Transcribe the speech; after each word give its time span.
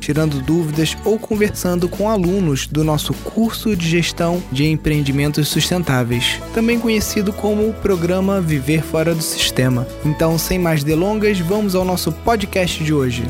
tirando 0.00 0.40
dúvidas 0.40 0.96
ou 1.04 1.18
conversando 1.18 1.88
com 1.88 2.08
alunos 2.08 2.66
do 2.66 2.82
nosso 2.82 3.12
curso 3.14 3.76
de 3.76 3.88
gestão 3.88 4.42
de 4.50 4.66
empreendimentos 4.66 5.46
sustentáveis, 5.48 6.40
também 6.54 6.80
conhecido 6.80 7.32
como 7.32 7.68
o 7.68 7.74
programa 7.74 8.40
Viver 8.40 8.82
Fora 8.82 9.14
do 9.14 9.22
Sistema. 9.22 9.86
Então, 10.04 10.38
sem 10.38 10.58
mais 10.58 10.82
delongas, 10.82 11.38
vamos 11.38 11.74
ao 11.74 11.84
nosso 11.84 12.10
podcast 12.10 12.82
de 12.82 12.92
hoje. 12.92 13.22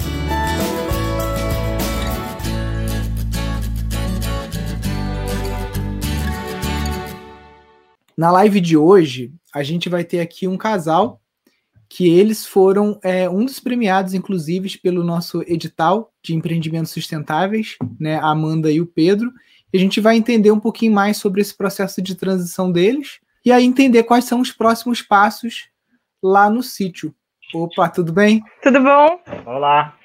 Na 8.16 8.30
live 8.30 8.60
de 8.60 8.76
hoje, 8.76 9.32
a 9.54 9.62
gente 9.62 9.88
vai 9.88 10.04
ter 10.04 10.20
aqui 10.20 10.46
um 10.46 10.56
casal 10.56 11.20
que 11.90 12.08
eles 12.08 12.46
foram 12.46 13.00
é, 13.02 13.28
um 13.28 13.44
dos 13.44 13.58
premiados, 13.58 14.14
inclusive, 14.14 14.78
pelo 14.78 15.02
nosso 15.02 15.42
edital 15.42 16.12
de 16.22 16.36
empreendimentos 16.36 16.92
sustentáveis, 16.92 17.76
né, 17.98 18.14
a 18.14 18.28
Amanda 18.28 18.70
e 18.70 18.80
o 18.80 18.86
Pedro. 18.86 19.32
E 19.72 19.76
a 19.76 19.80
gente 19.80 20.00
vai 20.00 20.16
entender 20.16 20.52
um 20.52 20.60
pouquinho 20.60 20.92
mais 20.92 21.16
sobre 21.16 21.40
esse 21.40 21.54
processo 21.54 22.00
de 22.00 22.14
transição 22.14 22.70
deles 22.70 23.18
e 23.44 23.50
aí 23.50 23.64
entender 23.64 24.04
quais 24.04 24.24
são 24.24 24.40
os 24.40 24.52
próximos 24.52 25.02
passos 25.02 25.68
lá 26.22 26.48
no 26.48 26.62
sítio. 26.62 27.12
Opa, 27.52 27.88
tudo 27.88 28.12
bem? 28.12 28.40
Tudo 28.62 28.80
bom? 28.80 29.20
Olá. 29.44 29.96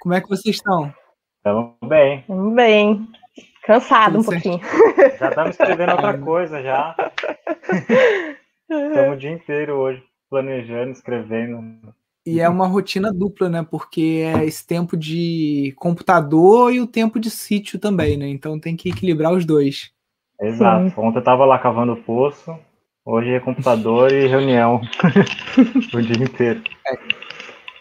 Como 0.00 0.12
é 0.12 0.20
que 0.20 0.28
vocês 0.28 0.56
estão? 0.56 0.92
Estamos 1.36 1.76
bem. 1.84 2.18
Estamos 2.18 2.54
bem. 2.54 3.08
Cansado 3.64 4.16
tudo 4.16 4.20
um 4.20 4.22
certo. 4.24 4.42
pouquinho. 4.42 5.16
Já 5.20 5.28
estamos 5.28 5.50
escrevendo 5.50 5.92
outra 5.92 6.18
coisa 6.18 6.60
já. 6.60 6.96
Estamos 8.68 9.14
o 9.14 9.16
dia 9.16 9.30
inteiro 9.30 9.74
hoje 9.74 10.02
planejando, 10.28 10.90
escrevendo. 10.90 11.94
E 12.24 12.40
é 12.40 12.48
uma 12.48 12.66
rotina 12.66 13.12
dupla, 13.12 13.48
né? 13.48 13.64
Porque 13.68 14.24
é 14.24 14.44
esse 14.44 14.66
tempo 14.66 14.96
de 14.96 15.72
computador 15.76 16.72
e 16.72 16.80
o 16.80 16.86
tempo 16.86 17.20
de 17.20 17.30
sítio 17.30 17.78
também, 17.78 18.16
né? 18.16 18.26
Então 18.28 18.58
tem 18.58 18.76
que 18.76 18.88
equilibrar 18.88 19.32
os 19.32 19.44
dois. 19.44 19.92
Exato. 20.40 20.90
Sim. 20.90 20.94
Ontem 21.00 21.18
eu 21.18 21.24
tava 21.24 21.44
lá 21.44 21.58
cavando 21.58 21.92
o 21.92 22.02
poço, 22.02 22.58
hoje 23.04 23.30
é 23.30 23.40
computador 23.40 24.12
e 24.12 24.26
reunião 24.26 24.80
o 25.94 26.02
dia 26.02 26.24
inteiro. 26.24 26.62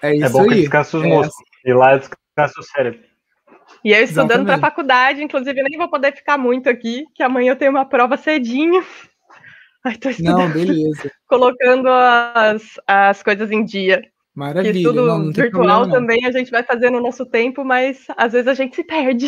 É, 0.04 0.10
é 0.10 0.16
isso 0.16 0.26
É 0.26 0.30
bom 0.30 0.42
aí. 0.42 0.50
que 0.50 0.56
descansa 0.56 0.98
os 0.98 1.04
é 1.04 1.08
músculos. 1.08 1.50
E 1.66 1.74
lá 1.74 1.98
descansa 1.98 2.60
o 2.60 2.64
cérebro. 2.64 3.00
E 3.84 3.92
eu 3.92 4.04
estudando 4.04 4.46
para 4.46 4.60
faculdade, 4.60 5.24
inclusive 5.24 5.62
nem 5.62 5.78
vou 5.78 5.90
poder 5.90 6.16
ficar 6.16 6.38
muito 6.38 6.70
aqui, 6.70 7.06
que 7.14 7.24
amanhã 7.24 7.52
eu 7.52 7.56
tenho 7.56 7.72
uma 7.72 7.86
prova 7.86 8.16
cedinho. 8.16 8.84
Ai, 9.86 9.96
tô 9.98 10.10
Não, 10.20 10.52
beleza. 10.52 11.12
Colocando 11.30 11.88
as, 11.90 12.80
as 12.88 13.22
coisas 13.22 13.52
em 13.52 13.64
dia. 13.64 14.02
Maravilha. 14.34 14.74
Que 14.74 14.84
tudo 14.84 15.06
não, 15.06 15.20
não 15.20 15.32
virtual 15.32 15.82
problema, 15.82 15.92
também 15.92 16.26
a 16.26 16.32
gente 16.32 16.50
vai 16.50 16.64
fazer 16.64 16.90
no 16.90 17.00
nosso 17.00 17.26
tempo, 17.26 17.64
mas 17.64 18.08
às 18.18 18.34
vezes 18.34 18.48
a 18.48 18.54
gente 18.56 18.76
se 18.76 18.84
perde. 18.84 19.28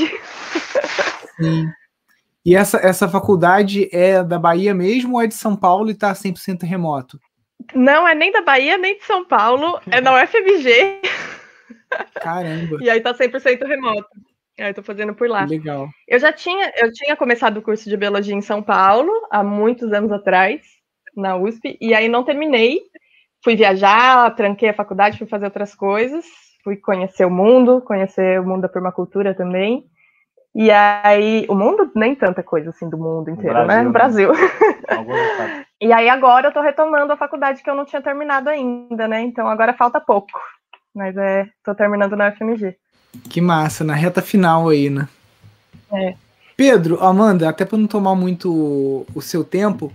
Sim. 1.40 1.70
E 2.44 2.56
essa, 2.56 2.78
essa 2.78 3.08
faculdade 3.08 3.88
é 3.94 4.24
da 4.24 4.40
Bahia 4.40 4.74
mesmo 4.74 5.16
ou 5.16 5.22
é 5.22 5.28
de 5.28 5.36
São 5.36 5.56
Paulo 5.56 5.90
e 5.90 5.92
está 5.92 6.12
100% 6.14 6.64
remoto? 6.64 7.20
Não 7.76 8.08
é 8.08 8.16
nem 8.16 8.32
da 8.32 8.42
Bahia, 8.42 8.78
nem 8.78 8.98
de 8.98 9.04
São 9.06 9.26
Paulo, 9.26 9.80
é 9.92 10.02
na 10.02 10.24
UFMG. 10.24 11.02
Caramba. 12.16 12.78
E 12.82 12.90
aí 12.90 13.00
tá 13.00 13.14
100% 13.14 13.66
remoto. 13.66 14.08
É, 14.58 14.70
eu 14.70 14.74
tô 14.74 14.82
fazendo 14.82 15.14
por 15.14 15.30
lá. 15.30 15.46
Legal. 15.46 15.88
Eu 16.08 16.20
já 16.20 16.34
tinha, 16.34 16.74
eu 16.78 16.92
tinha 16.92 17.16
começado 17.16 17.58
o 17.58 17.62
curso 17.62 17.88
de 17.88 17.96
biologia 17.96 18.34
em 18.34 18.42
São 18.42 18.62
Paulo 18.62 19.12
há 19.30 19.44
muitos 19.44 19.94
anos 19.94 20.12
atrás, 20.12 20.62
na 21.16 21.36
USP, 21.36 21.78
e 21.80 21.94
aí 21.94 22.08
não 22.08 22.24
terminei. 22.24 22.82
Fui 23.44 23.56
viajar, 23.56 24.36
tranquei 24.36 24.70
a 24.70 24.74
faculdade, 24.74 25.18
fui 25.18 25.28
fazer 25.28 25.46
outras 25.46 25.76
coisas, 25.76 26.26
fui 26.64 26.76
conhecer 26.76 27.26
o 27.26 27.30
mundo, 27.30 27.82
conhecer 27.82 28.40
o 28.40 28.44
mundo 28.44 28.62
da 28.62 28.70
permacultura 28.70 29.36
também. 29.36 29.86
E 30.56 30.72
aí, 30.72 31.46
o 31.48 31.54
mundo 31.54 31.92
nem 31.96 32.16
tanta 32.16 32.42
coisa 32.42 32.72
assim 32.72 32.90
do 32.90 32.98
mundo 32.98 33.30
inteiro, 33.30 33.54
Brasil, 33.54 33.68
né? 33.68 33.84
No 33.84 33.92
Brasil. 33.92 34.32
Né? 34.88 35.66
e 35.82 35.92
aí 35.92 36.10
agora 36.10 36.48
eu 36.48 36.52
tô 36.54 36.62
retomando 36.62 37.12
a 37.12 37.18
faculdade 37.18 37.62
que 37.62 37.70
eu 37.70 37.76
não 37.76 37.86
tinha 37.86 38.02
terminado 38.02 38.50
ainda, 38.50 39.08
né? 39.08 39.22
Então 39.22 39.48
agora 39.48 39.74
falta 39.74 40.00
pouco. 40.00 40.32
Mas 40.96 41.16
é, 41.18 41.46
tô 41.64 41.76
terminando 41.76 42.16
na 42.16 42.30
UFMG. 42.30 42.76
Que 43.30 43.42
massa, 43.42 43.84
na 43.84 43.94
reta 43.94 44.22
final 44.22 44.70
aí, 44.70 44.90
né? 44.90 45.08
É. 45.92 46.16
Pedro, 46.56 47.04
Amanda, 47.04 47.48
até 47.50 47.66
para 47.66 47.78
não 47.78 47.88
tomar 47.88 48.16
muito 48.16 49.06
o 49.14 49.22
seu 49.22 49.44
tempo, 49.44 49.94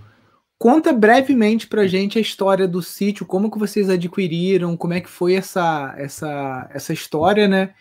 conta 0.57 0.93
brevemente 0.93 1.67
pra 1.67 1.87
gente 1.87 2.17
a 2.17 2.21
história 2.21 2.67
do 2.67 2.81
sítio, 2.81 3.25
como 3.25 3.51
que 3.51 3.59
vocês 3.59 3.89
adquiriram, 3.89 4.77
como 4.77 4.93
é 4.93 5.01
que 5.01 5.09
foi 5.09 5.35
essa 5.35 5.93
essa 5.97 6.69
essa 6.73 6.93
história, 6.93 7.47
né? 7.47 7.71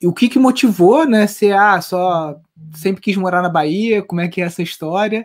E 0.00 0.06
o 0.06 0.12
que 0.12 0.28
que 0.28 0.38
motivou, 0.38 1.06
né? 1.06 1.26
Se 1.26 1.52
ah, 1.52 1.80
só 1.80 2.36
sempre 2.74 3.00
quis 3.00 3.16
morar 3.16 3.40
na 3.40 3.48
Bahia, 3.48 4.02
como 4.02 4.20
é 4.20 4.28
que 4.28 4.42
é 4.42 4.44
essa 4.44 4.62
história? 4.62 5.24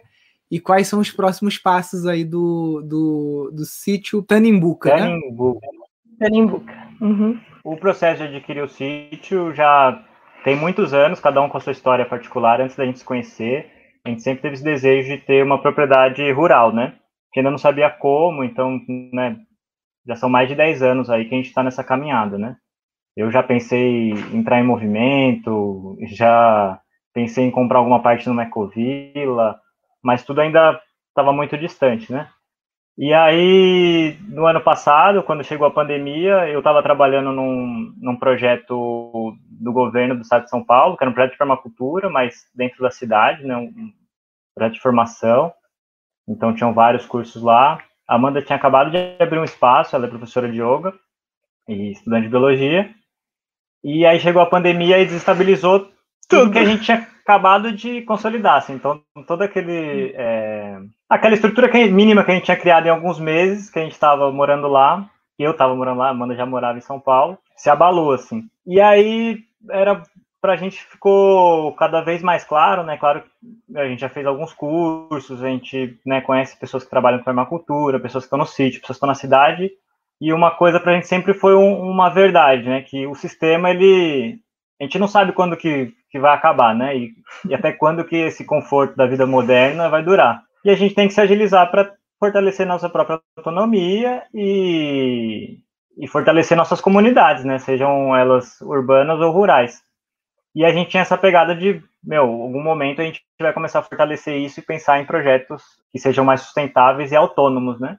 E 0.52 0.60
quais 0.60 0.88
são 0.88 1.00
os 1.00 1.12
próximos 1.12 1.58
passos 1.58 2.06
aí 2.06 2.24
do, 2.24 2.82
do, 2.82 3.52
do 3.54 3.66
sítio 3.66 4.22
Tanimbuca, 4.22 4.90
Tanimbuca. 4.92 5.68
né? 5.68 5.80
Tanimbuca. 6.20 6.74
Uhum. 7.02 7.40
O 7.64 7.76
processo 7.76 8.28
de 8.28 8.36
adquirir 8.36 8.64
o 8.64 8.70
sítio 8.70 9.54
já 9.54 10.02
tem 10.44 10.56
muitos 10.56 10.94
anos, 10.94 11.20
cada 11.20 11.42
um 11.42 11.50
com 11.50 11.58
a 11.58 11.60
sua 11.60 11.72
história 11.72 12.06
particular, 12.06 12.62
antes 12.62 12.76
da 12.76 12.86
gente 12.86 13.00
se 13.00 13.06
conhecer. 13.06 13.70
A 14.06 14.10
gente 14.10 14.22
sempre 14.22 14.42
teve 14.42 14.54
esse 14.56 14.64
desejo 14.64 15.10
de 15.10 15.18
ter 15.18 15.44
uma 15.44 15.62
propriedade 15.62 16.32
rural, 16.32 16.74
né? 16.74 16.96
Que 17.34 17.40
ainda 17.40 17.52
não 17.52 17.58
sabia 17.58 17.90
como, 17.90 18.44
então, 18.44 18.80
né, 19.14 19.38
já 20.08 20.16
são 20.16 20.30
mais 20.30 20.48
de 20.48 20.56
10 20.56 20.82
anos 20.82 21.10
aí 21.10 21.26
que 21.26 21.36
a 21.36 21.38
gente 21.38 21.48
está 21.48 21.62
nessa 21.62 21.84
caminhada, 21.84 22.38
né? 22.38 22.56
Eu 23.16 23.30
já 23.30 23.44
pensei 23.44 24.12
em 24.12 24.38
entrar 24.38 24.60
em 24.60 24.66
movimento, 24.66 25.98
já 26.16 26.80
pensei 27.14 27.46
em 27.46 27.52
comprar 27.52 27.80
alguma 27.80 28.02
parte 28.02 28.30
no 28.30 28.42
Ecovila, 28.42 29.60
mas 30.02 30.24
tudo 30.24 30.40
ainda 30.40 30.80
estava 31.10 31.34
muito 31.34 31.58
distante, 31.58 32.12
né? 32.12 32.30
E 33.02 33.14
aí, 33.14 34.18
no 34.28 34.46
ano 34.46 34.60
passado, 34.60 35.24
quando 35.24 35.42
chegou 35.42 35.66
a 35.66 35.72
pandemia, 35.72 36.50
eu 36.50 36.60
estava 36.60 36.84
trabalhando 36.84 37.32
num, 37.32 37.94
num 37.98 38.18
projeto 38.18 39.38
do 39.50 39.72
governo 39.72 40.16
do 40.16 40.22
estado 40.22 40.44
de 40.44 40.50
São 40.50 40.62
Paulo, 40.62 40.98
que 40.98 41.04
era 41.06 41.10
um 41.10 41.14
projeto 41.14 41.32
de 41.32 41.38
permacultura, 41.38 42.10
mas 42.10 42.46
dentro 42.54 42.84
da 42.84 42.92
cidade, 42.92 43.46
né, 43.46 43.56
um 43.56 43.94
projeto 44.54 44.74
de 44.74 44.82
formação. 44.82 45.54
Então, 46.28 46.54
tinham 46.54 46.74
vários 46.74 47.06
cursos 47.06 47.42
lá. 47.42 47.82
A 48.06 48.16
Amanda 48.16 48.42
tinha 48.42 48.58
acabado 48.58 48.92
de 48.92 48.98
abrir 49.18 49.40
um 49.40 49.46
espaço, 49.46 49.96
ela 49.96 50.06
é 50.06 50.10
professora 50.10 50.52
de 50.52 50.62
yoga 50.62 50.94
e 51.70 51.94
estudante 51.94 52.24
de 52.24 52.30
biologia. 52.30 52.94
E 53.82 54.06
aí 54.06 54.20
chegou 54.20 54.42
a 54.42 54.46
pandemia 54.46 55.00
e 55.00 55.06
desestabilizou 55.06 55.90
tudo 56.30 56.52
que 56.52 56.60
a 56.60 56.66
gente 56.66 56.84
tinha 56.84 57.08
acabado 57.22 57.72
de 57.74 58.02
consolidar. 58.04 58.58
Assim. 58.58 58.74
Então, 58.74 59.02
toda 59.28 59.46
aquele, 59.46 60.14
é, 60.16 60.80
aquela 61.10 61.34
estrutura 61.34 61.68
que, 61.68 61.90
mínima 61.90 62.24
que 62.24 62.32
a 62.32 62.36
gente 62.36 62.46
tinha 62.46 62.58
criado 62.58 62.86
em 62.86 62.90
alguns 62.90 63.20
meses, 63.20 63.70
que 63.70 63.80
a 63.80 63.82
gente 63.82 63.92
estava 63.92 64.32
morando 64.32 64.68
lá, 64.68 65.10
eu 65.38 65.52
estava 65.52 65.76
morando 65.76 66.00
lá, 66.00 66.08
a 66.08 66.12
Amanda 66.12 66.36
já 66.36 66.46
morava 66.46 66.78
em 66.78 66.82
São 66.82 67.00
Paulo, 67.00 67.38
se 67.56 67.70
abalou, 67.70 68.12
assim. 68.14 68.44
E 68.66 68.80
aí, 68.80 69.40
era 69.70 70.02
para 70.42 70.54
a 70.54 70.56
gente 70.56 70.82
ficou 70.82 71.74
cada 71.74 72.02
vez 72.02 72.22
mais 72.22 72.46
claro, 72.46 72.84
né? 72.84 72.98
Claro 72.98 73.24
a 73.76 73.86
gente 73.88 74.00
já 74.00 74.10
fez 74.10 74.26
alguns 74.26 74.54
cursos, 74.54 75.44
a 75.44 75.48
gente 75.48 76.00
né, 76.06 76.22
conhece 76.22 76.58
pessoas 76.58 76.84
que 76.84 76.90
trabalham 76.90 77.20
com 77.20 77.26
permacultura, 77.26 78.00
pessoas 78.00 78.24
que 78.24 78.28
estão 78.28 78.40
no 78.40 78.46
sítio, 78.46 78.80
pessoas 78.80 78.96
que 78.96 79.00
estão 79.00 79.08
na 79.08 79.16
cidade, 79.16 79.70
e 80.22 80.34
uma 80.34 80.52
coisa 80.52 80.80
para 80.80 80.94
a 80.94 80.96
gente 80.96 81.08
sempre 81.08 81.34
foi 81.34 81.56
um, 81.56 81.82
uma 81.82 82.10
verdade, 82.10 82.68
né? 82.68 82.82
Que 82.82 83.06
o 83.08 83.16
sistema, 83.16 83.70
ele... 83.70 84.40
A 84.80 84.84
gente 84.84 84.98
não 84.98 85.08
sabe 85.08 85.34
quando 85.34 85.58
que, 85.58 85.94
que 86.10 86.20
vai 86.20 86.34
acabar, 86.34 86.74
né? 86.74 86.96
E, 86.96 87.14
e 87.48 87.54
até 87.54 87.72
quando 87.72 88.06
que 88.06 88.16
esse 88.16 88.46
conforto 88.46 88.96
da 88.96 89.06
vida 89.06 89.26
moderna 89.26 89.90
vai 89.90 90.04
durar. 90.04 90.42
E 90.64 90.70
a 90.70 90.76
gente 90.76 90.96
tem 90.96 91.08
que 91.08 91.14
se 91.14 91.22
agilizar 91.22 91.70
para 91.70 91.94
fortalecer 92.20 92.66
nossa 92.66 92.90
própria 92.90 93.22
autonomia 93.38 94.24
e, 94.34 95.60
e 95.98 96.08
fortalecer 96.08 96.58
nossas 96.58 96.82
comunidades, 96.82 97.46
né? 97.46 97.60
Sejam 97.60 98.16
elas 98.16 98.60
urbanas 98.62 99.20
ou 99.20 99.32
rurais. 99.32 99.82
E 100.56 100.66
a 100.66 100.72
gente 100.72 100.90
tinha 100.90 101.02
essa 101.02 101.18
pegada 101.18 101.56
de, 101.56 101.82
meu, 102.04 102.24
algum 102.24 102.62
momento 102.62 103.02
a 103.02 103.06
gente 103.06 103.22
vai 103.40 103.54
começar 103.54 103.80
a 103.80 103.84
fortalecer 103.84 104.38
isso 104.38 104.60
e 104.60 104.64
pensar 104.64 105.00
em 105.00 105.06
projetos 105.06 105.64
que 105.92 106.00
sejam 106.00 106.26
mais 106.26 106.42
sustentáveis 106.42 107.12
e 107.12 107.16
autônomos, 107.16 107.80
né? 107.80 107.98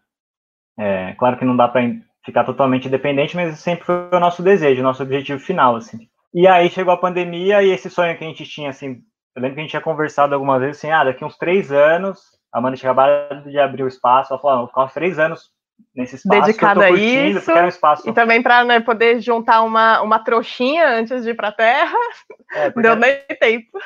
É, 0.78 1.14
claro 1.14 1.38
que 1.38 1.44
não 1.44 1.56
dá 1.56 1.68
para 1.68 1.82
ficar 2.24 2.44
totalmente 2.44 2.88
dependente, 2.88 3.36
mas 3.36 3.58
sempre 3.58 3.84
foi 3.84 4.10
o 4.12 4.20
nosso 4.20 4.42
desejo, 4.42 4.82
nosso 4.82 5.02
objetivo 5.02 5.40
final, 5.40 5.76
assim. 5.76 6.09
E 6.32 6.46
aí 6.46 6.70
chegou 6.70 6.92
a 6.92 6.98
pandemia 6.98 7.62
e 7.62 7.70
esse 7.70 7.90
sonho 7.90 8.16
que 8.16 8.24
a 8.24 8.26
gente 8.26 8.44
tinha, 8.44 8.70
assim, 8.70 9.02
eu 9.34 9.42
lembro 9.42 9.54
que 9.54 9.60
a 9.60 9.62
gente 9.62 9.70
tinha 9.70 9.82
conversado 9.82 10.34
algumas 10.34 10.60
vezes, 10.60 10.78
assim, 10.78 10.90
ah, 10.90 11.04
daqui 11.04 11.24
uns 11.24 11.36
três 11.36 11.72
anos, 11.72 12.20
a 12.52 12.58
Amanda 12.58 12.76
tinha 12.76 12.90
acabado 12.90 13.48
de 13.50 13.58
abrir 13.58 13.82
o 13.82 13.88
espaço, 13.88 14.32
ela 14.32 14.40
falou, 14.40 14.56
ah, 14.56 14.58
vou 14.60 14.68
ficar 14.68 14.84
uns 14.84 14.94
três 14.94 15.18
anos 15.18 15.50
nesse 15.94 16.16
espaço 16.16 16.42
dedicado 16.42 16.82
a 16.82 16.90
isso. 16.90 17.50
Um 17.52 17.66
espaço... 17.66 18.08
E 18.08 18.12
também 18.12 18.42
para 18.42 18.64
né, 18.64 18.80
poder 18.80 19.20
juntar 19.20 19.62
uma, 19.62 20.00
uma 20.02 20.18
trouxinha 20.18 20.88
antes 20.88 21.24
de 21.24 21.30
ir 21.30 21.34
para 21.34 21.48
a 21.48 21.52
Terra. 21.52 21.98
É, 22.54 22.70
Deu 22.80 22.96
nem 22.96 23.18
tempo. 23.40 23.78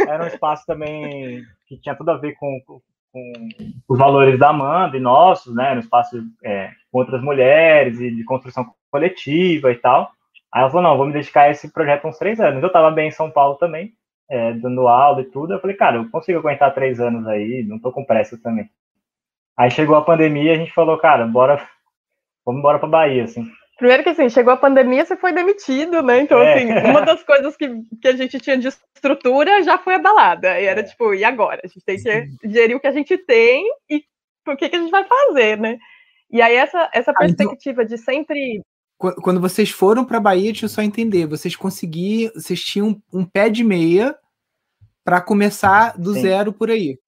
Era 0.00 0.24
um 0.24 0.28
espaço 0.28 0.64
também 0.66 1.42
que 1.66 1.78
tinha 1.80 1.94
tudo 1.94 2.10
a 2.10 2.18
ver 2.18 2.34
com, 2.34 2.60
com 2.66 3.48
os 3.88 3.98
valores 3.98 4.38
da 4.38 4.48
Amanda 4.50 4.96
e 4.96 5.00
nossos, 5.00 5.54
né? 5.54 5.74
No 5.74 5.80
espaço 5.80 6.22
é, 6.44 6.70
com 6.90 6.98
outras 6.98 7.22
mulheres 7.22 8.00
e 8.00 8.10
de 8.10 8.24
construção 8.24 8.66
coletiva 8.90 9.70
e 9.70 9.76
tal. 9.76 10.10
Aí 10.52 10.60
ela 10.60 10.70
falou, 10.70 10.82
não, 10.82 10.96
vou 10.96 11.06
me 11.06 11.12
dedicar 11.12 11.42
a 11.42 11.50
esse 11.50 11.72
projeto 11.72 12.06
uns 12.06 12.18
três 12.18 12.38
anos. 12.38 12.62
Eu 12.62 12.66
estava 12.66 12.90
bem 12.90 13.08
em 13.08 13.12
São 13.12 13.30
Paulo 13.30 13.56
também, 13.56 13.94
é, 14.28 14.52
dando 14.52 14.86
aula 14.86 15.22
e 15.22 15.30
tudo. 15.30 15.54
Eu 15.54 15.60
falei, 15.60 15.74
cara, 15.76 15.96
eu 15.96 16.10
consigo 16.10 16.38
aguentar 16.38 16.74
três 16.74 17.00
anos 17.00 17.26
aí, 17.26 17.64
não 17.66 17.78
tô 17.78 17.90
com 17.90 18.04
pressa 18.04 18.38
também. 18.42 18.68
Aí 19.56 19.70
chegou 19.70 19.96
a 19.96 20.02
pandemia, 20.02 20.52
a 20.52 20.56
gente 20.56 20.72
falou, 20.72 20.98
cara, 20.98 21.26
bora, 21.26 21.66
vamos 22.44 22.58
embora 22.58 22.78
para 22.78 22.88
Bahia, 22.88 23.24
assim. 23.24 23.50
Primeiro 23.78 24.02
que 24.02 24.10
assim, 24.10 24.28
chegou 24.28 24.52
a 24.52 24.56
pandemia, 24.56 25.04
você 25.04 25.16
foi 25.16 25.32
demitido, 25.32 26.02
né? 26.02 26.20
Então, 26.20 26.40
é. 26.40 26.54
assim, 26.54 26.88
uma 26.88 27.00
das 27.00 27.22
coisas 27.22 27.56
que, 27.56 27.68
que 28.00 28.08
a 28.08 28.12
gente 28.12 28.38
tinha 28.38 28.56
de 28.56 28.68
estrutura 28.68 29.62
já 29.62 29.78
foi 29.78 29.94
abalada. 29.94 30.60
E 30.60 30.66
era 30.66 30.80
é. 30.80 30.84
tipo, 30.84 31.14
e 31.14 31.24
agora? 31.24 31.60
A 31.64 31.66
gente 31.66 31.84
tem 31.84 31.96
que 31.96 32.48
gerir 32.48 32.76
o 32.76 32.80
que 32.80 32.86
a 32.86 32.92
gente 32.92 33.16
tem 33.18 33.66
e 33.90 34.04
o 34.46 34.56
que, 34.56 34.68
que 34.68 34.76
a 34.76 34.78
gente 34.78 34.90
vai 34.90 35.04
fazer, 35.04 35.58
né? 35.58 35.78
E 36.30 36.40
aí, 36.40 36.54
essa, 36.54 36.90
essa 36.92 37.12
perspectiva 37.12 37.82
ah, 37.82 37.84
então... 37.84 37.96
de 37.96 38.02
sempre 38.02 38.62
quando 39.10 39.40
vocês 39.40 39.70
foram 39.70 40.04
para 40.04 40.20
Bahia, 40.20 40.52
deixa 40.52 40.66
eu 40.66 40.68
só 40.68 40.82
entender, 40.82 41.26
vocês 41.26 41.56
conseguiam, 41.56 42.30
vocês 42.34 42.62
tinham 42.62 43.00
um 43.12 43.24
pé 43.24 43.48
de 43.48 43.64
meia 43.64 44.14
para 45.04 45.20
começar 45.20 45.98
do 45.98 46.14
Sim. 46.14 46.20
zero 46.20 46.52
por 46.52 46.70
aí. 46.70 46.98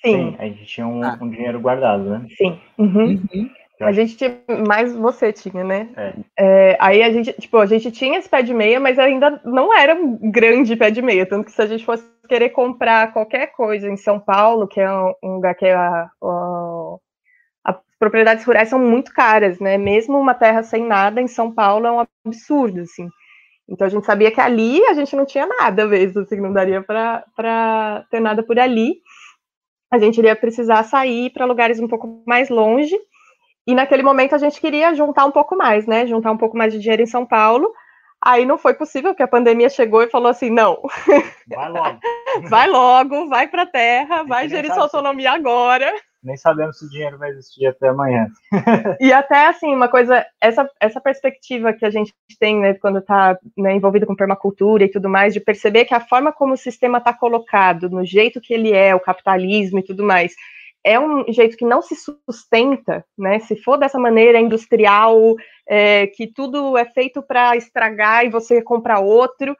Sim. 0.00 0.30
Sim. 0.30 0.36
a 0.38 0.44
gente 0.46 0.64
tinha 0.66 0.86
um, 0.86 1.02
ah. 1.02 1.18
um, 1.20 1.30
dinheiro 1.30 1.60
guardado, 1.60 2.04
né? 2.04 2.26
Sim. 2.36 2.58
Uhum. 2.78 3.20
Uhum. 3.32 3.50
A 3.80 3.92
gente 3.92 4.16
tinha, 4.16 4.38
mais 4.66 4.94
você 4.94 5.32
tinha, 5.32 5.64
né? 5.64 5.88
É. 5.96 6.12
É, 6.38 6.76
aí 6.80 7.02
a 7.02 7.10
gente, 7.10 7.32
tipo, 7.32 7.58
a 7.58 7.66
gente 7.66 7.90
tinha 7.90 8.18
esse 8.18 8.28
pé 8.28 8.40
de 8.42 8.54
meia, 8.54 8.78
mas 8.78 8.98
ainda 8.98 9.40
não 9.44 9.76
era 9.76 9.94
um 9.94 10.30
grande 10.30 10.76
pé 10.76 10.90
de 10.90 11.02
meia, 11.02 11.26
tanto 11.26 11.46
que 11.46 11.52
se 11.52 11.60
a 11.60 11.66
gente 11.66 11.84
fosse 11.84 12.04
querer 12.28 12.50
comprar 12.50 13.12
qualquer 13.12 13.48
coisa 13.48 13.88
em 13.88 13.96
São 13.96 14.20
Paulo, 14.20 14.68
que 14.68 14.80
é 14.80 14.90
um, 14.90 15.14
um 15.22 15.34
lugar 15.34 15.54
que 15.54 15.66
é 15.66 15.74
a, 15.74 16.08
a 16.22 16.71
propriedades 18.02 18.44
rurais 18.44 18.68
são 18.68 18.80
muito 18.80 19.14
caras, 19.14 19.60
né? 19.60 19.78
Mesmo 19.78 20.18
uma 20.18 20.34
terra 20.34 20.64
sem 20.64 20.84
nada 20.84 21.20
em 21.20 21.28
São 21.28 21.52
Paulo 21.52 21.86
é 21.86 21.92
um 21.92 22.04
absurdo, 22.26 22.80
assim. 22.80 23.08
Então 23.68 23.86
a 23.86 23.90
gente 23.90 24.04
sabia 24.04 24.32
que 24.32 24.40
ali 24.40 24.84
a 24.86 24.92
gente 24.92 25.14
não 25.14 25.24
tinha 25.24 25.46
nada 25.46 25.86
mesmo, 25.86 26.22
assim, 26.22 26.40
não 26.40 26.52
daria 26.52 26.82
para 26.82 28.04
ter 28.10 28.18
nada 28.18 28.42
por 28.42 28.58
ali. 28.58 28.96
A 29.88 30.00
gente 30.00 30.18
iria 30.18 30.34
precisar 30.34 30.82
sair 30.82 31.30
para 31.30 31.44
lugares 31.44 31.78
um 31.78 31.86
pouco 31.86 32.24
mais 32.26 32.48
longe. 32.48 32.98
E 33.68 33.72
naquele 33.72 34.02
momento 34.02 34.34
a 34.34 34.38
gente 34.38 34.60
queria 34.60 34.92
juntar 34.94 35.24
um 35.24 35.30
pouco 35.30 35.54
mais, 35.54 35.86
né? 35.86 36.04
Juntar 36.04 36.32
um 36.32 36.36
pouco 36.36 36.56
mais 36.56 36.72
de 36.72 36.80
dinheiro 36.80 37.02
em 37.02 37.06
São 37.06 37.24
Paulo. 37.24 37.72
Aí 38.20 38.44
não 38.44 38.58
foi 38.58 38.74
possível, 38.74 39.12
porque 39.12 39.22
a 39.22 39.28
pandemia 39.28 39.68
chegou 39.68 40.02
e 40.02 40.10
falou 40.10 40.28
assim: 40.28 40.50
não. 40.50 40.82
Vai 41.46 41.70
logo. 41.70 42.00
vai 42.50 42.68
logo, 42.68 43.28
vai 43.28 43.46
para 43.46 43.62
a 43.62 43.66
terra, 43.66 44.24
vai 44.24 44.48
gerir 44.48 44.74
sua 44.74 44.82
autonomia 44.82 45.30
agora 45.30 45.94
nem 46.22 46.36
sabemos 46.36 46.78
se 46.78 46.84
o 46.84 46.88
dinheiro 46.88 47.18
vai 47.18 47.30
existir 47.30 47.66
até 47.66 47.88
amanhã. 47.88 48.28
e 49.00 49.12
até 49.12 49.48
assim, 49.48 49.74
uma 49.74 49.88
coisa, 49.88 50.24
essa, 50.40 50.68
essa 50.80 51.00
perspectiva 51.00 51.72
que 51.72 51.84
a 51.84 51.90
gente 51.90 52.14
tem, 52.38 52.60
né, 52.60 52.74
quando 52.74 52.98
está 52.98 53.38
né, 53.56 53.74
envolvido 53.74 54.06
com 54.06 54.14
permacultura 54.14 54.84
e 54.84 54.90
tudo 54.90 55.08
mais, 55.08 55.34
de 55.34 55.40
perceber 55.40 55.84
que 55.84 55.94
a 55.94 56.00
forma 56.00 56.32
como 56.32 56.54
o 56.54 56.58
sistema 56.58 56.98
está 56.98 57.12
colocado, 57.12 57.90
no 57.90 58.04
jeito 58.04 58.40
que 58.40 58.54
ele 58.54 58.72
é, 58.72 58.94
o 58.94 59.00
capitalismo 59.00 59.80
e 59.80 59.84
tudo 59.84 60.04
mais, 60.04 60.32
é 60.84 60.98
um 60.98 61.24
jeito 61.32 61.56
que 61.56 61.64
não 61.64 61.80
se 61.80 61.94
sustenta, 61.94 63.04
né? 63.16 63.38
Se 63.40 63.56
for 63.56 63.76
dessa 63.76 63.98
maneira 63.98 64.40
industrial, 64.40 65.36
é, 65.66 66.08
que 66.08 66.26
tudo 66.26 66.76
é 66.76 66.84
feito 66.84 67.22
para 67.22 67.56
estragar 67.56 68.24
e 68.24 68.30
você 68.30 68.60
comprar 68.60 68.98
outro, 68.98 69.56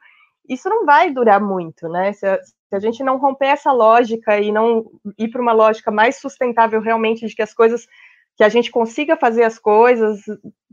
isso 0.47 0.67
não 0.69 0.85
vai 0.85 1.11
durar 1.11 1.39
muito, 1.39 1.87
né? 1.87 2.11
Se, 2.13 2.27
se 2.73 2.77
a 2.77 2.79
gente 2.79 3.03
não 3.03 3.17
romper 3.17 3.49
essa 3.49 3.71
lógica 3.71 4.39
e 4.39 4.51
não 4.51 4.85
ir 5.15 5.27
para 5.27 5.41
uma 5.41 5.53
lógica 5.53 5.91
mais 5.91 6.17
sustentável 6.17 6.81
realmente 6.81 7.27
de 7.27 7.35
que 7.35 7.43
as 7.43 7.53
coisas 7.53 7.87
que 8.35 8.43
a 8.43 8.49
gente 8.49 8.71
consiga 8.71 9.15
fazer 9.15 9.43
as 9.43 9.59
coisas 9.59 10.21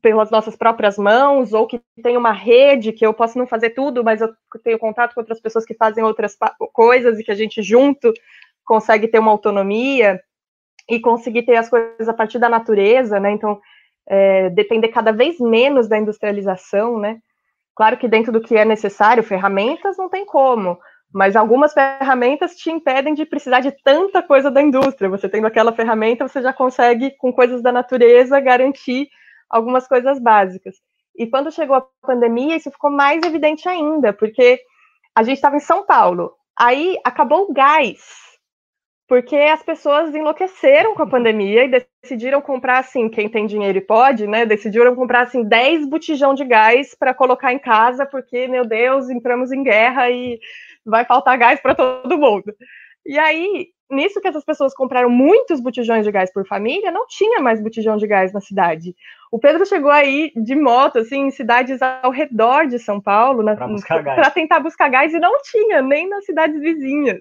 pelas 0.01 0.31
nossas 0.31 0.57
próprias 0.57 0.97
mãos, 0.97 1.53
ou 1.53 1.67
que 1.67 1.79
tem 2.03 2.17
uma 2.17 2.33
rede 2.33 2.91
que 2.91 3.05
eu 3.05 3.13
posso 3.13 3.37
não 3.39 3.47
fazer 3.47 3.71
tudo, 3.71 4.03
mas 4.03 4.23
eu 4.23 4.35
tenho 4.65 4.79
contato 4.79 5.13
com 5.13 5.21
outras 5.21 5.43
pessoas 5.43 5.67
que 5.67 5.75
fazem 5.75 6.03
outras 6.03 6.39
coisas 6.73 7.19
e 7.19 7.23
que 7.23 7.31
a 7.31 7.35
gente 7.35 7.63
junto 7.63 8.15
consegue 8.65 9.07
ter 9.07 9.19
uma 9.19 9.31
autonomia 9.31 10.19
e 10.89 10.99
conseguir 11.01 11.43
ter 11.43 11.57
as 11.57 11.69
coisas 11.69 12.09
a 12.09 12.15
partir 12.15 12.39
da 12.39 12.49
natureza, 12.49 13.21
né? 13.21 13.33
Então, 13.33 13.61
é, 14.09 14.49
depender 14.49 14.89
cada 14.89 15.13
vez 15.13 15.39
menos 15.39 15.87
da 15.87 15.99
industrialização, 15.99 16.99
né? 16.99 17.19
Claro 17.75 17.99
que 17.99 18.09
dentro 18.09 18.33
do 18.33 18.41
que 18.41 18.57
é 18.57 18.65
necessário, 18.65 19.23
ferramentas 19.23 19.99
não 19.99 20.09
tem 20.09 20.25
como, 20.25 20.79
mas 21.13 21.35
algumas 21.35 21.73
ferramentas 21.73 22.57
te 22.57 22.71
impedem 22.71 23.15
de 23.15 23.27
precisar 23.27 23.61
de 23.61 23.73
tanta 23.83 24.23
coisa 24.23 24.51
da 24.51 24.63
indústria. 24.63 25.11
Você 25.11 25.29
tendo 25.29 25.47
aquela 25.47 25.73
ferramenta, 25.73 26.27
você 26.27 26.41
já 26.41 26.53
consegue, 26.53 27.11
com 27.19 27.33
coisas 27.33 27.63
da 27.63 27.73
natureza, 27.73 28.41
garantir 28.41 29.09
algumas 29.49 29.89
coisas 29.89 30.21
básicas. 30.21 30.77
E 31.17 31.27
quando 31.27 31.51
chegou 31.51 31.77
a 31.77 31.87
pandemia, 32.03 32.57
isso 32.57 32.71
ficou 32.71 32.91
mais 32.91 33.23
evidente 33.25 33.69
ainda, 33.69 34.13
porque 34.13 34.61
a 35.15 35.23
gente 35.23 35.37
estava 35.37 35.57
em 35.57 35.61
São 35.61 35.85
Paulo, 35.85 36.33
aí 36.57 36.97
acabou 37.05 37.51
o 37.51 37.53
gás, 37.53 37.99
porque 39.11 39.35
as 39.35 39.61
pessoas 39.61 40.15
enlouqueceram 40.15 40.95
com 40.95 41.03
a 41.03 41.07
pandemia 41.09 41.65
e 41.65 41.85
decidiram 42.01 42.41
comprar, 42.41 42.79
assim, 42.79 43.09
quem 43.09 43.29
tem 43.29 43.45
dinheiro 43.45 43.77
e 43.77 43.81
pode, 43.81 44.25
né? 44.25 44.47
Decidiram 44.47 44.95
comprar, 44.95 45.23
assim, 45.23 45.43
10 45.43 45.91
botijão 45.91 46.33
de 46.33 46.45
gás 46.45 46.95
para 46.95 47.13
colocar 47.13 47.53
em 47.53 47.59
casa, 47.59 48.07
porque, 48.07 48.47
meu 48.47 48.65
Deus, 48.65 49.11
entramos 49.11 49.51
em 49.51 49.65
guerra 49.65 50.09
e 50.09 50.39
vai 50.87 51.05
faltar 51.05 51.37
gás 51.37 51.61
para 51.61 51.75
todo 51.75 52.17
mundo. 52.17 52.55
E 53.05 53.19
aí, 53.19 53.71
nisso 53.91 54.21
que 54.21 54.29
essas 54.29 54.45
pessoas 54.45 54.73
compraram 54.73 55.11
muitos 55.11 55.61
botijões 55.61 56.05
de 56.05 56.13
gás 56.13 56.33
por 56.33 56.47
família, 56.47 56.93
não 56.93 57.05
tinha 57.09 57.41
mais 57.41 57.61
botijão 57.61 57.97
de 57.97 58.07
gás 58.07 58.33
na 58.33 58.41
cidade. 58.41 58.95
O 59.33 59.41
Pedro 59.41 59.67
chegou 59.67 59.91
aí 59.91 60.31
de 60.37 60.55
moto, 60.55 61.01
assim, 61.01 61.23
em 61.23 61.31
cidades 61.33 61.81
ao 61.83 62.13
redor 62.13 62.69
de 62.69 62.79
São 62.79 63.01
Paulo, 63.01 63.43
para 63.45 64.31
tentar 64.31 64.61
buscar 64.61 64.89
gás, 64.89 65.13
e 65.13 65.19
não 65.19 65.33
tinha, 65.43 65.83
nem 65.83 66.09
nas 66.09 66.25
cidades 66.25 66.61
vizinhas. 66.61 67.19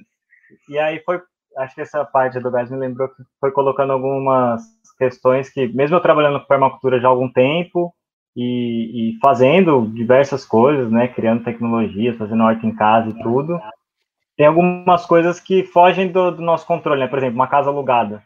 E 0.69 0.77
aí 0.77 1.01
foi, 1.03 1.19
acho 1.57 1.75
que 1.75 1.81
essa 1.81 2.03
parte 2.05 2.39
do 2.39 2.51
gás 2.51 2.69
me 2.69 2.77
lembrou 2.77 3.09
que 3.09 3.23
foi 3.39 3.51
colocando 3.51 3.93
algumas 3.93 4.61
questões 4.97 5.49
que, 5.49 5.67
mesmo 5.67 5.95
eu 5.95 6.01
trabalhando 6.01 6.39
com 6.39 6.47
permacultura 6.47 6.99
já 6.99 7.07
há 7.07 7.11
algum 7.11 7.31
tempo, 7.31 7.93
e, 8.35 9.15
e, 9.15 9.19
fazendo 9.19 9.87
diversas 9.93 10.45
coisas, 10.45 10.91
né, 10.91 11.07
criando 11.07 11.43
tecnologias, 11.43 12.17
fazendo 12.17 12.43
horta 12.43 12.65
em 12.65 12.73
casa 12.75 13.09
e 13.09 13.23
tudo, 13.23 13.59
tem 14.37 14.45
algumas 14.45 15.05
coisas 15.05 15.39
que 15.39 15.63
fogem 15.63 16.09
do, 16.09 16.31
do, 16.31 16.41
nosso 16.41 16.65
controle, 16.65 17.01
né? 17.01 17.07
Por 17.07 17.17
exemplo, 17.17 17.35
uma 17.35 17.47
casa 17.47 17.69
alugada 17.69 18.23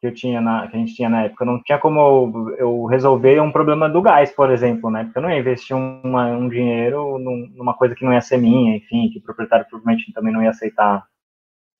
que 0.00 0.08
eu 0.08 0.12
tinha 0.12 0.40
na, 0.40 0.66
que 0.66 0.76
a 0.76 0.78
gente 0.80 0.94
tinha 0.94 1.08
na 1.08 1.22
época, 1.22 1.44
não 1.44 1.62
tinha 1.62 1.78
como 1.78 2.00
eu, 2.00 2.56
eu 2.58 2.84
resolver 2.86 3.40
um 3.40 3.52
problema 3.52 3.88
do 3.88 4.02
gás, 4.02 4.32
por 4.32 4.50
exemplo, 4.50 4.90
né? 4.90 5.04
Porque 5.04 5.18
eu 5.18 5.22
não 5.22 5.30
ia 5.30 5.38
investir 5.38 5.76
uma, 5.76 6.26
um 6.32 6.48
dinheiro 6.48 7.18
num, 7.20 7.48
numa 7.54 7.74
coisa 7.74 7.94
que 7.94 8.04
não 8.04 8.12
ia 8.12 8.20
ser 8.20 8.38
minha, 8.38 8.76
enfim, 8.76 9.08
que 9.12 9.20
o 9.20 9.22
proprietário 9.22 9.66
provavelmente 9.70 10.12
também 10.12 10.32
não 10.32 10.42
ia 10.42 10.50
aceitar 10.50 11.04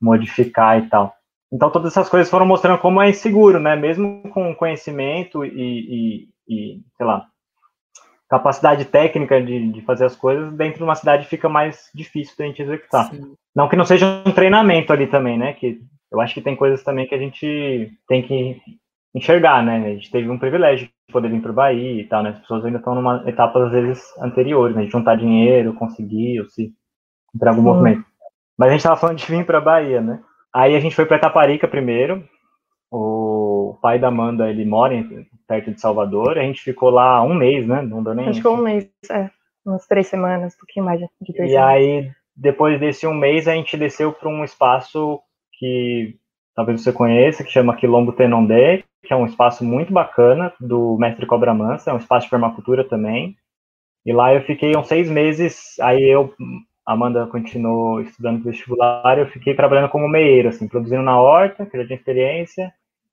modificar 0.01 0.79
e 0.79 0.89
tal. 0.89 1.15
Então 1.53 1.71
todas 1.71 1.93
essas 1.93 2.09
coisas 2.09 2.31
foram 2.31 2.47
mostrando 2.47 2.79
como 2.81 3.01
é 3.01 3.11
inseguro, 3.11 3.61
né? 3.61 3.77
Mesmo 3.77 4.23
com 4.31 4.55
conhecimento 4.55 5.45
e, 5.45 5.49
e, 5.49 6.29
e 6.49 6.81
sei 6.97 7.07
lá, 7.07 7.27
capacidade 8.29 8.85
técnica 8.87 9.41
de, 9.41 9.71
de 9.71 9.81
fazer 9.83 10.07
as 10.07 10.17
coisas, 10.17 10.53
dentro 10.55 10.79
de 10.79 10.85
uma 10.85 10.95
cidade 10.95 11.27
fica 11.27 11.49
mais 11.49 11.91
difícil 11.95 12.35
da 12.37 12.45
gente 12.47 12.63
executar. 12.63 13.11
Sim. 13.11 13.35
Não 13.55 13.69
que 13.69 13.77
não 13.77 13.85
seja 13.85 14.23
um 14.27 14.33
treinamento 14.33 14.93
ali 14.93 15.07
também, 15.07 15.39
né? 15.39 15.53
Que 15.53 15.81
eu 16.11 16.21
acho 16.21 16.35
que 16.35 16.43
tem 16.43 16.57
coisas 16.57 16.83
também 16.83 17.07
que 17.07 17.15
a 17.15 17.19
gente 17.19 17.93
tem 18.09 18.23
que 18.23 18.61
enxergar, 19.15 19.65
né? 19.65 19.87
A 19.87 19.91
gente 19.91 20.11
teve 20.11 20.29
um 20.29 20.39
privilégio 20.39 20.89
de 20.89 21.13
poder 21.13 21.31
vir 21.31 21.41
para 21.41 21.53
o 21.53 21.55
Bahia 21.55 22.01
e 22.01 22.05
tal, 22.05 22.23
né? 22.23 22.31
As 22.31 22.41
pessoas 22.41 22.65
ainda 22.65 22.79
estão 22.79 22.95
numa 22.95 23.23
etapa, 23.29 23.65
às 23.65 23.71
vezes, 23.71 24.03
anteriores, 24.19 24.75
né? 24.75 24.85
De 24.85 24.91
juntar 24.91 25.17
dinheiro, 25.17 25.75
conseguir, 25.75 26.41
ou 26.41 26.47
se 26.49 26.73
entrar 27.35 27.51
algum 27.51 27.63
Sim. 27.63 27.69
movimento. 27.69 28.05
Mas 28.59 28.69
a 28.69 28.71
gente 28.73 28.81
estava 28.81 28.97
falando 28.97 29.19
de 29.19 29.27
vir 29.27 29.45
para 29.45 29.59
a 29.59 29.63
Bahia, 29.63 30.01
né? 30.01 30.21
Aí 30.55 30.77
a 30.77 30.81
gente 30.81 30.95
foi 30.95 31.07
para 31.07 31.17
Itaparica 31.17 31.67
primeiro. 31.67 32.27
O 32.91 33.77
pai 33.83 33.99
da 33.99 34.09
Amanda, 34.09 34.49
ele 34.49 34.65
mora 34.65 34.95
em, 34.95 35.27
perto 35.49 35.73
de 35.73 35.81
Salvador. 35.81 36.39
A 36.39 36.43
gente 36.43 36.63
ficou 36.63 36.91
lá 36.91 37.23
um 37.23 37.35
mês, 37.35 37.67
né? 37.67 37.83
Não 37.83 38.03
deu 38.03 38.15
nem. 38.15 38.29
Acho 38.29 38.41
que 38.41 38.49
um 38.49 38.57
mês, 38.57 38.89
é. 39.11 39.31
Umas 39.67 39.87
três 39.87 40.07
semanas, 40.07 40.55
um 40.55 40.59
pouquinho 40.59 40.87
mais 40.87 41.01
de 41.01 41.09
três 41.33 41.51
E 41.51 41.55
semanas. 41.55 41.75
aí, 41.75 42.11
depois 42.37 42.79
desse 42.79 43.07
um 43.07 43.15
mês, 43.15 43.49
a 43.49 43.55
gente 43.55 43.77
desceu 43.77 44.13
para 44.13 44.29
um 44.29 44.45
espaço 44.45 45.21
que 45.59 46.17
talvez 46.55 46.83
você 46.83 46.93
conheça, 46.93 47.43
que 47.43 47.51
chama 47.51 47.75
Quilombo 47.77 48.13
Tenondé, 48.13 48.85
que 49.03 49.13
é 49.13 49.17
um 49.17 49.27
espaço 49.27 49.65
muito 49.65 49.93
bacana 49.93 50.53
do 50.61 50.97
mestre 50.99 51.27
Cobra 51.27 51.53
Mansa, 51.55 51.91
é 51.91 51.95
um 51.95 51.99
espaço 51.99 52.27
de 52.27 52.31
permacultura 52.31 52.85
também. 52.85 53.37
E 54.07 54.13
lá 54.13 54.35
eu 54.35 54.43
fiquei 54.43 54.77
uns 54.77 54.87
seis 54.87 55.11
meses, 55.11 55.79
aí 55.81 56.03
eu, 56.05 56.33
Amanda 56.87 57.27
continuou 57.27 58.01
estudando 58.01 58.43
vestibular, 58.43 59.19
eu 59.19 59.27
fiquei 59.27 59.55
trabalhando 59.55 59.89
como 59.89 60.09
meieiro, 60.09 60.49
assim, 60.51 60.69
produzindo 60.69 61.03
na 61.03 61.19
horta, 61.19 61.65
que 61.65 61.77
já 61.79 61.87
tinha 61.87 61.97
experiência, 61.97 62.73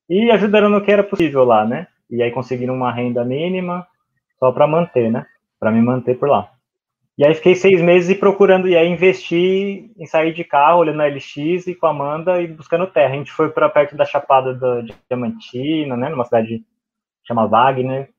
e 0.10 0.30
ajudando 0.32 0.70
no 0.70 0.82
que 0.82 0.92
era 0.92 1.04
possível 1.04 1.44
lá, 1.44 1.66
né? 1.66 1.88
e 2.12 2.22
aí 2.22 2.30
conseguiram 2.30 2.76
uma 2.76 2.92
renda 2.92 3.24
mínima 3.24 3.88
só 4.38 4.52
para 4.52 4.68
manter, 4.68 5.10
né? 5.10 5.26
Para 5.58 5.72
me 5.72 5.82
manter 5.82 6.20
por 6.20 6.28
lá. 6.28 6.52
E 7.18 7.26
aí 7.26 7.34
fiquei 7.34 7.56
seis 7.56 7.82
meses 7.82 8.18
procurando, 8.18 8.68
e 8.68 8.76
aí 8.76 8.88
investi 8.88 9.92
em 9.98 10.06
sair 10.06 10.34
de 10.34 10.44
carro, 10.44 10.80
olhando 10.80 11.02
a 11.02 11.08
LX 11.08 11.68
e 11.68 11.76
com 11.76 11.86
a 11.86 11.92
Amanda 11.92 12.42
e 12.42 12.48
buscando 12.48 12.88
terra. 12.88 13.14
A 13.14 13.18
gente 13.18 13.32
foi 13.32 13.50
para 13.50 13.70
perto 13.70 13.96
da 13.96 14.06
Chapada 14.06 14.54
da 14.54 14.84
Diamantina, 15.10 15.96
né? 15.96 16.10
Numa 16.10 16.26
cidade 16.26 16.60
que 16.60 17.28
chama 17.28 17.48
Wagner. 17.48 18.10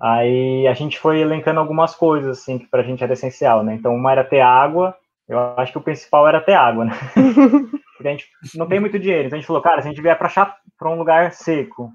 Aí 0.00 0.66
a 0.66 0.74
gente 0.74 0.98
foi 0.98 1.20
elencando 1.20 1.60
algumas 1.60 1.94
coisas, 1.94 2.38
assim, 2.38 2.58
que 2.58 2.66
pra 2.66 2.82
gente 2.82 3.02
era 3.02 3.12
essencial, 3.12 3.62
né? 3.62 3.74
Então, 3.74 3.94
uma 3.94 4.12
era 4.12 4.24
ter 4.24 4.40
água, 4.40 4.96
eu 5.28 5.38
acho 5.56 5.72
que 5.72 5.78
o 5.78 5.82
principal 5.82 6.28
era 6.28 6.40
ter 6.40 6.54
água, 6.54 6.84
né? 6.84 6.92
Porque 7.96 8.08
a 8.08 8.10
gente 8.10 8.28
não 8.56 8.66
tem 8.66 8.80
muito 8.80 8.98
dinheiro. 8.98 9.26
Então 9.26 9.36
a 9.36 9.40
gente 9.40 9.46
falou, 9.46 9.62
cara, 9.62 9.80
se 9.80 9.88
a 9.88 9.90
gente 9.90 10.02
vier 10.02 10.18
para 10.18 10.90
um 10.90 10.98
lugar 10.98 11.32
seco, 11.32 11.90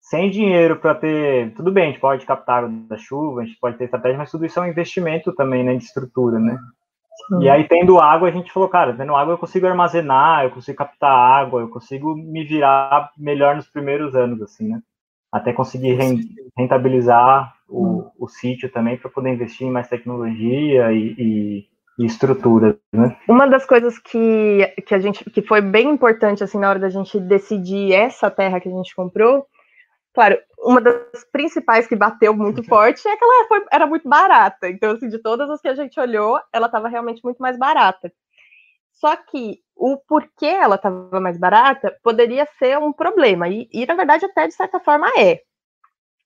sem 0.00 0.30
dinheiro 0.30 0.76
para 0.76 0.94
ter. 0.94 1.52
Tudo 1.54 1.72
bem, 1.72 1.84
a 1.84 1.86
gente 1.88 2.00
pode 2.00 2.24
captar 2.24 2.64
água 2.64 2.70
da 2.88 2.96
chuva, 2.96 3.40
a 3.40 3.44
gente 3.44 3.58
pode 3.58 3.76
ter 3.76 3.84
estratégia, 3.84 4.18
mas 4.18 4.30
tudo 4.30 4.46
isso 4.46 4.58
é 4.58 4.62
um 4.62 4.68
investimento 4.68 5.34
também, 5.34 5.64
né, 5.64 5.74
de 5.74 5.84
estrutura, 5.84 6.38
né? 6.38 6.56
E 7.40 7.48
aí, 7.48 7.66
tendo 7.66 7.98
água, 7.98 8.28
a 8.28 8.30
gente 8.30 8.52
falou, 8.52 8.68
cara, 8.68 8.94
tendo 8.94 9.16
água 9.16 9.32
eu 9.34 9.38
consigo 9.38 9.66
armazenar, 9.66 10.44
eu 10.44 10.50
consigo 10.50 10.76
captar 10.76 11.10
água, 11.10 11.60
eu 11.60 11.68
consigo 11.68 12.14
me 12.14 12.44
virar 12.44 13.10
melhor 13.16 13.56
nos 13.56 13.66
primeiros 13.66 14.14
anos, 14.14 14.40
assim, 14.42 14.68
né? 14.68 14.80
Até 15.36 15.52
conseguir 15.52 15.98
rentabilizar 16.56 17.54
o, 17.68 18.10
o 18.18 18.28
sítio 18.28 18.70
também 18.70 18.96
para 18.96 19.10
poder 19.10 19.30
investir 19.32 19.66
em 19.66 19.70
mais 19.70 19.88
tecnologia 19.88 20.92
e, 20.92 21.14
e 21.18 21.68
e 21.98 22.04
estrutura, 22.04 22.78
né? 22.92 23.16
Uma 23.26 23.46
das 23.48 23.64
coisas 23.64 23.98
que, 23.98 24.66
que 24.86 24.94
a 24.94 24.98
gente 24.98 25.24
que 25.30 25.40
foi 25.40 25.62
bem 25.62 25.88
importante 25.88 26.44
assim 26.44 26.58
na 26.58 26.68
hora 26.68 26.78
da 26.78 26.90
gente 26.90 27.18
decidir 27.18 27.92
essa 27.92 28.30
terra 28.30 28.60
que 28.60 28.68
a 28.68 28.72
gente 28.72 28.94
comprou, 28.94 29.46
claro, 30.12 30.38
uma 30.58 30.80
das 30.80 31.24
principais 31.32 31.86
que 31.86 31.96
bateu 31.96 32.34
muito 32.34 32.62
forte 32.68 33.06
é 33.08 33.16
que 33.16 33.24
ela 33.24 33.48
foi, 33.48 33.64
era 33.72 33.86
muito 33.86 34.08
barata. 34.08 34.68
Então, 34.68 34.92
assim, 34.92 35.08
de 35.08 35.18
todas 35.18 35.48
as 35.48 35.60
que 35.60 35.68
a 35.68 35.74
gente 35.74 35.98
olhou, 35.98 36.38
ela 36.52 36.66
estava 36.66 36.88
realmente 36.88 37.22
muito 37.24 37.38
mais 37.38 37.58
barata. 37.58 38.12
Só 38.92 39.16
que 39.16 39.60
o 39.76 39.98
porquê 40.08 40.46
ela 40.46 40.76
estava 40.76 41.20
mais 41.20 41.38
barata 41.38 41.94
poderia 42.02 42.48
ser 42.58 42.78
um 42.78 42.92
problema, 42.92 43.48
e, 43.48 43.68
e 43.72 43.84
na 43.86 43.94
verdade 43.94 44.24
até 44.24 44.46
de 44.46 44.54
certa 44.54 44.80
forma 44.80 45.06
é. 45.18 45.40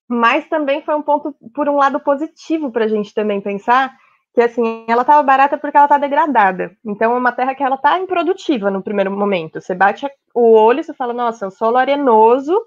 Mas 0.09 0.49
também 0.49 0.83
foi 0.83 0.95
um 0.95 1.03
ponto, 1.03 1.35
por 1.55 1.69
um 1.69 1.77
lado, 1.77 2.01
positivo 2.01 2.71
para 2.71 2.85
a 2.85 2.89
gente 2.89 3.15
também 3.15 3.41
pensar 3.41 3.95
que 4.35 4.41
assim, 4.41 4.85
ela 4.89 5.03
estava 5.03 5.23
barata 5.23 5.59
porque 5.59 5.77
ela 5.77 5.87
está 5.87 5.99
degradada. 5.99 6.73
Então 6.85 7.13
é 7.13 7.17
uma 7.17 7.33
terra 7.33 7.55
que 7.55 7.63
ela 7.63 7.77
está 7.77 7.99
improdutiva 7.99 8.71
no 8.71 8.83
primeiro 8.83 9.11
momento. 9.11 9.61
Você 9.61 9.75
bate 9.75 10.07
o 10.35 10.53
olho 10.53 10.81
e 10.81 10.85
você 10.85 10.95
fala, 10.95 11.13
nossa, 11.13 11.47
o 11.47 11.51
solo 11.51 11.77
arenoso 11.77 12.61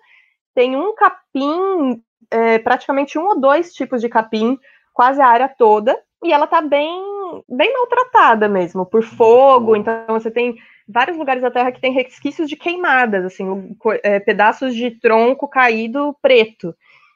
tem 0.53 0.75
um 0.75 0.93
capim, 0.93 2.01
é, 2.29 2.59
praticamente 2.59 3.17
um 3.17 3.25
ou 3.25 3.39
dois 3.39 3.73
tipos 3.73 4.01
de 4.01 4.09
capim, 4.09 4.57
quase 4.93 5.21
a 5.21 5.27
área 5.27 5.49
toda, 5.49 5.97
e 6.23 6.31
ela 6.31 6.45
está 6.45 6.61
bem, 6.61 7.01
bem 7.49 7.73
maltratada 7.73 8.47
mesmo, 8.47 8.85
por 8.85 9.03
fogo. 9.03 9.75
Então 9.75 10.05
você 10.07 10.29
tem 10.29 10.55
vários 10.87 11.17
lugares 11.17 11.41
da 11.41 11.51
terra 11.51 11.71
que 11.71 11.81
tem 11.81 11.93
resquícios 11.93 12.49
de 12.49 12.55
queimadas, 12.55 13.25
assim, 13.25 13.75
é, 14.03 14.19
pedaços 14.19 14.75
de 14.75 14.91
tronco 14.91 15.47
caído 15.47 16.15
preto. 16.21 16.75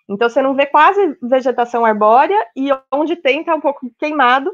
Então 0.10 0.30
você 0.30 0.42
não 0.42 0.56
vê 0.56 0.66
quase 0.66 1.18
vegetação 1.22 1.86
arbórea 1.86 2.46
e 2.56 2.70
onde 2.92 3.16
tem 3.16 3.42
está 3.42 3.54
um 3.54 3.62
pouco 3.62 3.92
queimado, 4.00 4.54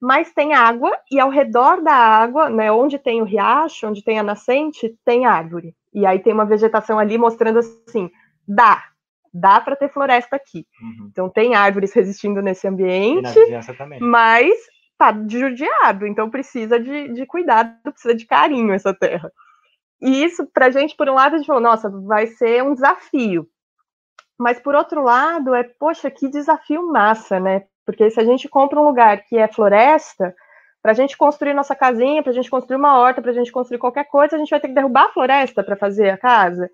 mas 0.00 0.32
tem 0.32 0.54
água 0.54 0.92
e 1.10 1.20
ao 1.20 1.30
redor 1.30 1.82
da 1.82 1.92
água, 1.92 2.50
né, 2.50 2.70
onde 2.70 2.98
tem 2.98 3.20
o 3.20 3.24
riacho, 3.24 3.86
onde 3.86 4.02
tem 4.02 4.18
a 4.18 4.22
nascente, 4.22 4.96
tem 5.04 5.24
árvore. 5.24 5.74
E 5.94 6.04
aí 6.04 6.18
tem 6.18 6.32
uma 6.32 6.44
vegetação 6.44 6.98
ali 6.98 7.16
mostrando 7.16 7.60
assim, 7.60 8.10
dá, 8.46 8.84
dá 9.32 9.60
para 9.60 9.76
ter 9.76 9.88
floresta 9.88 10.36
aqui. 10.36 10.66
Uhum. 10.80 11.08
Então 11.10 11.28
tem 11.28 11.54
árvores 11.54 11.92
resistindo 11.92 12.42
nesse 12.42 12.66
ambiente, 12.66 13.38
mas 14.00 14.56
tá 14.98 15.14
judiado, 15.28 16.06
então 16.06 16.28
precisa 16.28 16.78
de, 16.78 17.12
de 17.14 17.24
cuidado, 17.24 17.72
precisa 17.92 18.14
de 18.14 18.26
carinho 18.26 18.74
essa 18.74 18.92
terra. 18.92 19.32
E 20.00 20.24
isso, 20.24 20.46
para 20.46 20.66
a 20.66 20.70
gente, 20.70 20.96
por 20.96 21.08
um 21.08 21.14
lado, 21.14 21.34
a 21.34 21.38
gente 21.38 21.46
falou, 21.46 21.62
nossa, 21.62 21.88
vai 21.88 22.26
ser 22.26 22.62
um 22.62 22.74
desafio, 22.74 23.48
mas 24.38 24.60
por 24.60 24.74
outro 24.74 25.02
lado, 25.02 25.54
é, 25.54 25.64
poxa, 25.64 26.10
que 26.10 26.28
desafio 26.28 26.86
massa, 26.86 27.40
né? 27.40 27.64
Porque 27.84 28.08
se 28.10 28.20
a 28.20 28.24
gente 28.24 28.48
compra 28.48 28.78
um 28.78 28.84
lugar 28.84 29.24
que 29.24 29.36
é 29.36 29.48
floresta, 29.48 30.34
para 30.80 30.92
a 30.92 30.94
gente 30.94 31.16
construir 31.16 31.54
nossa 31.54 31.74
casinha, 31.74 32.22
para 32.22 32.30
a 32.30 32.34
gente 32.34 32.48
construir 32.48 32.76
uma 32.76 32.98
horta, 32.98 33.20
para 33.20 33.32
a 33.32 33.34
gente 33.34 33.50
construir 33.50 33.78
qualquer 33.78 34.04
coisa, 34.04 34.36
a 34.36 34.38
gente 34.38 34.50
vai 34.50 34.60
ter 34.60 34.68
que 34.68 34.74
derrubar 34.74 35.06
a 35.06 35.12
floresta 35.12 35.64
para 35.64 35.76
fazer 35.76 36.10
a 36.10 36.16
casa. 36.16 36.70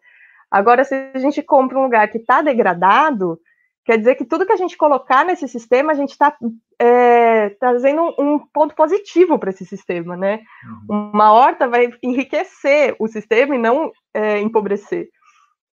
Agora, 0.50 0.84
se 0.84 0.94
a 1.14 1.18
gente 1.18 1.42
compra 1.42 1.78
um 1.78 1.84
lugar 1.84 2.06
que 2.08 2.18
está 2.18 2.42
degradado, 2.42 3.40
quer 3.84 3.96
dizer 3.96 4.14
que 4.16 4.24
tudo 4.24 4.44
que 4.46 4.52
a 4.52 4.56
gente 4.56 4.76
colocar 4.76 5.24
nesse 5.24 5.48
sistema, 5.48 5.92
a 5.92 5.96
gente 5.96 6.10
está 6.10 6.36
é, 6.80 7.50
trazendo 7.50 8.02
um, 8.18 8.38
ponto 8.38 8.74
positivo 8.74 9.38
para 9.38 9.50
esse 9.50 9.64
sistema, 9.64 10.16
né? 10.16 10.40
Uhum. 10.88 11.10
Uma 11.12 11.32
horta 11.32 11.68
vai 11.68 11.90
enriquecer 12.02 12.94
o 12.98 13.08
sistema 13.08 13.54
e 13.54 13.58
não 13.58 13.92
é, 14.14 14.40
empobrecer. 14.40 15.08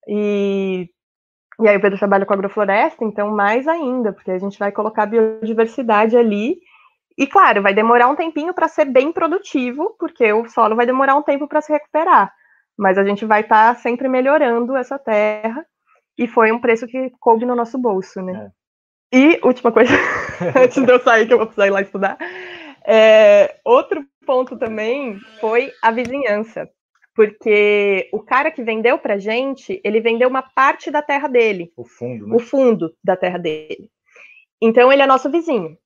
E 0.08 0.90
e 1.62 1.68
aí 1.68 1.78
o 1.78 1.82
Pedro 1.82 2.00
trabalha 2.00 2.26
com 2.26 2.34
agrofloresta, 2.34 3.06
então 3.06 3.30
mais 3.30 3.68
ainda, 3.68 4.12
porque 4.12 4.32
a 4.32 4.40
gente 4.40 4.58
vai 4.58 4.72
colocar 4.72 5.06
biodiversidade 5.06 6.18
ali. 6.18 6.58
E 7.16 7.28
claro, 7.28 7.62
vai 7.62 7.72
demorar 7.72 8.08
um 8.08 8.16
tempinho 8.16 8.52
para 8.52 8.68
ser 8.68 8.86
bem 8.86 9.12
produtivo, 9.12 9.96
porque 10.00 10.34
o 10.34 10.48
solo 10.50 10.76
vai 10.76 10.88
demorar 10.88 11.16
um 11.16 11.22
tempo 11.22 11.48
para 11.48 11.62
se 11.62 11.72
recuperar. 11.72 12.34
Mas 12.76 12.98
a 12.98 13.04
gente 13.04 13.26
vai 13.26 13.42
estar 13.42 13.76
tá 13.76 13.80
sempre 13.80 14.08
melhorando 14.08 14.76
essa 14.76 14.98
terra. 14.98 15.64
E 16.18 16.28
foi 16.28 16.52
um 16.52 16.60
preço 16.60 16.88
que 16.88 17.12
coube 17.20 17.46
no 17.46 17.56
nosso 17.56 17.78
bolso, 17.78 18.22
né? 18.22 18.52
É. 19.14 19.18
E 19.18 19.40
última 19.44 19.72
coisa, 19.72 19.94
antes 20.58 20.84
de 20.84 20.92
eu 20.92 21.00
sair, 21.00 21.28
que 21.28 21.34
eu 21.34 21.38
vou 21.38 21.48
precisar 21.48 21.68
ir 21.68 21.72
lá 21.72 21.82
estudar. 21.82 22.18
É, 22.86 23.60
outro 23.64 24.06
ponto 24.26 24.58
também 24.58 25.20
foi 25.40 25.72
a 25.82 25.92
vizinhança 25.92 26.70
porque 27.14 28.10
o 28.12 28.20
cara 28.20 28.52
que 28.52 28.64
vendeu 28.64 28.98
para 28.98 29.18
gente, 29.18 29.82
ele 29.84 30.00
vendeu 30.00 30.30
uma 30.30 30.42
parte 30.42 30.90
da 30.90 31.02
terra 31.02 31.28
dele. 31.28 31.72
O 31.76 31.84
fundo, 31.84 32.28
né? 32.28 32.36
O 32.36 32.40
fundo 32.40 32.96
da 33.04 33.16
terra 33.18 33.38
dele. 33.38 33.90
Então 34.62 34.92
ele 34.92 35.02
é 35.02 35.08
nosso 35.08 35.30
vizinho. 35.30 35.78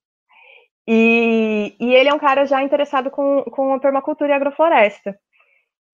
E, 0.87 1.75
e 1.79 1.93
ele 1.95 2.09
é 2.09 2.13
um 2.13 2.19
cara 2.19 2.45
já 2.45 2.61
interessado 2.61 3.09
com, 3.09 3.43
com 3.45 3.73
a 3.73 3.79
permacultura 3.79 4.31
e 4.31 4.33
agrofloresta. 4.33 5.17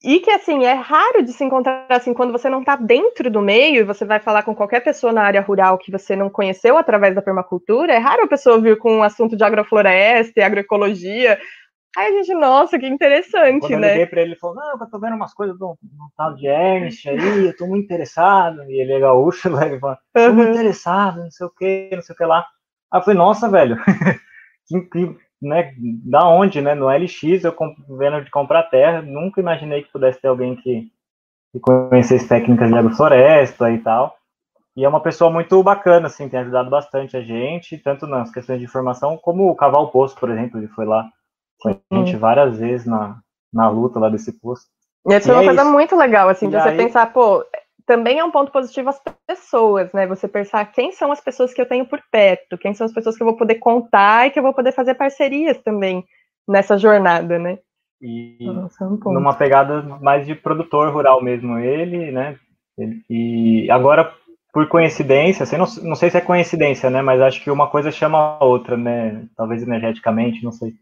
E 0.03 0.19
que, 0.19 0.31
assim, 0.31 0.65
é 0.65 0.73
raro 0.73 1.21
de 1.23 1.31
se 1.31 1.43
encontrar, 1.43 1.85
assim, 1.89 2.13
quando 2.13 2.31
você 2.31 2.49
não 2.49 2.61
está 2.61 2.75
dentro 2.75 3.29
do 3.29 3.39
meio 3.39 3.81
e 3.81 3.83
você 3.83 4.03
vai 4.03 4.19
falar 4.19 4.41
com 4.41 4.55
qualquer 4.55 4.79
pessoa 4.83 5.13
na 5.13 5.21
área 5.21 5.41
rural 5.41 5.77
que 5.77 5.91
você 5.91 6.15
não 6.15 6.29
conheceu 6.29 6.75
através 6.75 7.13
da 7.13 7.21
permacultura, 7.21 7.93
é 7.93 7.99
raro 7.99 8.23
a 8.23 8.27
pessoa 8.27 8.59
vir 8.59 8.77
com 8.79 8.97
um 8.97 9.03
assunto 9.03 9.37
de 9.37 9.43
agrofloresta 9.43 10.39
e 10.39 10.43
agroecologia, 10.43 11.37
Aí 11.97 12.07
a 12.07 12.11
gente, 12.11 12.33
nossa, 12.33 12.79
que 12.79 12.87
interessante, 12.87 13.59
Quando 13.59 13.81
né? 13.81 13.87
eu 13.87 13.91
liguei 13.91 14.05
pra 14.05 14.21
ele, 14.21 14.31
ele 14.31 14.39
falou, 14.39 14.55
não, 14.55 14.79
eu 14.79 14.89
tô 14.89 14.97
vendo 14.97 15.15
umas 15.15 15.33
coisas 15.33 15.57
do, 15.57 15.77
do 15.81 16.11
tal 16.15 16.35
de 16.35 16.47
Ernst 16.47 17.05
aí, 17.05 17.47
eu 17.47 17.55
tô 17.55 17.67
muito 17.67 17.83
interessado. 17.83 18.63
E 18.69 18.79
ele 18.79 18.93
é 18.93 18.99
gaúcho, 19.01 19.49
né? 19.49 19.67
Ele 19.67 19.79
falou, 19.79 19.97
tô 20.13 20.21
uhum. 20.21 20.33
muito 20.35 20.51
interessado, 20.51 21.21
não 21.21 21.31
sei 21.31 21.47
o 21.47 21.49
que, 21.49 21.89
não 21.93 22.01
sei 22.01 22.13
o 22.13 22.17
que 22.17 22.23
lá. 22.23 22.45
Aí 22.93 22.99
eu 22.99 23.03
falei, 23.03 23.17
nossa, 23.17 23.49
velho, 23.49 23.75
que, 24.67 24.81
que, 24.81 25.17
né, 25.41 25.73
da 25.77 26.27
onde, 26.27 26.61
né? 26.61 26.75
No 26.75 26.87
LX, 26.87 27.43
eu 27.43 27.55
vendo 27.97 28.23
de 28.23 28.29
comprar 28.29 28.63
terra, 28.63 29.01
nunca 29.01 29.41
imaginei 29.41 29.81
que 29.81 29.91
pudesse 29.91 30.21
ter 30.21 30.27
alguém 30.27 30.55
que, 30.55 30.87
que 31.51 31.59
conhecesse 31.59 32.27
técnicas 32.27 32.69
de 32.69 32.77
agrofloresta 32.77 33.71
e 33.71 33.79
tal. 33.79 34.15
E 34.75 34.85
é 34.85 34.89
uma 34.89 35.01
pessoa 35.01 35.29
muito 35.29 35.61
bacana, 35.61 36.07
assim, 36.07 36.29
tem 36.29 36.39
ajudado 36.39 36.69
bastante 36.69 37.17
a 37.17 37.21
gente, 37.21 37.77
tanto 37.77 38.07
nas 38.07 38.31
questões 38.31 38.59
de 38.59 38.65
informação, 38.65 39.17
como 39.17 39.49
o 39.49 39.55
Caval 39.55 39.89
Poço, 39.89 40.15
por 40.17 40.29
exemplo, 40.29 40.59
ele 40.59 40.69
foi 40.69 40.85
lá 40.85 41.09
com 41.59 41.69
a 41.69 41.95
gente 41.95 42.15
várias 42.15 42.57
vezes 42.57 42.87
na, 42.87 43.19
na 43.53 43.69
luta 43.69 43.99
lá 43.99 44.09
desse 44.09 44.31
posto. 44.31 44.67
E 45.07 45.15
isso 45.15 45.29
é 45.29 45.33
uma 45.33 45.43
coisa 45.43 45.63
isso. 45.63 45.71
muito 45.71 45.95
legal, 45.95 46.29
assim, 46.29 46.49
de 46.49 46.55
e 46.55 46.61
você 46.61 46.69
aí... 46.69 46.77
pensar, 46.77 47.11
pô, 47.11 47.43
também 47.85 48.19
é 48.19 48.23
um 48.23 48.31
ponto 48.31 48.51
positivo 48.51 48.89
as 48.89 49.01
pessoas, 49.27 49.91
né? 49.93 50.07
Você 50.07 50.27
pensar 50.27 50.65
quem 50.71 50.91
são 50.91 51.11
as 51.11 51.21
pessoas 51.21 51.53
que 51.53 51.61
eu 51.61 51.67
tenho 51.67 51.85
por 51.85 52.01
perto, 52.11 52.57
quem 52.57 52.73
são 52.73 52.85
as 52.85 52.93
pessoas 52.93 53.15
que 53.15 53.23
eu 53.23 53.27
vou 53.27 53.37
poder 53.37 53.55
contar 53.55 54.27
e 54.27 54.31
que 54.31 54.39
eu 54.39 54.43
vou 54.43 54.53
poder 54.53 54.71
fazer 54.71 54.95
parcerias 54.95 55.57
também 55.57 56.05
nessa 56.47 56.77
jornada, 56.77 57.37
né? 57.39 57.59
E 58.01 58.37
Nossa, 58.41 58.83
é 58.83 58.87
um 58.87 58.97
numa 59.13 59.35
pegada 59.35 59.81
mais 60.01 60.25
de 60.25 60.33
produtor 60.33 60.91
rural 60.91 61.23
mesmo, 61.23 61.57
ele, 61.59 62.11
né? 62.11 62.37
E 63.09 63.69
agora, 63.69 64.11
por 64.51 64.67
coincidência, 64.67 65.43
assim, 65.43 65.57
não, 65.57 65.67
não 65.83 65.95
sei 65.95 66.09
se 66.09 66.17
é 66.17 66.21
coincidência, 66.21 66.89
né? 66.89 67.01
Mas 67.01 67.21
acho 67.21 67.43
que 67.43 67.51
uma 67.51 67.67
coisa 67.67 67.91
chama 67.91 68.37
a 68.39 68.43
outra, 68.43 68.75
né? 68.75 69.25
Talvez 69.37 69.61
energeticamente, 69.61 70.43
não 70.43 70.51
sei. 70.51 70.73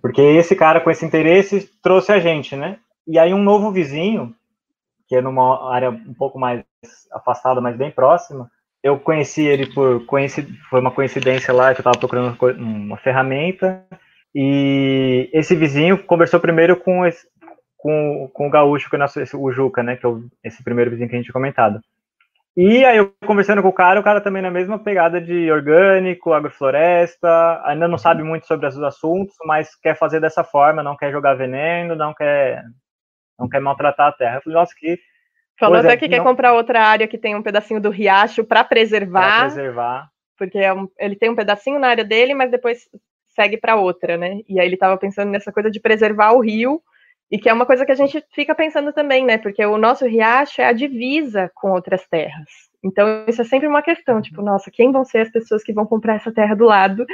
Porque 0.00 0.22
esse 0.22 0.56
cara 0.56 0.80
com 0.80 0.90
esse 0.90 1.04
interesse 1.04 1.70
trouxe 1.82 2.10
a 2.10 2.18
gente, 2.18 2.56
né? 2.56 2.78
E 3.06 3.18
aí 3.18 3.34
um 3.34 3.42
novo 3.42 3.70
vizinho, 3.70 4.34
que 5.10 5.16
é 5.16 5.20
numa 5.20 5.74
área 5.74 5.90
um 5.90 6.14
pouco 6.14 6.38
mais 6.38 6.62
afastada, 7.12 7.60
mas 7.60 7.76
bem 7.76 7.90
próxima, 7.90 8.48
eu 8.80 8.96
conheci 8.96 9.42
ele 9.42 9.66
por 9.66 10.06
foi 10.70 10.80
uma 10.80 10.92
coincidência 10.92 11.52
lá 11.52 11.74
que 11.74 11.80
eu 11.80 11.82
estava 11.82 11.98
procurando 11.98 12.38
uma 12.56 12.96
ferramenta 12.96 13.84
e 14.32 15.28
esse 15.32 15.56
vizinho 15.56 15.98
conversou 16.04 16.38
primeiro 16.38 16.76
com 16.76 17.04
esse, 17.04 17.26
com, 17.76 18.30
com 18.32 18.46
o 18.46 18.50
gaúcho 18.50 18.88
que 18.88 18.94
é 18.94 18.98
nosso, 19.00 19.20
o 19.36 19.50
Juca, 19.50 19.82
né, 19.82 19.96
que 19.96 20.06
é 20.06 20.08
o, 20.08 20.22
esse 20.44 20.62
primeiro 20.62 20.92
vizinho 20.92 21.08
que 21.08 21.16
a 21.16 21.18
gente 21.18 21.26
tinha 21.26 21.32
comentado. 21.32 21.80
E 22.56 22.84
aí 22.84 22.96
eu 22.96 23.12
conversando 23.26 23.62
com 23.62 23.68
o 23.68 23.72
cara, 23.72 23.98
o 23.98 24.04
cara 24.04 24.20
também 24.20 24.42
na 24.42 24.50
mesma 24.50 24.78
pegada 24.78 25.20
de 25.20 25.50
orgânico, 25.50 26.32
agrofloresta, 26.32 27.60
ainda 27.64 27.88
não 27.88 27.98
sabe 27.98 28.22
muito 28.22 28.46
sobre 28.46 28.68
os 28.68 28.80
assuntos, 28.80 29.34
mas 29.44 29.74
quer 29.74 29.96
fazer 29.98 30.20
dessa 30.20 30.44
forma, 30.44 30.84
não 30.84 30.96
quer 30.96 31.10
jogar 31.10 31.34
veneno, 31.34 31.96
não 31.96 32.14
quer 32.14 32.62
não 33.40 33.48
quer 33.48 33.60
maltratar 33.60 34.08
a 34.08 34.12
terra. 34.12 34.36
Eu 34.36 34.42
falei, 34.42 34.58
nossa, 34.58 34.74
que 34.76 34.98
Falou 35.60 35.78
até 35.78 35.94
que 35.94 36.08
não... 36.08 36.16
quer 36.16 36.22
comprar 36.22 36.54
outra 36.54 36.82
área 36.82 37.06
que 37.06 37.18
tem 37.18 37.34
um 37.34 37.42
pedacinho 37.42 37.80
do 37.80 37.90
riacho 37.90 38.42
para 38.42 38.64
preservar. 38.64 39.40
Pra 39.40 39.40
preservar. 39.40 40.08
Porque 40.38 40.58
é 40.58 40.72
um, 40.72 40.88
ele 40.98 41.14
tem 41.16 41.28
um 41.28 41.36
pedacinho 41.36 41.78
na 41.78 41.88
área 41.88 42.02
dele, 42.02 42.32
mas 42.32 42.50
depois 42.50 42.88
segue 43.28 43.58
para 43.58 43.76
outra, 43.76 44.16
né? 44.16 44.40
E 44.48 44.58
aí 44.58 44.66
ele 44.66 44.74
estava 44.74 44.96
pensando 44.96 45.30
nessa 45.30 45.52
coisa 45.52 45.70
de 45.70 45.78
preservar 45.78 46.32
o 46.32 46.40
rio, 46.40 46.82
e 47.30 47.38
que 47.38 47.48
é 47.48 47.52
uma 47.52 47.66
coisa 47.66 47.84
que 47.84 47.92
a 47.92 47.96
gente 47.96 48.24
fica 48.32 48.54
pensando 48.54 48.90
também, 48.90 49.24
né? 49.24 49.36
Porque 49.36 49.64
o 49.64 49.76
nosso 49.76 50.06
riacho 50.06 50.62
é 50.62 50.64
a 50.64 50.72
divisa 50.72 51.50
com 51.54 51.72
outras 51.72 52.06
terras. 52.08 52.69
Então, 52.82 53.24
isso 53.28 53.42
é 53.42 53.44
sempre 53.44 53.68
uma 53.68 53.82
questão, 53.82 54.22
tipo, 54.22 54.40
nossa, 54.40 54.70
quem 54.70 54.90
vão 54.90 55.04
ser 55.04 55.18
as 55.18 55.30
pessoas 55.30 55.62
que 55.62 55.72
vão 55.72 55.84
comprar 55.84 56.14
essa 56.14 56.32
terra 56.32 56.54
do 56.54 56.64
lado 56.64 57.04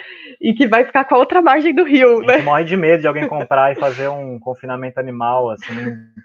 e 0.41 0.55
que 0.55 0.67
vai 0.67 0.85
ficar 0.85 1.05
com 1.05 1.17
a 1.17 1.19
outra 1.19 1.43
margem 1.43 1.75
do 1.75 1.83
rio, 1.83 2.21
né? 2.21 2.39
morre 2.39 2.65
de 2.65 2.77
medo 2.77 3.01
de 3.01 3.09
alguém 3.09 3.27
comprar 3.29 3.73
e 3.73 3.75
fazer 3.75 4.09
um 4.09 4.39
confinamento 4.39 5.01
animal, 5.01 5.51
assim, 5.51 5.75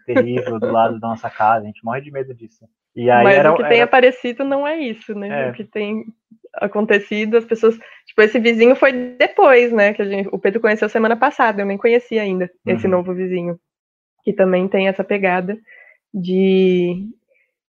terrível 0.05 0.59
do 0.59 0.71
lado 0.71 0.99
da 0.99 1.07
nossa 1.07 1.29
casa. 1.29 1.63
A 1.63 1.67
gente 1.67 1.83
morre 1.83 2.01
de 2.01 2.11
medo 2.11 2.35
disso. 2.35 2.65
E 2.95 3.09
aí 3.09 3.23
Mas 3.23 3.37
era, 3.37 3.51
o 3.51 3.55
que 3.55 3.63
tem 3.63 3.77
era... 3.77 3.85
aparecido 3.85 4.43
não 4.43 4.67
é 4.67 4.77
isso, 4.77 5.15
né? 5.15 5.47
É. 5.47 5.49
O 5.49 5.53
que 5.53 5.63
tem 5.63 6.05
acontecido, 6.53 7.37
as 7.37 7.45
pessoas. 7.45 7.77
Tipo, 8.05 8.21
esse 8.21 8.37
vizinho 8.39 8.75
foi 8.75 8.91
depois, 8.91 9.71
né? 9.71 9.93
Que 9.93 10.01
a 10.01 10.05
gente, 10.05 10.29
o 10.31 10.37
Pedro 10.37 10.61
conheceu 10.61 10.89
semana 10.89 11.15
passada, 11.15 11.61
eu 11.61 11.65
nem 11.65 11.77
conhecia 11.77 12.21
ainda 12.21 12.51
uhum. 12.65 12.73
esse 12.73 12.87
novo 12.87 13.13
vizinho. 13.13 13.59
Que 14.23 14.33
também 14.33 14.67
tem 14.67 14.87
essa 14.87 15.03
pegada 15.03 15.57
de 16.13 17.07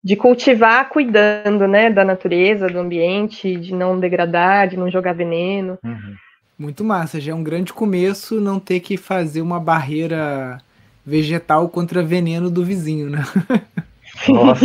de 0.06 0.14
cultivar 0.14 0.88
cuidando, 0.88 1.66
né, 1.66 1.90
da 1.90 2.04
natureza, 2.04 2.68
do 2.68 2.78
ambiente, 2.78 3.56
de 3.56 3.74
não 3.74 3.98
degradar, 3.98 4.68
de 4.68 4.76
não 4.76 4.88
jogar 4.88 5.14
veneno. 5.14 5.76
Uhum. 5.82 6.14
Muito 6.56 6.84
massa, 6.84 7.20
já 7.20 7.32
é 7.32 7.34
um 7.34 7.42
grande 7.42 7.72
começo 7.72 8.40
não 8.40 8.60
ter 8.60 8.78
que 8.78 8.96
fazer 8.96 9.40
uma 9.40 9.58
barreira 9.58 10.58
vegetal 11.04 11.68
contra 11.68 12.04
veneno 12.04 12.48
do 12.48 12.64
vizinho, 12.64 13.10
né? 13.10 13.24
Nossa, 14.30 14.64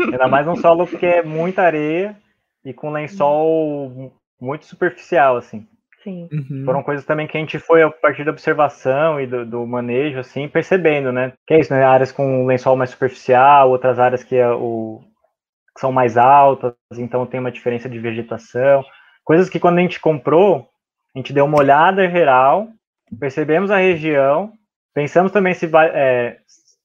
ainda 0.00 0.28
mais 0.28 0.46
um 0.46 0.54
solo 0.54 0.86
que 0.86 1.06
é 1.06 1.22
muita 1.22 1.62
areia 1.62 2.14
e 2.62 2.74
com 2.74 2.92
lençol 2.92 4.12
muito 4.38 4.66
superficial, 4.66 5.38
assim. 5.38 5.66
Sim. 6.04 6.28
Uhum. 6.30 6.64
Foram 6.66 6.82
coisas 6.82 7.06
também 7.06 7.26
que 7.26 7.36
a 7.36 7.40
gente 7.40 7.58
foi 7.58 7.82
a 7.82 7.90
partir 7.90 8.24
da 8.24 8.30
observação 8.30 9.18
e 9.18 9.26
do, 9.26 9.46
do, 9.46 9.66
manejo, 9.66 10.18
assim, 10.18 10.46
percebendo, 10.46 11.10
né? 11.10 11.32
Que 11.46 11.54
é 11.54 11.60
isso, 11.60 11.72
né? 11.72 11.82
Áreas 11.82 12.12
com 12.12 12.44
lençol 12.44 12.76
mais 12.76 12.90
superficial, 12.90 13.70
outras 13.70 13.98
áreas 13.98 14.22
que, 14.22 14.36
é 14.36 14.46
o, 14.50 15.00
que 15.74 15.80
são 15.80 15.90
mais 15.90 16.18
altas, 16.18 16.74
então 16.98 17.24
tem 17.24 17.40
uma 17.40 17.50
diferença 17.50 17.88
de 17.88 17.98
vegetação. 17.98 18.84
Coisas 19.24 19.48
que 19.48 19.58
quando 19.58 19.78
a 19.78 19.80
gente 19.80 19.98
comprou, 19.98 20.68
a 21.14 21.18
gente 21.18 21.32
deu 21.32 21.46
uma 21.46 21.58
olhada 21.58 22.06
geral, 22.10 22.68
percebemos 23.18 23.70
a 23.70 23.78
região, 23.78 24.52
pensamos 24.92 25.32
também 25.32 25.54
se 25.54 25.70
é, 25.74 26.36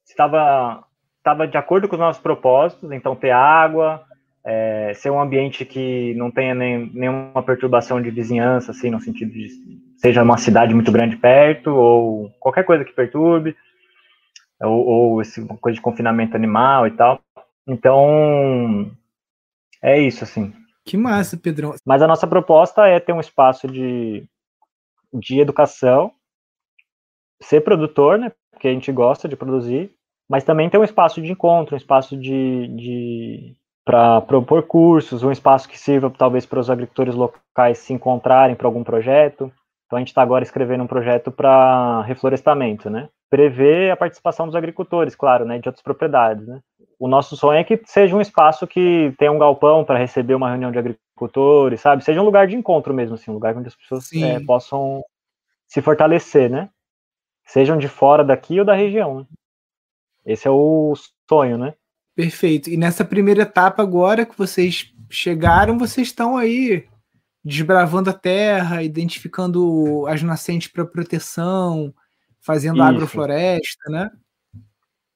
estava 0.07 0.85
estava 1.17 1.45
de 1.45 1.57
acordo 1.57 1.89
com 1.89 1.95
os 1.95 1.99
nossos 1.99 2.21
propósitos, 2.21 2.89
então 2.93 3.17
ter 3.17 3.31
água, 3.31 4.01
é, 4.51 4.96
ser 4.96 5.12
um 5.12 5.22
ambiente 5.22 5.63
que 5.63 6.15
não 6.15 6.32
tenha 6.32 6.56
nem, 6.56 6.89
nenhuma 6.91 7.44
perturbação 7.44 8.01
de 8.01 8.10
vizinhança, 8.10 8.72
assim, 8.72 8.89
no 8.89 9.00
sentido 9.00 9.32
de 9.32 9.48
seja 9.96 10.24
uma 10.24 10.38
cidade 10.38 10.74
muito 10.74 10.91
grande 10.91 11.15
perto, 11.18 11.70
ou 11.70 12.32
qualquer 12.39 12.65
coisa 12.65 12.84
que 12.84 12.91
perturbe, 12.91 13.56
ou, 14.60 14.88
ou 14.88 15.22
esse, 15.22 15.46
coisa 15.62 15.75
de 15.75 15.82
confinamento 15.82 16.36
animal 16.36 16.88
e 16.88 16.91
tal. 16.91 17.22
Então, 17.68 18.91
é 19.84 20.00
isso, 20.00 20.24
assim. 20.24 20.51
Que 20.84 20.98
massa, 20.98 21.38
Pedrão. 21.38 21.75
Mas 21.86 22.01
a 22.01 22.08
nossa 22.08 22.25
proposta 22.25 22.88
é 22.88 23.00
ter 23.00 23.13
um 23.13 23.20
espaço 23.20 23.67
de, 23.67 24.28
de 25.13 25.39
educação, 25.39 26.12
ser 27.39 27.62
produtor, 27.62 28.17
né, 28.17 28.32
porque 28.50 28.67
a 28.67 28.73
gente 28.73 28.91
gosta 28.91 29.30
de 29.30 29.36
produzir, 29.36 29.91
mas 30.28 30.43
também 30.43 30.71
ter 30.71 30.80
um 30.80 30.84
espaço 30.84 31.21
de 31.21 31.32
encontro, 31.32 31.76
um 31.76 31.78
espaço 31.78 32.17
de, 32.17 32.67
de 32.69 33.59
para 33.89 34.21
propor 34.21 34.62
cursos, 34.67 35.23
um 35.23 35.32
espaço 35.32 35.67
que 35.67 35.75
sirva 35.75 36.13
talvez 36.15 36.45
para 36.45 36.60
os 36.60 36.69
agricultores 36.69 37.15
locais 37.15 37.80
se 37.80 37.91
encontrarem 37.91 38.56
para 38.56 38.67
algum 38.67 38.84
projeto. 38.84 39.52
Então 39.88 39.97
a 39.97 39.99
gente 39.99 40.10
está 40.10 40.21
agora 40.21 40.43
escrevendo 40.43 40.84
um 40.84 40.88
projeto 40.88 41.32
para 41.32 42.04
reflorestamento, 42.04 42.88
né? 42.88 43.10
Prever 43.32 43.89
a 43.89 43.97
participação 43.97 44.45
dos 44.45 44.56
agricultores, 44.56 45.15
claro, 45.15 45.43
né, 45.43 45.58
de 45.58 45.67
outras 45.67 45.82
propriedades, 45.82 46.45
né? 46.45 46.60
O 46.99 47.08
nosso 47.08 47.36
sonho 47.36 47.58
é 47.58 47.63
que 47.63 47.82
seja 47.86 48.15
um 48.15 48.21
espaço 48.21 48.67
que 48.67 49.12
tenha 49.17 49.32
um 49.32 49.39
galpão 49.39 49.84
para 49.84 49.97
receber 49.97 50.36
uma 50.36 50.49
reunião 50.49 50.71
de 50.71 50.78
agricultores, 50.78 51.82
sabe? 51.82 52.04
Seja 52.04 52.21
um 52.21 52.25
lugar 52.25 52.45
de 52.45 52.56
encontro 52.56 52.93
mesmo, 52.93 53.15
assim, 53.15 53.32
um 53.32 53.36
lugar 53.36 53.58
onde 53.58 53.69
as 53.69 53.75
pessoas 53.75 54.13
é, 54.13 54.39
possam 54.45 55.04
se 55.67 55.82
fortalecer, 55.82 56.47
né? 56.47 56.69
Sejam 57.43 57.75
de 57.75 57.88
fora 57.88 58.23
daqui 58.23 58.60
ou 58.60 58.65
da 58.65 58.75
região. 58.75 59.21
Né? 59.21 59.25
Esse 60.28 60.47
é 60.47 60.52
o 60.52 60.93
sonho, 61.28 61.58
né? 61.58 61.73
Perfeito. 62.19 62.69
E 62.69 62.75
nessa 62.75 63.05
primeira 63.05 63.43
etapa 63.43 63.82
agora 63.82 64.25
que 64.25 64.38
vocês 64.38 64.93
chegaram, 65.10 65.77
vocês 65.77 66.08
estão 66.08 66.36
aí 66.36 66.86
desbravando 67.41 68.10
a 68.10 68.13
terra, 68.13 68.84
identificando 68.84 70.05
as 70.05 70.21
nascentes 70.21 70.67
para 70.67 70.84
proteção, 70.84 71.93
fazendo 72.41 72.75
Isso. 72.75 72.84
agrofloresta, 72.84 73.89
né? 73.89 74.10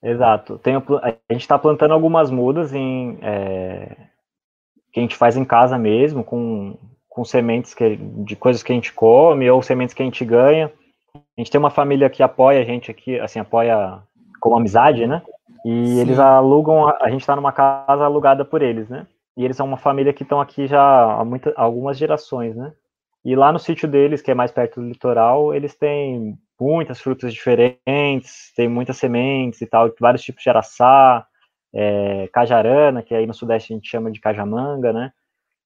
Exato. 0.02 0.58
Tem, 0.60 0.76
a 0.76 1.10
gente 1.30 1.42
está 1.42 1.58
plantando 1.58 1.92
algumas 1.92 2.30
mudas 2.30 2.72
em, 2.72 3.18
é, 3.20 3.94
que 4.90 4.98
a 4.98 5.02
gente 5.02 5.14
faz 5.14 5.36
em 5.36 5.44
casa 5.44 5.76
mesmo, 5.76 6.24
com, 6.24 6.78
com 7.06 7.22
sementes 7.22 7.74
que, 7.74 7.96
de 7.96 8.34
coisas 8.34 8.62
que 8.62 8.72
a 8.72 8.74
gente 8.74 8.94
come 8.94 9.50
ou 9.50 9.62
sementes 9.62 9.94
que 9.94 10.00
a 10.00 10.06
gente 10.06 10.24
ganha. 10.24 10.72
A 11.14 11.20
gente 11.38 11.50
tem 11.50 11.58
uma 11.58 11.68
família 11.68 12.08
que 12.08 12.22
apoia 12.22 12.62
a 12.62 12.64
gente 12.64 12.90
aqui, 12.90 13.20
assim, 13.20 13.38
apoia 13.38 14.02
como 14.40 14.56
amizade, 14.56 15.06
né? 15.06 15.22
E 15.64 15.86
Sim. 15.86 16.00
eles 16.00 16.18
alugam, 16.18 16.86
a 16.88 17.08
gente 17.08 17.22
está 17.22 17.34
numa 17.34 17.52
casa 17.52 18.04
alugada 18.04 18.44
por 18.44 18.60
eles, 18.60 18.88
né? 18.88 19.06
E 19.36 19.44
eles 19.44 19.56
são 19.56 19.66
uma 19.66 19.78
família 19.78 20.12
que 20.12 20.22
estão 20.22 20.40
aqui 20.40 20.66
já 20.66 20.80
há 21.20 21.24
muita, 21.24 21.52
algumas 21.56 21.96
gerações, 21.96 22.54
né? 22.54 22.72
E 23.24 23.34
lá 23.34 23.50
no 23.50 23.58
sítio 23.58 23.88
deles, 23.88 24.20
que 24.20 24.30
é 24.30 24.34
mais 24.34 24.52
perto 24.52 24.80
do 24.80 24.86
litoral, 24.86 25.54
eles 25.54 25.74
têm 25.74 26.38
muitas 26.60 27.00
frutas 27.00 27.32
diferentes, 27.32 28.52
tem 28.54 28.68
muitas 28.68 28.98
sementes 28.98 29.62
e 29.62 29.66
tal, 29.66 29.90
vários 29.98 30.22
tipos 30.22 30.42
de 30.42 30.50
araçá, 30.50 31.26
é, 31.72 32.28
cajarana, 32.32 33.02
que 33.02 33.14
aí 33.14 33.26
no 33.26 33.32
sudeste 33.32 33.72
a 33.72 33.76
gente 33.76 33.88
chama 33.88 34.10
de 34.10 34.20
cajamanga, 34.20 34.92
né? 34.92 35.12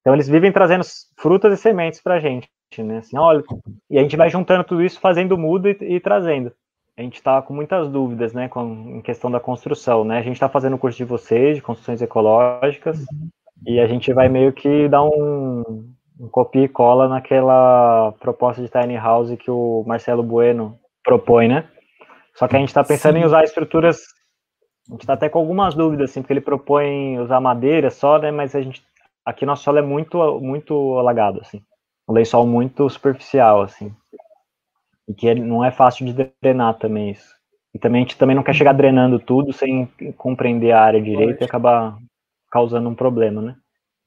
Então 0.01 0.15
eles 0.15 0.29
vivem 0.29 0.53
trazendo 0.53 0.85
frutas 1.17 1.53
e 1.53 1.61
sementes 1.61 2.01
para 2.01 2.15
a 2.15 2.21
gente, 2.21 2.49
né? 2.79 2.99
Assim, 2.99 3.19
olha, 3.19 3.43
e 3.91 3.99
a 3.99 4.03
gente 4.03 4.17
vai 4.17 4.31
juntando 4.31 4.63
tudo 4.63 4.83
isso, 4.83 5.01
fazendo 5.01 5.37
mudo 5.37 5.69
e, 5.69 5.77
e 5.81 6.01
trazendo 6.01 6.53
a 6.99 7.03
gente 7.03 7.15
está 7.15 7.41
com 7.41 7.55
muitas 7.55 7.89
dúvidas, 7.89 8.33
né, 8.33 8.49
com, 8.49 8.97
em 8.97 9.01
questão 9.01 9.31
da 9.31 9.39
construção, 9.39 10.05
né? 10.05 10.19
A 10.19 10.23
gente 10.23 10.33
está 10.33 10.49
fazendo 10.49 10.75
o 10.75 10.79
curso 10.79 10.99
de 10.99 11.05
vocês, 11.05 11.55
de 11.55 11.63
construções 11.63 12.03
ecológicas, 12.03 12.99
uhum. 12.99 13.29
e 13.69 13.79
a 13.79 13.87
gente 13.87 14.13
vai 14.13 14.29
meio 14.29 14.53
que 14.53 14.89
dar 14.89 15.05
um, 15.05 15.95
um 16.19 16.29
copia 16.29 16.65
e 16.65 16.69
cola 16.69 17.09
naquela 17.09 18.13
proposta 18.19 18.61
de 18.61 18.69
tiny 18.69 18.97
house 18.97 19.33
que 19.37 19.49
o 19.49 19.85
Marcelo 19.87 20.25
Bueno 20.25 20.77
propõe, 21.05 21.47
né? 21.47 21.69
Só 22.35 22.49
que 22.49 22.57
a 22.57 22.59
gente 22.59 22.71
está 22.71 22.83
pensando 22.83 23.15
Sim. 23.15 23.21
em 23.21 23.27
usar 23.27 23.45
estruturas, 23.45 24.01
a 24.89 24.93
gente 24.93 25.03
está 25.03 25.13
até 25.13 25.29
com 25.29 25.39
algumas 25.39 25.77
dúvidas, 25.77 26.11
assim, 26.11 26.21
porque 26.21 26.33
ele 26.33 26.41
propõe 26.41 27.21
usar 27.21 27.41
madeira 27.41 27.91
só, 27.91 28.19
né? 28.19 28.33
Mas 28.33 28.57
a 28.57 28.61
gente, 28.61 28.83
aqui 29.25 29.47
nosso 29.47 29.63
solo 29.63 29.79
é 29.79 29.83
muito, 29.83 30.41
muito 30.41 30.99
alagado, 30.99 31.41
assim, 31.43 31.63
um 32.09 32.13
lençol 32.13 32.45
muito 32.45 32.91
superficial, 32.91 33.63
assim. 33.63 33.95
E 35.09 35.14
que 35.14 35.35
não 35.35 35.64
é 35.64 35.71
fácil 35.71 36.05
de 36.07 36.33
drenar 36.42 36.75
também 36.75 37.11
isso. 37.11 37.35
E 37.75 37.79
também 37.79 38.03
a 38.03 38.05
gente 38.05 38.18
também 38.18 38.37
não 38.37 38.42
quer 38.42 38.55
chegar 38.55 38.73
drenando 38.73 39.18
tudo 39.18 39.53
sem 39.53 39.87
compreender 40.16 40.73
a 40.73 40.83
área 40.83 41.01
direita 41.01 41.42
e 41.42 41.47
acabar 41.47 41.97
causando 42.51 42.88
um 42.88 42.94
problema, 42.94 43.40
né? 43.40 43.57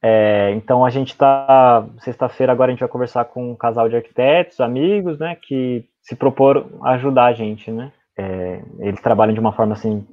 É, 0.04 0.52
então 0.56 0.84
a 0.84 0.90
gente 0.90 1.10
está 1.10 1.88
sexta-feira 2.00 2.52
agora 2.52 2.72
a 2.72 2.74
gente 2.74 2.80
vai 2.80 2.90
conversar 2.90 3.26
com 3.26 3.52
um 3.52 3.56
casal 3.56 3.88
de 3.88 3.96
arquitetos, 3.96 4.60
amigos, 4.60 5.20
né, 5.20 5.38
que 5.40 5.86
se 6.02 6.16
propor 6.16 6.66
ajudar 6.86 7.26
a 7.26 7.34
gente, 7.34 7.70
né? 7.72 7.92
É, 8.18 8.64
eles 8.80 9.00
trabalham 9.00 9.34
de 9.34 9.40
uma 9.40 9.54
forma 9.54 9.74
assim 9.74 10.06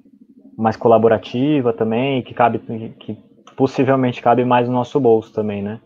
mais 0.57 0.77
colaborativa 0.77 1.73
também, 1.73 2.23
que 2.23 2.35
cabe, 2.35 2.59
que 2.99 3.17
possivelmente 3.57 4.21
cabe 4.21 4.45
mais 4.45 4.67
no 4.69 4.75
nosso 4.75 5.01
bolso 5.01 5.33
também, 5.33 5.63
né? 5.63 5.81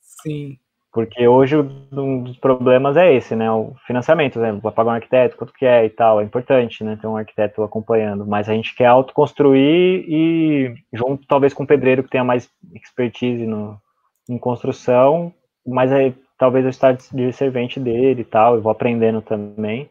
Sim. 0.00 0.58
Porque 0.94 1.26
hoje 1.26 1.56
um 1.56 2.22
dos 2.22 2.38
problemas 2.38 2.96
é 2.96 3.12
esse, 3.12 3.34
né? 3.34 3.50
O 3.50 3.74
financiamento, 3.84 4.38
né? 4.38 4.52
Vai 4.52 4.70
pagar 4.70 4.92
um 4.92 4.94
arquiteto, 4.94 5.36
quanto 5.36 5.52
que 5.52 5.66
é 5.66 5.84
e 5.84 5.90
tal. 5.90 6.20
É 6.20 6.24
importante, 6.24 6.84
né? 6.84 6.96
Ter 7.00 7.08
um 7.08 7.16
arquiteto 7.16 7.64
acompanhando. 7.64 8.24
Mas 8.24 8.48
a 8.48 8.54
gente 8.54 8.72
quer 8.76 8.86
autoconstruir 8.86 10.04
e, 10.08 10.72
junto 10.92 11.26
talvez 11.26 11.52
com 11.52 11.64
um 11.64 11.66
pedreiro 11.66 12.04
que 12.04 12.10
tenha 12.10 12.22
mais 12.22 12.48
expertise 12.72 13.44
no, 13.44 13.76
em 14.28 14.38
construção, 14.38 15.34
mas 15.66 15.90
aí 15.90 16.14
talvez 16.38 16.64
eu 16.64 16.70
esteja 16.70 16.96
de 17.12 17.32
servente 17.32 17.80
dele 17.80 18.22
e 18.22 18.24
tal, 18.24 18.54
eu 18.54 18.62
vou 18.62 18.70
aprendendo 18.70 19.20
também. 19.20 19.90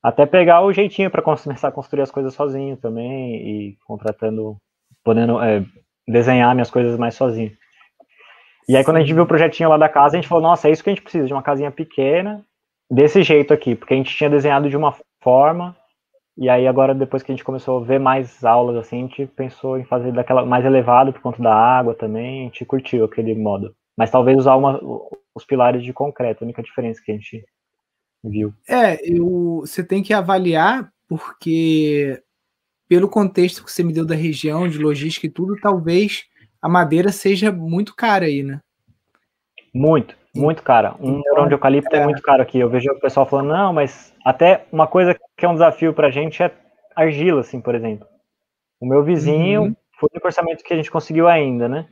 Até 0.00 0.26
pegar 0.26 0.62
o 0.62 0.72
jeitinho 0.72 1.10
para 1.10 1.22
começar 1.22 1.66
a 1.66 1.72
construir 1.72 2.02
as 2.02 2.10
coisas 2.12 2.32
sozinho 2.34 2.76
também 2.76 3.34
e 3.34 3.76
contratando, 3.84 4.56
podendo, 5.02 5.42
é, 5.42 5.64
desenhar 6.06 6.54
minhas 6.54 6.70
coisas 6.70 6.96
mais 6.96 7.16
sozinho. 7.16 7.50
E 8.68 8.76
aí, 8.76 8.84
quando 8.84 8.96
a 8.96 9.00
gente 9.00 9.12
viu 9.12 9.24
o 9.24 9.26
projetinho 9.26 9.68
lá 9.68 9.76
da 9.76 9.88
casa, 9.88 10.16
a 10.16 10.20
gente 10.20 10.28
falou, 10.28 10.42
nossa, 10.42 10.68
é 10.68 10.72
isso 10.72 10.82
que 10.82 10.90
a 10.90 10.94
gente 10.94 11.02
precisa, 11.02 11.26
de 11.26 11.32
uma 11.32 11.42
casinha 11.42 11.70
pequena, 11.70 12.44
desse 12.90 13.22
jeito 13.22 13.52
aqui, 13.52 13.74
porque 13.74 13.94
a 13.94 13.96
gente 13.96 14.16
tinha 14.16 14.30
desenhado 14.30 14.68
de 14.68 14.76
uma 14.76 14.94
forma, 15.22 15.76
e 16.36 16.48
aí 16.48 16.66
agora, 16.66 16.94
depois 16.94 17.22
que 17.22 17.30
a 17.30 17.34
gente 17.34 17.44
começou 17.44 17.80
a 17.80 17.84
ver 17.84 18.00
mais 18.00 18.44
aulas, 18.44 18.76
assim, 18.76 18.98
a 18.98 19.00
gente 19.02 19.26
pensou 19.26 19.78
em 19.78 19.84
fazer 19.84 20.12
daquela 20.12 20.44
mais 20.44 20.64
elevado 20.64 21.12
por 21.12 21.22
conta 21.22 21.42
da 21.42 21.54
água 21.54 21.94
também, 21.94 22.40
a 22.40 22.44
gente 22.44 22.64
curtiu 22.64 23.04
aquele 23.04 23.34
modo. 23.34 23.74
Mas 23.96 24.10
talvez 24.10 24.38
usar 24.38 24.56
uma, 24.56 24.80
os 25.34 25.44
pilares 25.44 25.82
de 25.82 25.92
concreto, 25.92 26.42
a 26.42 26.46
única 26.46 26.62
diferença 26.62 27.00
que 27.04 27.12
a 27.12 27.14
gente 27.14 27.44
viu. 28.22 28.52
É, 28.68 28.98
eu, 29.04 29.60
você 29.60 29.84
tem 29.84 30.02
que 30.02 30.12
avaliar, 30.12 30.90
porque 31.08 32.20
pelo 32.88 33.08
contexto 33.08 33.64
que 33.64 33.70
você 33.70 33.84
me 33.84 33.92
deu 33.92 34.04
da 34.04 34.14
região, 34.14 34.68
de 34.68 34.78
logística 34.78 35.26
e 35.26 35.30
tudo, 35.30 35.56
talvez 35.60 36.24
a 36.64 36.68
madeira 36.68 37.12
seja 37.12 37.52
muito 37.52 37.94
cara 37.94 38.24
aí, 38.24 38.42
né? 38.42 38.58
Muito, 39.74 40.16
muito 40.34 40.62
cara. 40.62 40.94
Um 40.98 41.18
então, 41.18 41.46
de 41.46 41.52
eucalipto 41.52 41.94
é. 41.94 41.98
é. 41.98 42.04
muito 42.04 42.22
caro 42.22 42.40
aqui. 42.40 42.58
Eu 42.58 42.70
vejo 42.70 42.90
o 42.90 42.98
pessoal 42.98 43.26
falando, 43.26 43.48
não, 43.48 43.70
mas 43.70 44.14
até 44.24 44.64
uma 44.72 44.86
coisa 44.86 45.14
que 45.36 45.44
é 45.44 45.48
um 45.48 45.52
desafio 45.52 45.92
pra 45.92 46.10
gente 46.10 46.42
é 46.42 46.50
argila, 46.96 47.42
assim, 47.42 47.60
por 47.60 47.74
exemplo. 47.74 48.06
O 48.80 48.86
meu 48.86 49.04
vizinho 49.04 49.60
uhum. 49.60 49.76
foi 50.00 50.08
o 50.14 50.26
orçamento 50.26 50.64
que 50.64 50.72
a 50.72 50.76
gente 50.76 50.90
conseguiu 50.90 51.28
ainda, 51.28 51.68
né? 51.68 51.86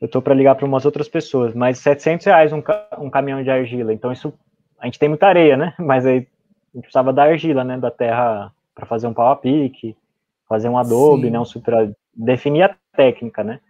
Eu 0.00 0.08
tô 0.08 0.20
para 0.20 0.34
ligar 0.34 0.56
para 0.56 0.66
umas 0.66 0.84
outras 0.84 1.08
pessoas, 1.08 1.54
mas 1.54 1.78
700 1.78 2.26
reais 2.26 2.52
um, 2.52 2.60
um 2.98 3.10
caminhão 3.10 3.40
de 3.40 3.50
argila. 3.50 3.92
Então 3.92 4.10
isso, 4.10 4.34
a 4.80 4.86
gente 4.86 4.98
tem 4.98 5.08
muita 5.08 5.28
areia, 5.28 5.56
né? 5.56 5.74
Mas 5.78 6.04
aí 6.04 6.26
a 6.74 6.76
gente 6.76 6.82
precisava 6.82 7.12
da 7.12 7.22
argila, 7.22 7.62
né? 7.62 7.78
Da 7.78 7.90
terra 7.90 8.52
para 8.74 8.84
fazer 8.84 9.06
um 9.06 9.14
pau 9.14 9.30
a 9.30 9.36
pique, 9.36 9.96
fazer 10.48 10.68
um 10.68 10.76
adobe, 10.76 11.26
Sim. 11.26 11.30
né? 11.30 11.38
Um 11.38 11.44
super, 11.44 11.94
definir 12.12 12.62
a 12.64 12.76
técnica, 12.96 13.44
né? 13.44 13.60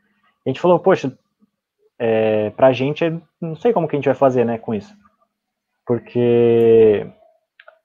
A 0.49 0.51
gente 0.51 0.63
falou, 0.63 0.79
poxa, 0.79 1.13
é, 1.99 2.49
pra 2.51 2.73
gente, 2.73 3.05
não 3.39 3.55
sei 3.55 3.71
como 3.71 3.87
que 3.87 3.95
a 3.95 3.99
gente 3.99 4.07
vai 4.07 4.15
fazer, 4.15 4.47
né, 4.47 4.57
com 4.57 4.75
isso. 4.75 4.97
Porque 5.87 7.07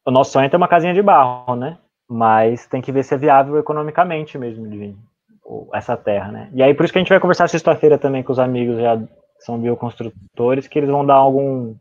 o 0.06 0.12
nosso 0.12 0.32
sonho 0.32 0.46
é 0.46 0.50
ter 0.50 0.56
uma 0.56 0.68
casinha 0.70 0.94
de 0.94 1.02
barro, 1.02 1.58
né? 1.58 1.78
Mas 2.10 2.66
tem 2.66 2.82
que 2.82 2.92
ver 2.92 3.04
se 3.04 3.16
é 3.16 3.18
viável 3.18 3.58
economicamente 3.58 4.38
mesmo 4.38 4.66
de 4.70 4.96
essa 5.74 5.98
terra, 5.98 6.32
né? 6.32 6.50
E 6.54 6.64
aí 6.64 6.74
por 6.74 6.86
isso 6.86 6.94
que 6.94 7.00
a 7.00 7.02
gente 7.02 7.10
vai 7.10 7.20
conversar 7.20 7.50
sexta-feira 7.50 7.98
também 7.98 8.24
com 8.24 8.32
os 8.32 8.40
amigos 8.40 8.80
já 8.80 8.98
são 9.40 9.60
bioconstrutores, 9.60 10.66
que 10.66 10.80
eles 10.80 10.90
vão 10.90 11.06
dar 11.06 11.16
algum 11.16 11.76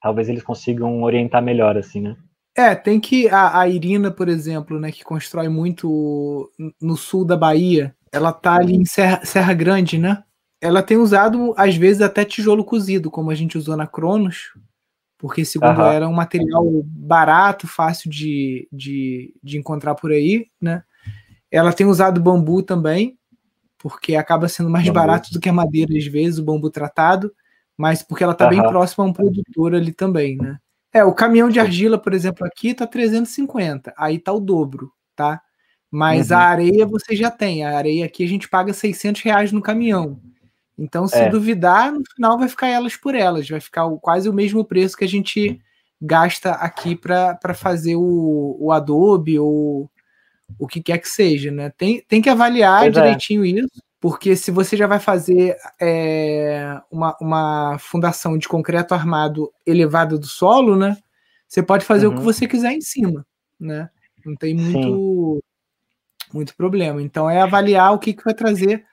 talvez 0.00 0.28
eles 0.28 0.44
consigam 0.44 1.02
orientar 1.02 1.42
melhor 1.42 1.76
assim, 1.76 2.00
né? 2.00 2.16
É, 2.56 2.76
tem 2.76 3.00
que 3.00 3.28
a, 3.28 3.58
a 3.58 3.68
Irina, 3.68 4.12
por 4.12 4.28
exemplo, 4.28 4.78
né, 4.78 4.92
que 4.92 5.02
constrói 5.02 5.48
muito 5.48 6.48
no 6.80 6.96
sul 6.96 7.24
da 7.24 7.36
Bahia, 7.36 7.92
ela 8.16 8.32
tá 8.32 8.56
ali 8.56 8.74
em 8.74 8.84
Serra, 8.84 9.20
Serra 9.24 9.52
Grande, 9.52 9.98
né? 9.98 10.24
Ela 10.60 10.82
tem 10.82 10.96
usado, 10.96 11.54
às 11.56 11.76
vezes, 11.76 12.00
até 12.00 12.24
tijolo 12.24 12.64
cozido, 12.64 13.10
como 13.10 13.30
a 13.30 13.34
gente 13.34 13.58
usou 13.58 13.76
na 13.76 13.86
Cronos, 13.86 14.54
porque, 15.18 15.44
segundo 15.44 15.80
ela, 15.80 15.94
era 15.94 16.08
um 16.08 16.14
material 16.14 16.64
barato, 16.84 17.66
fácil 17.66 18.10
de, 18.10 18.66
de, 18.72 19.34
de 19.42 19.58
encontrar 19.58 19.94
por 19.94 20.10
aí, 20.10 20.46
né? 20.60 20.82
Ela 21.50 21.72
tem 21.72 21.86
usado 21.86 22.20
bambu 22.20 22.62
também, 22.62 23.18
porque 23.78 24.16
acaba 24.16 24.48
sendo 24.48 24.70
mais 24.70 24.86
bambu. 24.86 24.94
barato 24.94 25.30
do 25.30 25.40
que 25.40 25.48
a 25.48 25.52
madeira, 25.52 25.96
às 25.96 26.06
vezes, 26.06 26.38
o 26.38 26.44
bambu 26.44 26.70
tratado, 26.70 27.30
mas 27.76 28.02
porque 28.02 28.24
ela 28.24 28.32
está 28.32 28.48
bem 28.48 28.62
próxima 28.62 29.04
a 29.04 29.08
um 29.08 29.12
produtor 29.12 29.74
ali 29.74 29.92
também, 29.92 30.38
né? 30.38 30.58
É, 30.92 31.04
o 31.04 31.12
caminhão 31.12 31.50
de 31.50 31.60
argila, 31.60 31.98
por 31.98 32.14
exemplo, 32.14 32.46
aqui 32.46 32.72
tá 32.72 32.86
350, 32.86 33.92
aí 33.98 34.18
tá 34.18 34.32
o 34.32 34.40
dobro, 34.40 34.90
tá? 35.14 35.42
Mas 35.90 36.30
uhum. 36.30 36.36
a 36.36 36.40
areia 36.40 36.86
você 36.86 37.14
já 37.14 37.30
tem. 37.30 37.64
A 37.64 37.76
areia 37.76 38.06
aqui 38.06 38.24
a 38.24 38.28
gente 38.28 38.48
paga 38.48 38.72
600 38.72 39.22
reais 39.22 39.52
no 39.52 39.62
caminhão. 39.62 40.20
Então, 40.78 41.08
se 41.08 41.16
é. 41.16 41.28
duvidar, 41.28 41.90
no 41.92 42.02
final 42.14 42.38
vai 42.38 42.48
ficar 42.48 42.68
elas 42.68 42.96
por 42.96 43.14
elas. 43.14 43.48
Vai 43.48 43.60
ficar 43.60 43.88
quase 44.00 44.28
o 44.28 44.32
mesmo 44.32 44.64
preço 44.64 44.96
que 44.96 45.04
a 45.04 45.08
gente 45.08 45.60
gasta 46.00 46.50
aqui 46.52 46.94
para 46.94 47.54
fazer 47.54 47.96
o, 47.96 48.56
o 48.60 48.70
Adobe 48.72 49.38
ou 49.38 49.90
o 50.58 50.66
que 50.66 50.82
quer 50.82 50.98
que 50.98 51.08
seja, 51.08 51.50
né? 51.50 51.70
Tem, 51.70 52.02
tem 52.06 52.20
que 52.20 52.28
avaliar 52.28 52.82
pois 52.82 52.96
é. 52.96 53.00
direitinho 53.00 53.44
é. 53.44 53.48
isso, 53.48 53.82
porque 54.00 54.36
se 54.36 54.50
você 54.50 54.76
já 54.76 54.86
vai 54.86 55.00
fazer 55.00 55.56
é, 55.80 56.78
uma, 56.90 57.16
uma 57.20 57.78
fundação 57.78 58.36
de 58.38 58.46
concreto 58.46 58.94
armado 58.94 59.50
elevada 59.66 60.18
do 60.18 60.26
solo, 60.26 60.76
né? 60.76 60.96
Você 61.48 61.62
pode 61.62 61.84
fazer 61.84 62.06
uhum. 62.06 62.12
o 62.12 62.16
que 62.16 62.20
uhum. 62.20 62.32
você 62.32 62.46
quiser 62.46 62.72
em 62.72 62.80
cima, 62.80 63.26
né? 63.58 63.88
Não 64.24 64.34
tem 64.34 64.54
muito, 64.54 65.42
muito 66.32 66.56
problema. 66.56 67.02
Então 67.02 67.28
é 67.28 67.40
avaliar 67.40 67.92
o 67.92 67.98
que, 67.98 68.14
que 68.14 68.24
vai 68.24 68.34
trazer 68.34 68.84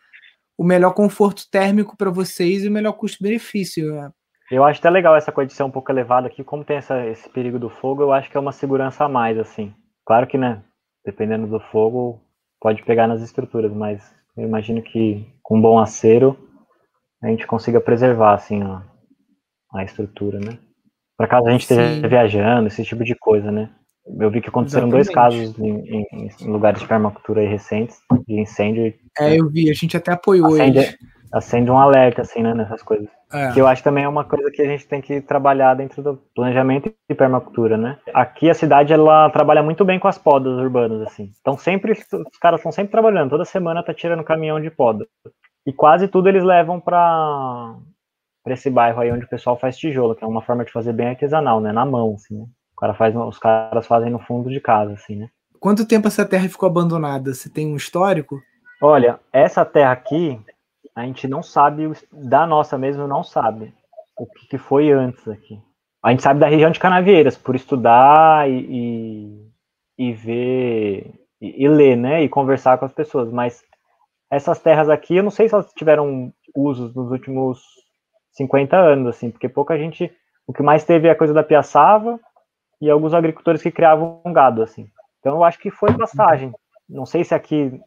o 0.58 0.64
melhor 0.64 0.94
conforto 0.94 1.50
térmico 1.50 1.98
para 1.98 2.12
vocês 2.12 2.64
e 2.64 2.70
o 2.70 2.72
melhor 2.72 2.94
custo-benefício. 2.94 3.94
Né? 3.94 4.12
Eu 4.52 4.64
acho 4.64 4.80
até 4.80 4.90
legal 4.90 5.16
essa 5.16 5.32
coisa 5.32 5.48
de 5.48 5.54
ser 5.54 5.64
um 5.64 5.72
pouco 5.72 5.92
elevada 5.92 6.28
aqui, 6.28 6.44
como 6.44 6.64
tem 6.64 6.78
essa, 6.78 7.06
esse 7.08 7.28
perigo 7.30 7.58
do 7.58 7.70
fogo, 7.70 8.04
eu 8.04 8.14
acho 8.14 8.30
que 8.30 8.38
é 8.38 8.40
uma 8.40 8.52
segurança 8.52 9.06
a 9.06 9.10
mais, 9.10 9.38
assim. 9.38 9.74
Claro 10.06 10.28
que, 10.28 10.38
né, 10.38 10.62
dependendo 11.04 11.48
do 11.48 11.60
fogo, 11.60 12.22
pode 12.60 12.84
pegar 12.84 13.08
nas 13.08 13.22
estruturas, 13.22 13.74
mas 13.74 14.14
eu 14.38 14.44
imagino 14.44 14.82
que 14.82 15.26
com 15.42 15.62
bom 15.62 15.80
acero 15.80 16.38
a 17.22 17.28
gente 17.28 17.48
consiga 17.48 17.80
preservar, 17.80 18.34
assim, 18.34 18.62
a, 18.62 18.84
a 19.74 19.84
estrutura, 19.84 20.40
né? 20.40 20.60
Para 21.18 21.28
caso 21.28 21.48
a 21.48 21.52
gente 21.52 21.66
Sim. 21.66 21.80
esteja 21.80 22.08
viajando, 22.08 22.68
esse 22.68 22.84
tipo 22.84 23.04
de 23.04 23.16
coisa, 23.16 23.52
né? 23.52 23.70
Eu 24.06 24.30
vi 24.30 24.42
que 24.42 24.50
aconteceram 24.50 24.88
Exatamente. 24.88 25.06
dois 25.06 25.16
casos 25.16 25.60
em, 25.60 25.80
em, 25.88 26.30
em, 26.42 26.48
lugares 26.52 26.82
de 26.82 26.88
permacultura 26.88 27.42
recentes, 27.48 27.98
de 28.28 28.42
incêndio. 28.42 28.94
É, 29.18 29.40
eu 29.40 29.50
vi, 29.50 29.70
a 29.70 29.74
gente 29.74 29.96
até 29.96 30.12
apoiou 30.12 30.54
acende, 30.54 30.80
eles. 30.80 30.98
Acende 31.32 31.72
um 31.72 31.80
alerta, 31.80 32.22
assim, 32.22 32.44
né, 32.44 32.54
nessas 32.54 32.84
coisas. 32.84 33.08
É. 33.32 33.52
Que 33.52 33.60
eu 33.60 33.66
acho 33.66 33.82
também 33.82 34.04
é 34.04 34.08
uma 34.08 34.24
coisa 34.24 34.52
que 34.52 34.62
a 34.62 34.66
gente 34.66 34.88
tem 34.88 35.02
que 35.02 35.20
trabalhar 35.22 35.74
dentro 35.74 36.04
do 36.04 36.22
planejamento 36.36 36.94
de 37.10 37.16
permacultura, 37.16 37.76
né? 37.76 37.98
Aqui 38.14 38.50
a 38.50 38.54
cidade, 38.54 38.94
ela 38.94 39.30
trabalha 39.32 39.64
muito 39.64 39.84
bem 39.84 40.00
com 40.00 40.08
as 40.08 40.18
podas 40.18 40.54
urbanas, 40.60 41.02
assim. 41.02 41.32
Então 41.42 41.58
sempre, 41.58 41.94
os 41.94 42.38
caras 42.40 42.60
estão 42.60 42.72
sempre 42.72 42.92
trabalhando, 42.92 43.32
toda 43.32 43.46
semana 43.46 43.82
tá 43.82 43.94
tirando 43.94 44.24
caminhão 44.24 44.62
de 44.62 44.70
poda. 44.70 45.08
E 45.66 45.74
quase 45.74 46.08
tudo 46.08 46.30
eles 46.30 46.44
levam 46.44 46.80
para 46.80 47.76
para 48.44 48.54
esse 48.54 48.70
bairro 48.70 49.00
aí 49.00 49.10
onde 49.10 49.24
o 49.24 49.30
pessoal 49.30 49.58
faz 49.58 49.78
tijolo, 49.78 50.16
que 50.16 50.24
é 50.24 50.28
uma 50.28 50.42
forma 50.42 50.66
de 50.66 50.72
fazer 50.72 50.92
bem 50.92 51.08
artesanal, 51.08 51.62
né, 51.62 51.72
na 51.72 51.86
mão, 51.86 52.16
assim, 52.16 52.38
né? 52.38 52.46
Cara 52.84 52.94
faz, 52.94 53.16
os 53.16 53.40
caras 53.40 53.88
fazem 53.88 54.10
no 54.10 54.20
fundo 54.20 54.50
de 54.50 54.60
casa, 54.60 54.92
assim, 54.94 55.16
né? 55.16 55.30
Quanto 55.58 55.88
tempo 55.88 56.08
essa 56.08 56.26
terra 56.26 56.50
ficou 56.50 56.68
abandonada? 56.68 57.34
Você 57.34 57.50
tem 57.50 57.66
um 57.66 57.78
histórico? 57.78 58.42
Olha, 58.82 59.20
essa 59.32 59.64
terra 59.64 59.94
aqui, 59.94 60.38
a 60.94 61.06
gente 61.06 61.26
não 61.26 61.42
sabe, 61.42 61.90
da 62.12 62.46
nossa 62.46 62.78
mesmo, 62.78 63.08
não 63.08 63.24
sabe 63.24 63.74
o 64.18 64.26
que, 64.26 64.48
que 64.48 64.58
foi 64.58 64.92
antes 64.92 65.26
aqui. 65.30 65.58
A 66.04 66.12
gente 66.12 66.22
sabe 66.22 66.42
da 66.42 66.48
região 66.48 66.70
de 66.70 66.80
Canavieiras, 66.80 67.38
por 67.38 67.56
estudar 67.56 68.50
e, 68.50 69.48
e, 69.98 70.10
e 70.10 70.14
ver, 70.14 71.14
e, 71.40 71.64
e, 71.64 71.68
ler, 71.70 71.96
né, 71.96 72.22
e 72.22 72.28
conversar 72.28 72.78
com 72.78 72.84
as 72.84 72.92
pessoas, 72.92 73.32
mas 73.32 73.64
essas 74.30 74.60
terras 74.60 74.90
aqui, 74.90 75.16
eu 75.16 75.24
não 75.24 75.32
sei 75.32 75.48
se 75.48 75.56
elas 75.56 75.72
tiveram 75.74 76.34
usos 76.54 76.94
nos 76.94 77.10
últimos 77.12 77.62
50 78.34 78.76
anos, 78.76 79.08
assim, 79.08 79.32
porque 79.32 79.48
pouca 79.48 79.78
gente, 79.78 80.12
o 80.46 80.52
que 80.52 80.62
mais 80.62 80.84
teve 80.84 81.08
é 81.08 81.12
a 81.12 81.16
coisa 81.16 81.34
da 81.34 81.44
piaçava, 81.44 82.20
e 82.84 82.90
alguns 82.90 83.14
agricultores 83.14 83.62
que 83.62 83.72
criavam 83.72 84.22
gado, 84.26 84.62
assim. 84.62 84.90
Então 85.20 85.38
eu 85.38 85.44
acho 85.46 85.58
que 85.58 85.72
foi 85.72 85.96
passagem. 85.98 86.54
Não 86.90 87.06
sei 87.06 87.24
se 87.24 87.34
aqui 87.34 87.80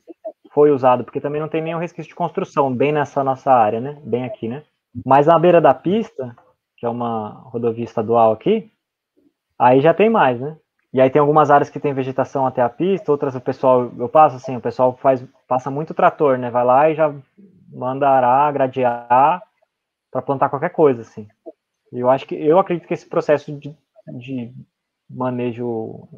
foi 0.54 0.70
usado, 0.70 1.04
porque 1.04 1.20
também 1.20 1.38
não 1.38 1.48
tem 1.48 1.60
nenhum 1.60 1.78
resquício 1.78 2.08
de 2.08 2.14
construção 2.14 2.74
bem 2.74 2.92
nessa 2.92 3.22
nossa 3.22 3.52
área, 3.52 3.78
né? 3.78 3.98
Bem 4.02 4.24
aqui, 4.24 4.48
né? 4.48 4.62
Mas 5.04 5.26
na 5.26 5.38
beira 5.38 5.60
da 5.60 5.74
pista, 5.74 6.34
que 6.78 6.86
é 6.86 6.88
uma 6.88 7.42
rodovia 7.52 7.84
estadual 7.84 8.32
aqui, 8.32 8.72
aí 9.58 9.82
já 9.82 9.92
tem 9.92 10.08
mais, 10.08 10.40
né? 10.40 10.56
E 10.94 10.98
aí 11.00 11.10
tem 11.10 11.20
algumas 11.20 11.50
áreas 11.50 11.68
que 11.68 11.78
tem 11.78 11.92
vegetação 11.92 12.46
até 12.46 12.62
a 12.62 12.70
pista, 12.70 13.12
outras 13.12 13.34
o 13.34 13.40
pessoal, 13.40 13.92
eu 13.98 14.08
passo 14.08 14.36
assim, 14.36 14.56
o 14.56 14.62
pessoal 14.62 14.96
faz, 14.96 15.22
passa 15.46 15.70
muito 15.70 15.92
trator, 15.92 16.38
né? 16.38 16.48
Vai 16.48 16.64
lá 16.64 16.88
e 16.88 16.94
já 16.94 17.14
manda 17.70 18.08
arar, 18.08 18.50
gradear 18.50 19.42
para 20.10 20.22
plantar 20.22 20.48
qualquer 20.48 20.70
coisa, 20.70 21.02
assim. 21.02 21.28
Eu 21.92 22.08
acho 22.08 22.26
que 22.26 22.34
eu 22.34 22.58
acredito 22.58 22.88
que 22.88 22.94
esse 22.94 23.06
processo 23.06 23.52
de, 23.52 23.76
de 24.18 24.54
manejo, 25.08 26.08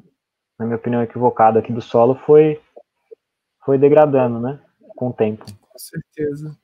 na 0.58 0.66
minha 0.66 0.76
opinião, 0.76 1.02
equivocado 1.02 1.58
aqui 1.58 1.72
do 1.72 1.80
solo 1.80 2.14
foi, 2.26 2.60
foi 3.64 3.78
degradando, 3.78 4.40
né? 4.40 4.60
Com 4.96 5.08
o 5.08 5.12
tempo. 5.12 5.44
Com 5.44 5.78
certeza. 5.78 6.56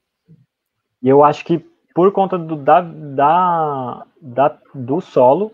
E 1.03 1.09
eu 1.09 1.23
acho 1.23 1.45
que 1.45 1.59
por 1.95 2.11
conta 2.13 2.37
do, 2.37 2.57
da, 2.57 2.81
da, 2.81 4.07
da, 4.21 4.59
do 4.75 5.01
solo, 5.01 5.53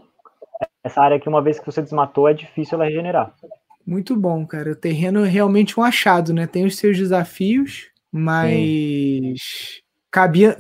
essa 0.83 1.03
área 1.03 1.17
aqui, 1.19 1.29
uma 1.29 1.43
vez 1.43 1.59
que 1.59 1.67
você 1.67 1.83
desmatou, 1.83 2.27
é 2.27 2.33
difícil 2.33 2.77
ela 2.77 2.87
regenerar. 2.87 3.35
Muito 3.87 4.17
bom, 4.17 4.47
cara. 4.47 4.73
O 4.73 4.77
terreno 4.77 5.25
é 5.25 5.29
realmente 5.29 5.79
um 5.79 5.83
achado, 5.83 6.33
né? 6.33 6.47
Tem 6.47 6.65
os 6.65 6.77
seus 6.77 6.97
desafios, 6.97 7.91
mas 8.11 9.83
cabia, 10.11 10.57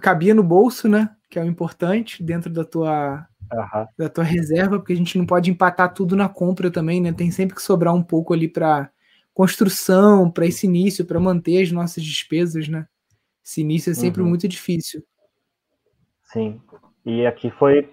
cabia 0.00 0.34
no 0.34 0.42
bolso, 0.42 0.88
né? 0.88 1.08
Que 1.30 1.38
é 1.38 1.42
o 1.42 1.46
importante 1.46 2.22
dentro 2.22 2.50
da 2.50 2.64
tua 2.64 3.26
uhum. 3.52 3.86
da 3.98 4.08
tua 4.08 4.24
reserva, 4.24 4.78
porque 4.78 4.92
a 4.92 4.96
gente 4.96 5.18
não 5.18 5.26
pode 5.26 5.50
empatar 5.50 5.92
tudo 5.92 6.16
na 6.16 6.28
compra 6.28 6.70
também, 6.70 7.00
né? 7.00 7.12
Tem 7.12 7.30
sempre 7.30 7.54
que 7.54 7.62
sobrar 7.62 7.94
um 7.94 8.02
pouco 8.02 8.32
ali 8.32 8.48
para 8.48 8.90
construção, 9.34 10.30
para 10.30 10.46
esse 10.46 10.66
início, 10.66 11.04
para 11.04 11.20
manter 11.20 11.62
as 11.62 11.72
nossas 11.72 12.02
despesas, 12.04 12.68
né? 12.68 12.86
Esse 13.44 13.60
início 13.60 13.90
é 13.90 13.94
sempre 13.94 14.22
uhum. 14.22 14.28
muito 14.28 14.46
difícil. 14.46 15.02
Sim. 16.24 16.60
E 17.04 17.26
aqui 17.26 17.50
foi 17.50 17.90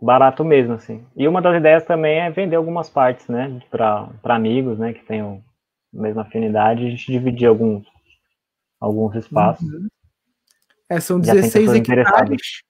barato 0.00 0.44
mesmo, 0.44 0.74
assim. 0.74 1.04
E 1.16 1.26
uma 1.26 1.40
das 1.40 1.56
ideias 1.56 1.84
também 1.84 2.20
é 2.20 2.30
vender 2.30 2.56
algumas 2.56 2.88
partes, 2.88 3.26
né, 3.26 3.60
para 3.70 4.10
amigos, 4.24 4.78
né, 4.78 4.92
que 4.92 5.04
tenham 5.04 5.42
a 5.96 6.02
mesma 6.02 6.22
afinidade, 6.22 6.86
a 6.86 6.90
gente 6.90 7.10
dividir 7.10 7.46
alguns, 7.46 7.86
alguns 8.80 9.14
espaços. 9.16 9.66
Uhum. 9.66 9.88
É, 10.88 11.00
são 11.00 11.18
16 11.18 11.72
hectares. 11.72 12.62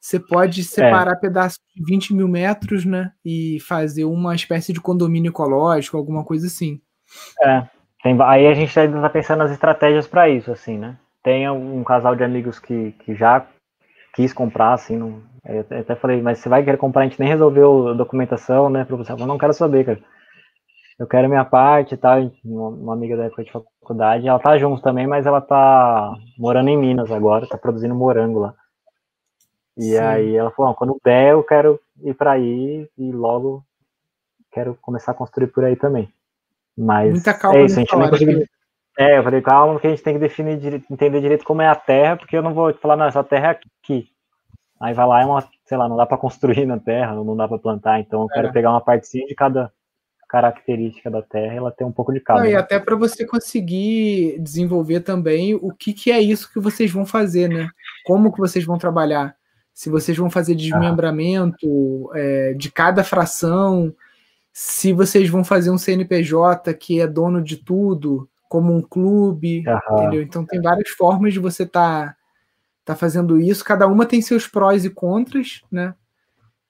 Você 0.00 0.18
pode 0.18 0.64
separar 0.64 1.12
é. 1.12 1.16
pedaços 1.16 1.60
de 1.76 1.84
20 1.84 2.14
mil 2.14 2.26
metros, 2.26 2.84
né, 2.84 3.12
e 3.24 3.58
fazer 3.60 4.04
uma 4.04 4.34
espécie 4.34 4.72
de 4.72 4.80
condomínio 4.80 5.30
ecológico, 5.30 5.96
alguma 5.96 6.24
coisa 6.24 6.46
assim. 6.46 6.80
É, 7.42 7.62
tem, 8.02 8.16
aí 8.22 8.46
a 8.46 8.54
gente 8.54 8.78
ainda 8.78 8.96
está 8.96 9.10
pensando 9.10 9.38
nas 9.38 9.50
estratégias 9.50 10.06
para 10.06 10.28
isso, 10.28 10.50
assim, 10.50 10.78
né. 10.78 10.96
Tem 11.22 11.48
um 11.50 11.84
casal 11.84 12.16
de 12.16 12.24
amigos 12.24 12.58
que, 12.58 12.92
que 13.04 13.14
já 13.14 13.46
quis 14.14 14.32
comprar, 14.32 14.72
assim, 14.72 14.96
não, 14.96 15.22
eu 15.44 15.66
até 15.78 15.94
falei, 15.94 16.20
mas 16.20 16.38
você 16.38 16.48
vai 16.48 16.62
querer 16.62 16.76
comprar, 16.76 17.02
a 17.02 17.04
gente 17.04 17.20
nem 17.20 17.28
resolveu 17.28 17.88
a 17.88 17.92
documentação, 17.94 18.70
né, 18.70 18.84
para 18.84 18.96
você. 18.96 19.12
Eu 19.12 19.26
não 19.26 19.38
quero 19.38 19.52
saber, 19.52 19.84
cara. 19.84 20.00
Eu 20.98 21.06
quero 21.06 21.28
minha 21.28 21.44
parte 21.46 21.94
e 21.94 21.96
tal. 21.96 22.30
Uma 22.44 22.92
amiga 22.92 23.16
da 23.16 23.24
época 23.24 23.42
de 23.42 23.50
faculdade, 23.50 24.28
ela 24.28 24.38
tá 24.38 24.58
junto 24.58 24.82
também, 24.82 25.06
mas 25.06 25.24
ela 25.24 25.40
tá 25.40 26.14
morando 26.38 26.68
em 26.68 26.76
Minas 26.76 27.10
agora, 27.10 27.46
tá 27.46 27.56
produzindo 27.56 27.94
morango 27.94 28.40
lá. 28.40 28.54
E 29.80 29.92
Sim. 29.92 29.98
aí 29.98 30.36
ela 30.36 30.50
falou, 30.50 30.74
quando 30.74 31.00
der 31.02 31.32
eu 31.32 31.42
quero 31.42 31.80
ir 32.02 32.12
para 32.12 32.32
aí 32.32 32.86
e 32.98 33.10
logo 33.10 33.64
quero 34.52 34.76
começar 34.82 35.12
a 35.12 35.14
construir 35.14 35.46
por 35.46 35.64
aí 35.64 35.74
também. 35.74 36.12
Mas 36.76 37.12
Muita 37.12 37.32
calma 37.32 37.58
é 37.58 37.64
isso, 37.64 37.76
a 37.76 37.80
gente 37.80 37.96
nem 37.96 38.10
conseguiu. 38.10 38.44
É, 38.98 39.16
eu 39.16 39.22
falei, 39.22 39.40
calma, 39.40 39.72
porque 39.72 39.86
a 39.86 39.90
gente 39.90 40.02
tem 40.02 40.12
que 40.12 40.20
definir, 40.20 40.84
entender 40.90 41.20
direito 41.22 41.44
como 41.46 41.62
é 41.62 41.66
a 41.66 41.74
terra, 41.74 42.16
porque 42.16 42.36
eu 42.36 42.42
não 42.42 42.52
vou 42.52 42.74
falar, 42.74 42.96
não, 42.96 43.06
essa 43.06 43.24
terra 43.24 43.46
é 43.46 43.50
aqui. 43.82 44.10
Aí 44.78 44.92
vai 44.92 45.06
lá, 45.06 45.22
é 45.22 45.24
uma, 45.24 45.48
sei 45.64 45.78
lá, 45.78 45.88
não 45.88 45.96
dá 45.96 46.04
para 46.04 46.18
construir 46.18 46.66
na 46.66 46.78
terra, 46.78 47.14
não 47.14 47.34
dá 47.34 47.48
para 47.48 47.58
plantar, 47.58 48.00
então 48.00 48.22
eu 48.22 48.28
é. 48.30 48.34
quero 48.34 48.52
pegar 48.52 48.70
uma 48.70 48.82
partezinha 48.82 49.26
de 49.26 49.34
cada 49.34 49.72
característica 50.28 51.10
da 51.10 51.22
terra, 51.22 51.54
ela 51.54 51.72
tem 51.72 51.86
um 51.86 51.92
pouco 51.92 52.12
de 52.12 52.20
cada. 52.20 52.40
Não, 52.40 52.46
e 52.46 52.54
até 52.54 52.78
para 52.78 52.94
você 52.94 53.26
conseguir 53.26 54.38
desenvolver 54.38 55.00
também 55.00 55.54
o 55.54 55.72
que, 55.72 55.94
que 55.94 56.12
é 56.12 56.20
isso 56.20 56.52
que 56.52 56.60
vocês 56.60 56.90
vão 56.90 57.06
fazer, 57.06 57.48
né? 57.48 57.68
Como 58.04 58.32
que 58.32 58.38
vocês 58.38 58.64
vão 58.64 58.78
trabalhar? 58.78 59.34
Se 59.72 59.88
vocês 59.88 60.16
vão 60.16 60.30
fazer 60.30 60.54
desmembramento 60.54 62.10
é, 62.14 62.54
de 62.54 62.70
cada 62.70 63.02
fração, 63.02 63.94
se 64.52 64.92
vocês 64.92 65.28
vão 65.28 65.44
fazer 65.44 65.70
um 65.70 65.78
CNPJ 65.78 66.74
que 66.74 67.00
é 67.00 67.06
dono 67.06 67.42
de 67.42 67.56
tudo, 67.56 68.28
como 68.48 68.74
um 68.74 68.82
clube, 68.82 69.62
entendeu? 69.92 70.20
Então 70.22 70.44
tem 70.44 70.60
várias 70.60 70.90
formas 70.90 71.32
de 71.32 71.38
você 71.38 71.62
estar 71.62 72.08
tá, 72.08 72.16
tá 72.84 72.96
fazendo 72.96 73.40
isso. 73.40 73.64
Cada 73.64 73.86
uma 73.86 74.04
tem 74.04 74.20
seus 74.20 74.48
prós 74.48 74.84
e 74.84 74.90
contras, 74.90 75.62
né? 75.70 75.94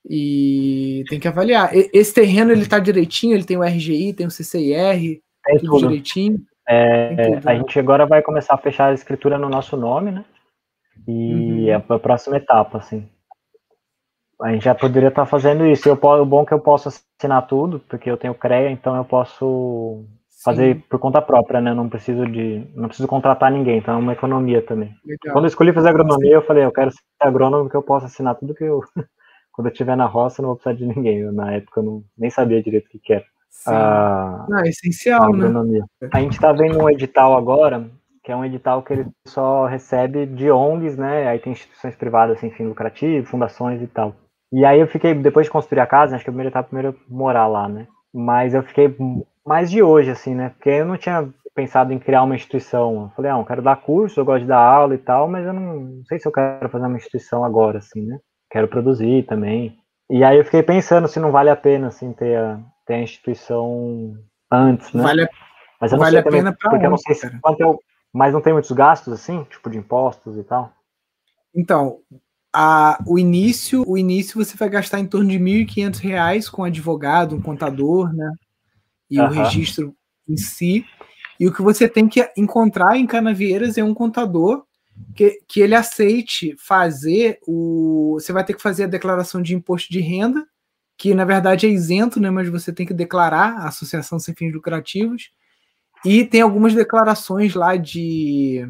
E 0.09 1.05
tem 1.09 1.19
que 1.19 1.27
avaliar. 1.27 1.71
Esse 1.73 2.13
terreno 2.13 2.53
ele 2.53 2.67
tá 2.67 2.79
direitinho, 2.79 3.35
ele 3.35 3.45
tem 3.45 3.57
o 3.57 3.63
RGI, 3.63 4.13
tem 4.13 4.27
o 4.27 4.31
CCIR, 4.31 5.21
tem 5.45 5.59
tudo, 5.59 5.71
tudo. 5.71 5.79
direitinho. 5.81 6.43
É, 6.69 7.17
tudo, 7.17 7.49
a 7.49 7.53
né? 7.53 7.59
gente 7.59 7.79
agora 7.79 8.07
vai 8.07 8.23
começar 8.23 8.55
a 8.55 8.59
fechar 8.59 8.91
a 8.91 8.95
escritura 8.95 9.39
no 9.39 9.49
nosso 9.49 9.77
nome, 9.77 10.11
né? 10.11 10.25
E 11.07 11.65
uhum. 11.65 11.69
é 11.69 11.75
a 11.75 11.99
próxima 11.99 12.37
etapa, 12.37 12.79
assim. 12.79 13.09
A 14.41 14.53
gente 14.53 14.65
já 14.65 14.75
poderia 14.75 15.11
estar 15.11 15.23
tá 15.23 15.27
fazendo 15.27 15.67
isso. 15.67 15.89
Eu, 15.89 15.95
o 15.95 16.27
bom 16.27 16.43
é 16.43 16.47
que 16.47 16.55
eu 16.55 16.61
posso 16.61 16.89
assinar 16.89 17.47
tudo, 17.47 17.81
porque 17.89 18.11
eu 18.11 18.17
tenho 18.17 18.35
CREA, 18.35 18.71
então 18.71 18.97
eu 18.97 19.05
posso 19.05 20.05
fazer 20.43 20.75
Sim. 20.75 20.83
por 20.89 20.99
conta 20.99 21.21
própria, 21.21 21.61
né? 21.61 21.75
Não 21.75 21.89
preciso 21.89 22.27
de, 22.27 22.67
não 22.75 22.89
preciso 22.89 23.07
contratar 23.07 23.51
ninguém, 23.51 23.79
então 23.79 23.95
é 23.95 23.99
uma 23.99 24.15
economia 24.15 24.63
também. 24.63 24.95
Legal. 25.05 25.35
Quando 25.35 25.45
eu 25.45 25.49
escolhi 25.49 25.73
fazer 25.73 25.91
agronomia, 25.91 26.35
eu 26.35 26.43
falei, 26.43 26.65
eu 26.65 26.73
quero 26.73 26.91
ser 26.91 27.01
agrônomo 27.21 27.65
porque 27.65 27.77
eu 27.77 27.83
posso 27.83 28.07
assinar 28.07 28.35
tudo 28.37 28.55
que 28.55 28.65
eu 28.65 28.81
quando 29.53 29.67
eu 29.67 29.73
estiver 29.73 29.97
na 29.97 30.07
roça, 30.07 30.41
eu 30.41 30.45
não 30.45 30.51
vou 30.51 30.57
precisar 30.57 30.79
de 30.79 30.87
ninguém. 30.87 31.19
Eu, 31.19 31.33
na 31.33 31.53
época 31.53 31.81
eu 31.81 31.85
não, 31.85 32.05
nem 32.17 32.31
sabia 32.31 32.63
direito 32.63 32.87
o 32.87 32.89
que, 32.89 32.99
que 32.99 33.13
era. 33.13 33.25
Ah, 33.67 34.47
é 34.65 34.69
essencial, 34.69 35.35
né? 35.35 35.47
A 36.13 36.21
gente 36.21 36.33
está 36.33 36.53
vendo 36.53 36.79
um 36.79 36.89
edital 36.89 37.37
agora, 37.37 37.91
que 38.23 38.33
é 38.33 38.37
um 38.37 38.45
edital 38.45 38.83
que 38.83 38.93
ele 38.93 39.07
só 39.27 39.67
recebe 39.67 40.27
de 40.27 40.51
ONGs, 40.51 40.97
né? 40.97 41.29
Aí 41.29 41.39
tem 41.39 41.53
instituições 41.53 41.97
privadas 41.97 42.39
sem 42.39 42.51
fim 42.51 42.67
lucrativo, 42.67 43.27
fundações 43.27 43.81
e 43.83 43.87
tal. 43.87 44.15
E 44.53 44.65
aí 44.65 44.81
eu 44.81 44.87
fiquei, 44.87 45.15
depois 45.15 45.47
de 45.47 45.53
construir 45.53 45.81
a 45.81 45.87
casa, 45.87 46.15
acho 46.15 46.25
que 46.25 46.31
a 46.31 46.33
primeira 46.33 46.51
etapa 46.51 46.69
primeiro 46.69 46.97
morar 47.09 47.47
lá, 47.47 47.69
né? 47.69 47.87
Mas 48.13 48.55
eu 48.55 48.63
fiquei 48.63 48.95
mais 49.47 49.71
de 49.71 49.83
hoje, 49.83 50.11
assim, 50.11 50.35
né? 50.35 50.51
Porque 50.51 50.71
eu 50.71 50.85
não 50.85 50.97
tinha 50.97 51.29
pensado 51.55 51.93
em 51.93 51.99
criar 51.99 52.23
uma 52.23 52.35
instituição. 52.35 53.05
Eu 53.05 53.11
falei, 53.17 53.31
ah, 53.31 53.39
eu 53.39 53.45
quero 53.45 53.63
dar 53.63 53.77
curso, 53.77 54.21
eu 54.21 54.25
gosto 54.25 54.43
de 54.43 54.49
dar 54.49 54.59
aula 54.59 54.95
e 54.95 54.99
tal, 54.99 55.29
mas 55.29 55.47
eu 55.47 55.53
não, 55.53 55.81
não 55.81 56.05
sei 56.05 56.19
se 56.19 56.27
eu 56.27 56.33
quero 56.33 56.69
fazer 56.69 56.87
uma 56.87 56.97
instituição 56.97 57.45
agora, 57.45 57.79
assim, 57.79 58.07
né? 58.07 58.19
quero 58.51 58.69
produzir 58.69 59.25
também. 59.27 59.79
E 60.11 60.25
aí 60.25 60.37
eu 60.37 60.45
fiquei 60.45 60.63
pensando 60.63 61.07
se 61.07 61.21
não 61.21 61.31
vale 61.31 61.51
a 61.51 61.57
pena 61.57 61.87
assim 61.87 62.13
ter 62.13 62.37
a, 62.37 62.59
ter 62.85 62.95
a 62.95 63.03
instituição 63.03 64.15
antes, 64.51 64.93
né? 64.93 65.03
Vale, 65.03 65.29
mas 65.81 65.93
eu 65.93 65.99
não 65.99 66.05
vale 66.05 66.15
sei 66.15 66.21
a 66.21 66.25
também, 66.25 66.41
pena 66.41 66.53
porque 66.53 66.77
onde, 66.77 66.85
eu 66.85 66.91
não 66.91 66.99
sei 66.99 67.15
se 67.15 67.27
eu, 67.61 67.81
mas 68.13 68.33
não 68.33 68.41
tem 68.41 68.53
muitos 68.53 68.73
gastos 68.73 69.13
assim, 69.13 69.45
tipo 69.45 69.71
de 69.71 69.79
impostos 69.79 70.37
e 70.37 70.43
tal. 70.43 70.73
Então, 71.55 71.99
a, 72.53 73.03
o 73.07 73.19
início, 73.19 73.85
o 73.87 73.97
início 73.97 74.45
você 74.45 74.57
vai 74.57 74.69
gastar 74.69 74.99
em 74.99 75.07
torno 75.07 75.29
de 75.29 75.39
R$ 75.39 75.65
1.500 75.65 76.51
com 76.51 76.65
advogado, 76.65 77.37
um 77.37 77.43
contador, 77.43 78.13
né? 78.13 78.33
E 79.11 79.21
o 79.21 79.29
registro 79.29 79.95
em 80.29 80.37
si. 80.37 80.85
E 81.39 81.47
o 81.47 81.53
que 81.53 81.63
você 81.63 81.89
tem 81.89 82.09
que 82.09 82.29
encontrar 82.37 82.97
em 82.97 83.07
Canavieiras 83.07 83.79
é 83.79 83.83
um 83.83 83.95
contador 83.95 84.65
que, 85.15 85.41
que 85.49 85.61
ele 85.61 85.75
aceite 85.75 86.55
fazer 86.59 87.39
o. 87.47 88.19
Você 88.21 88.33
vai 88.33 88.45
ter 88.45 88.55
que 88.55 88.63
fazer 88.63 88.85
a 88.85 88.89
declaração 88.89 89.41
de 89.41 89.55
imposto 89.55 89.91
de 89.91 90.01
renda, 90.01 90.47
que 90.97 91.15
na 91.15 91.25
verdade 91.25 91.67
é 91.67 91.71
isento, 91.71 92.21
né? 92.21 92.31
Mas 92.31 92.49
você 92.49 92.73
tem 92.73 92.87
que 92.87 92.95
declarar 92.95 93.59
a 93.59 93.69
associação 93.69 94.19
sem 94.19 94.35
fins 94.35 94.53
lucrativos. 94.53 95.31
E 96.05 96.25
tem 96.25 96.41
algumas 96.41 96.75
declarações 96.75 97.55
lá 97.55 97.77
de. 97.77 98.67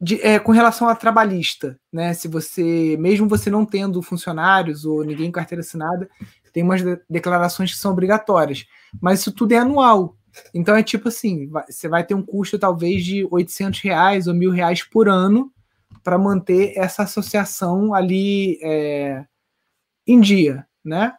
de 0.00 0.20
é, 0.20 0.38
com 0.38 0.52
relação 0.52 0.88
a 0.88 0.94
trabalhista, 0.94 1.78
né? 1.92 2.14
Se 2.14 2.28
você, 2.28 2.96
mesmo 2.98 3.28
você 3.28 3.50
não 3.50 3.66
tendo 3.66 4.00
funcionários 4.02 4.84
ou 4.84 5.04
ninguém 5.04 5.26
em 5.26 5.32
carteira 5.32 5.60
assinada, 5.60 6.08
tem 6.52 6.62
umas 6.62 6.82
declarações 7.10 7.72
que 7.72 7.78
são 7.78 7.92
obrigatórias. 7.92 8.64
Mas 9.00 9.20
isso 9.20 9.32
tudo 9.32 9.52
é 9.52 9.58
anual. 9.58 10.16
Então 10.52 10.76
é 10.76 10.82
tipo 10.82 11.08
assim, 11.08 11.48
você 11.48 11.88
vai 11.88 12.04
ter 12.04 12.14
um 12.14 12.22
custo 12.22 12.58
talvez 12.58 13.04
de 13.04 13.26
800 13.30 13.80
reais 13.80 14.26
ou 14.26 14.34
mil 14.34 14.50
reais 14.50 14.82
por 14.82 15.08
ano 15.08 15.52
para 16.02 16.18
manter 16.18 16.72
essa 16.76 17.04
associação 17.04 17.94
ali 17.94 18.58
é, 18.62 19.24
em 20.06 20.20
dia, 20.20 20.66
né? 20.84 21.14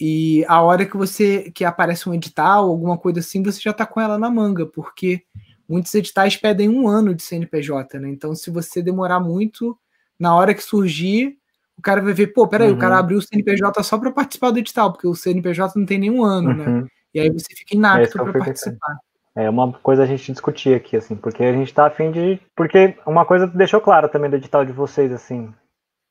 E 0.00 0.44
a 0.46 0.62
hora 0.62 0.86
que 0.86 0.96
você 0.96 1.50
que 1.50 1.64
aparece 1.64 2.08
um 2.08 2.14
edital, 2.14 2.68
alguma 2.68 2.96
coisa 2.96 3.20
assim, 3.20 3.42
você 3.42 3.60
já 3.60 3.72
está 3.72 3.84
com 3.84 4.00
ela 4.00 4.16
na 4.16 4.30
manga, 4.30 4.64
porque 4.64 5.22
muitos 5.68 5.92
editais 5.94 6.36
pedem 6.36 6.68
um 6.68 6.86
ano 6.86 7.14
de 7.14 7.22
CNPJ, 7.22 7.98
né? 7.98 8.08
Então, 8.08 8.34
se 8.34 8.50
você 8.50 8.80
demorar 8.80 9.20
muito, 9.20 9.76
na 10.18 10.34
hora 10.34 10.54
que 10.54 10.62
surgir, 10.62 11.36
o 11.76 11.82
cara 11.82 12.00
vai 12.00 12.12
ver, 12.12 12.28
pô, 12.28 12.46
peraí, 12.46 12.70
uhum. 12.70 12.76
o 12.76 12.78
cara 12.78 12.94
uhum. 12.94 13.00
abriu 13.00 13.18
o 13.18 13.22
CNPJ 13.22 13.82
só 13.82 13.98
para 13.98 14.10
participar 14.10 14.50
do 14.50 14.58
edital, 14.58 14.92
porque 14.92 15.06
o 15.06 15.14
CNPJ 15.14 15.78
não 15.78 15.86
tem 15.86 15.98
nenhum 15.98 16.24
ano, 16.24 16.54
né? 16.54 16.66
uhum. 16.66 16.80
né? 16.82 16.88
E 17.14 17.20
aí 17.20 17.30
você 17.30 17.54
fica 17.54 17.74
inapto 17.74 18.20
é 18.20 18.24
para 18.24 18.38
participar. 18.38 18.96
É 19.34 19.48
uma 19.48 19.72
coisa 19.72 20.02
a 20.02 20.06
gente 20.06 20.32
discutir 20.32 20.74
aqui, 20.74 20.96
assim, 20.96 21.14
porque 21.14 21.44
a 21.44 21.52
gente 21.52 21.72
tá 21.72 21.86
afim 21.86 22.10
de. 22.10 22.40
Porque 22.56 22.96
uma 23.06 23.24
coisa 23.24 23.46
deixou 23.46 23.80
claro 23.80 24.08
também 24.08 24.28
do 24.28 24.36
edital 24.36 24.64
de 24.64 24.72
vocês, 24.72 25.12
assim, 25.12 25.52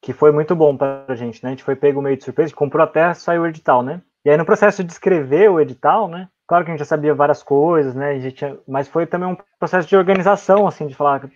que 0.08 0.13
foi 0.13 0.32
muito 0.32 0.56
bom 0.56 0.78
pra 0.78 1.04
gente, 1.15 1.43
né? 1.43 1.50
A 1.50 1.52
gente 1.52 1.65
foi 1.65 1.76
pego 1.76 2.02
meio 2.02 2.15
de 2.15 2.24
surpresa, 2.24 2.56
comprou 2.56 2.82
até 2.82 3.13
saiu 3.13 3.41
o 3.41 3.46
edital, 3.46 3.84
né? 3.84 4.02
E 4.24 4.30
aí 4.30 4.38
no 4.38 4.46
processo 4.46 4.82
de 4.82 4.89
escrever 4.89 5.52
o 5.52 5.60
edital, 5.60 6.08
né? 6.08 6.30
Claro 6.48 6.63
que 6.63 6.72
a 6.72 6.74
gente 6.74 6.80
já 6.80 6.86
sabia 6.86 7.13
várias 7.13 7.43
coisas, 7.43 7.93
né? 7.93 8.12
A 8.12 8.20
gente, 8.20 8.46
mas 8.65 8.88
foi 8.88 9.06
também 9.06 9.28
um 9.28 9.38
processo 9.60 9.86
de 9.86 9.98
organização, 9.98 10.65
assim, 10.65 10.88
de 10.88 10.96
falar 10.96 11.26
o 11.26 11.28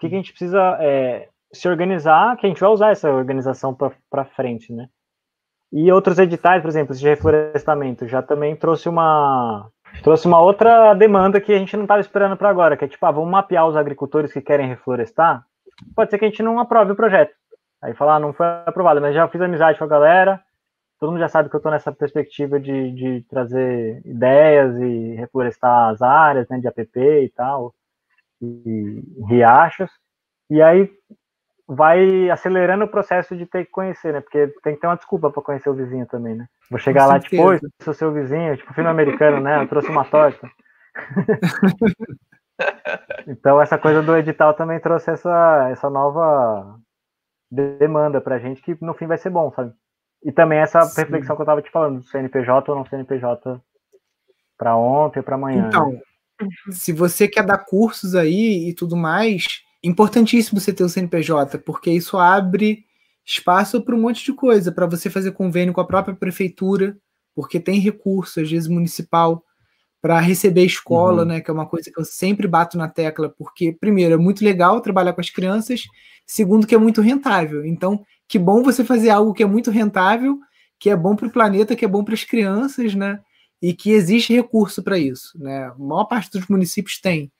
que, 0.00 0.08
que 0.08 0.14
a 0.14 0.16
gente 0.16 0.30
precisa 0.30 0.78
é, 0.80 1.28
se 1.52 1.68
organizar, 1.68 2.38
que 2.38 2.46
a 2.46 2.48
gente 2.48 2.62
vai 2.62 2.70
usar 2.70 2.90
essa 2.90 3.10
organização 3.10 3.76
para 4.08 4.24
frente, 4.24 4.72
né? 4.72 4.88
E 5.70 5.92
outros 5.92 6.18
editais, 6.18 6.62
por 6.62 6.68
exemplo, 6.68 6.96
de 6.96 7.06
reflorestamento, 7.06 8.08
já 8.08 8.22
também 8.22 8.56
trouxe 8.56 8.88
uma 8.88 9.68
trouxe 10.02 10.26
uma 10.26 10.40
outra 10.40 10.94
demanda 10.94 11.38
que 11.38 11.52
a 11.52 11.58
gente 11.58 11.76
não 11.76 11.84
estava 11.84 12.00
esperando 12.00 12.34
para 12.34 12.48
agora, 12.48 12.78
que 12.78 12.84
é 12.86 12.88
tipo, 12.88 13.04
ah, 13.04 13.10
vamos 13.10 13.30
mapear 13.30 13.68
os 13.68 13.76
agricultores 13.76 14.32
que 14.32 14.40
querem 14.40 14.68
reflorestar. 14.68 15.44
Pode 15.94 16.08
ser 16.08 16.16
que 16.16 16.24
a 16.24 16.28
gente 16.28 16.42
não 16.42 16.58
aprove 16.58 16.92
o 16.92 16.96
projeto. 16.96 17.38
Aí 17.82 17.94
falar, 17.94 18.16
ah, 18.16 18.20
não 18.20 18.32
foi 18.32 18.46
aprovado, 18.66 19.00
mas 19.00 19.14
já 19.14 19.26
fiz 19.28 19.40
amizade 19.40 19.78
com 19.78 19.84
a 19.84 19.88
galera, 19.88 20.40
todo 20.98 21.10
mundo 21.10 21.20
já 21.20 21.28
sabe 21.28 21.48
que 21.48 21.56
eu 21.56 21.58
estou 21.58 21.72
nessa 21.72 21.90
perspectiva 21.90 22.60
de, 22.60 22.92
de 22.92 23.22
trazer 23.28 24.02
ideias 24.04 24.76
e 24.76 25.14
reflorestar 25.14 25.88
as 25.88 26.02
áreas, 26.02 26.46
né, 26.48 26.58
de 26.58 26.68
APP 26.68 27.24
e 27.24 27.28
tal, 27.30 27.74
e 28.42 29.02
riachos. 29.26 29.90
E 30.50 30.60
aí 30.60 30.90
vai 31.66 32.28
acelerando 32.28 32.84
o 32.84 32.88
processo 32.88 33.36
de 33.36 33.46
ter 33.46 33.64
que 33.64 33.70
conhecer, 33.70 34.12
né? 34.12 34.20
Porque 34.20 34.48
tem 34.62 34.74
que 34.74 34.80
ter 34.80 34.88
uma 34.88 34.96
desculpa 34.96 35.30
para 35.30 35.40
conhecer 35.42 35.70
o 35.70 35.74
vizinho 35.74 36.04
também, 36.04 36.34
né? 36.34 36.46
Vou 36.68 36.80
chegar 36.80 37.04
Com 37.04 37.12
lá, 37.12 37.20
certeza. 37.20 37.58
tipo, 37.60 37.84
sou 37.84 37.94
seu 37.94 38.12
vizinho, 38.12 38.56
tipo, 38.56 38.74
filme 38.74 38.90
americano, 38.90 39.40
né? 39.40 39.62
Eu 39.62 39.68
trouxe 39.68 39.88
uma 39.88 40.04
torta. 40.04 40.50
Então 43.26 43.58
essa 43.58 43.78
coisa 43.78 44.02
do 44.02 44.14
edital 44.14 44.52
também 44.52 44.78
trouxe 44.78 45.10
essa, 45.10 45.68
essa 45.70 45.88
nova 45.88 46.78
demanda 47.50 48.20
pra 48.20 48.38
gente 48.38 48.62
que 48.62 48.76
no 48.80 48.94
fim 48.94 49.06
vai 49.06 49.18
ser 49.18 49.30
bom, 49.30 49.52
sabe? 49.52 49.72
E 50.22 50.30
também 50.30 50.58
essa 50.58 50.82
Sim. 50.82 51.00
reflexão 51.00 51.34
que 51.34 51.42
eu 51.42 51.46
tava 51.46 51.62
te 51.62 51.70
falando, 51.70 52.00
do 52.00 52.04
CNPJ 52.04 52.70
ou 52.70 52.76
não 52.76 52.84
CNPJ 52.84 53.60
para 54.56 54.76
ontem 54.76 55.20
ou 55.20 55.24
para 55.24 55.34
amanhã. 55.34 55.68
Então, 55.68 55.92
né? 55.92 56.00
se 56.70 56.92
você 56.92 57.26
quer 57.26 57.44
dar 57.44 57.58
cursos 57.58 58.14
aí 58.14 58.68
e 58.68 58.74
tudo 58.74 58.96
mais, 58.96 59.62
importantíssimo 59.82 60.60
você 60.60 60.72
ter 60.72 60.84
o 60.84 60.88
CNPJ, 60.88 61.58
porque 61.58 61.90
isso 61.90 62.18
abre 62.18 62.84
espaço 63.24 63.80
para 63.82 63.94
um 63.94 64.00
monte 64.00 64.24
de 64.24 64.32
coisa, 64.32 64.70
para 64.70 64.86
você 64.86 65.08
fazer 65.08 65.32
convênio 65.32 65.72
com 65.72 65.80
a 65.80 65.86
própria 65.86 66.14
prefeitura, 66.14 66.96
porque 67.34 67.60
tem 67.60 67.80
recurso, 67.80 68.40
às 68.40 68.50
vezes 68.50 68.68
municipal, 68.68 69.44
para 70.00 70.18
receber 70.20 70.64
escola, 70.64 71.22
uhum. 71.22 71.28
né? 71.28 71.40
Que 71.40 71.50
é 71.50 71.54
uma 71.54 71.66
coisa 71.66 71.90
que 71.90 72.00
eu 72.00 72.04
sempre 72.04 72.48
bato 72.48 72.78
na 72.78 72.88
tecla, 72.88 73.28
porque, 73.36 73.72
primeiro, 73.72 74.14
é 74.14 74.16
muito 74.16 74.44
legal 74.44 74.80
trabalhar 74.80 75.12
com 75.12 75.20
as 75.20 75.30
crianças, 75.30 75.84
segundo, 76.26 76.66
que 76.66 76.74
é 76.74 76.78
muito 76.78 77.00
rentável. 77.00 77.64
Então, 77.64 78.04
que 78.26 78.38
bom 78.38 78.62
você 78.62 78.84
fazer 78.84 79.10
algo 79.10 79.34
que 79.34 79.42
é 79.42 79.46
muito 79.46 79.70
rentável, 79.70 80.38
que 80.78 80.88
é 80.88 80.96
bom 80.96 81.14
para 81.14 81.26
o 81.26 81.32
planeta, 81.32 81.76
que 81.76 81.84
é 81.84 81.88
bom 81.88 82.02
para 82.02 82.14
as 82.14 82.24
crianças, 82.24 82.94
né? 82.94 83.20
E 83.60 83.74
que 83.74 83.90
existe 83.90 84.32
recurso 84.32 84.82
para 84.82 84.98
isso, 84.98 85.38
né? 85.38 85.64
A 85.64 85.74
maior 85.78 86.04
parte 86.04 86.30
dos 86.30 86.46
municípios 86.48 86.98
tem. 86.98 87.30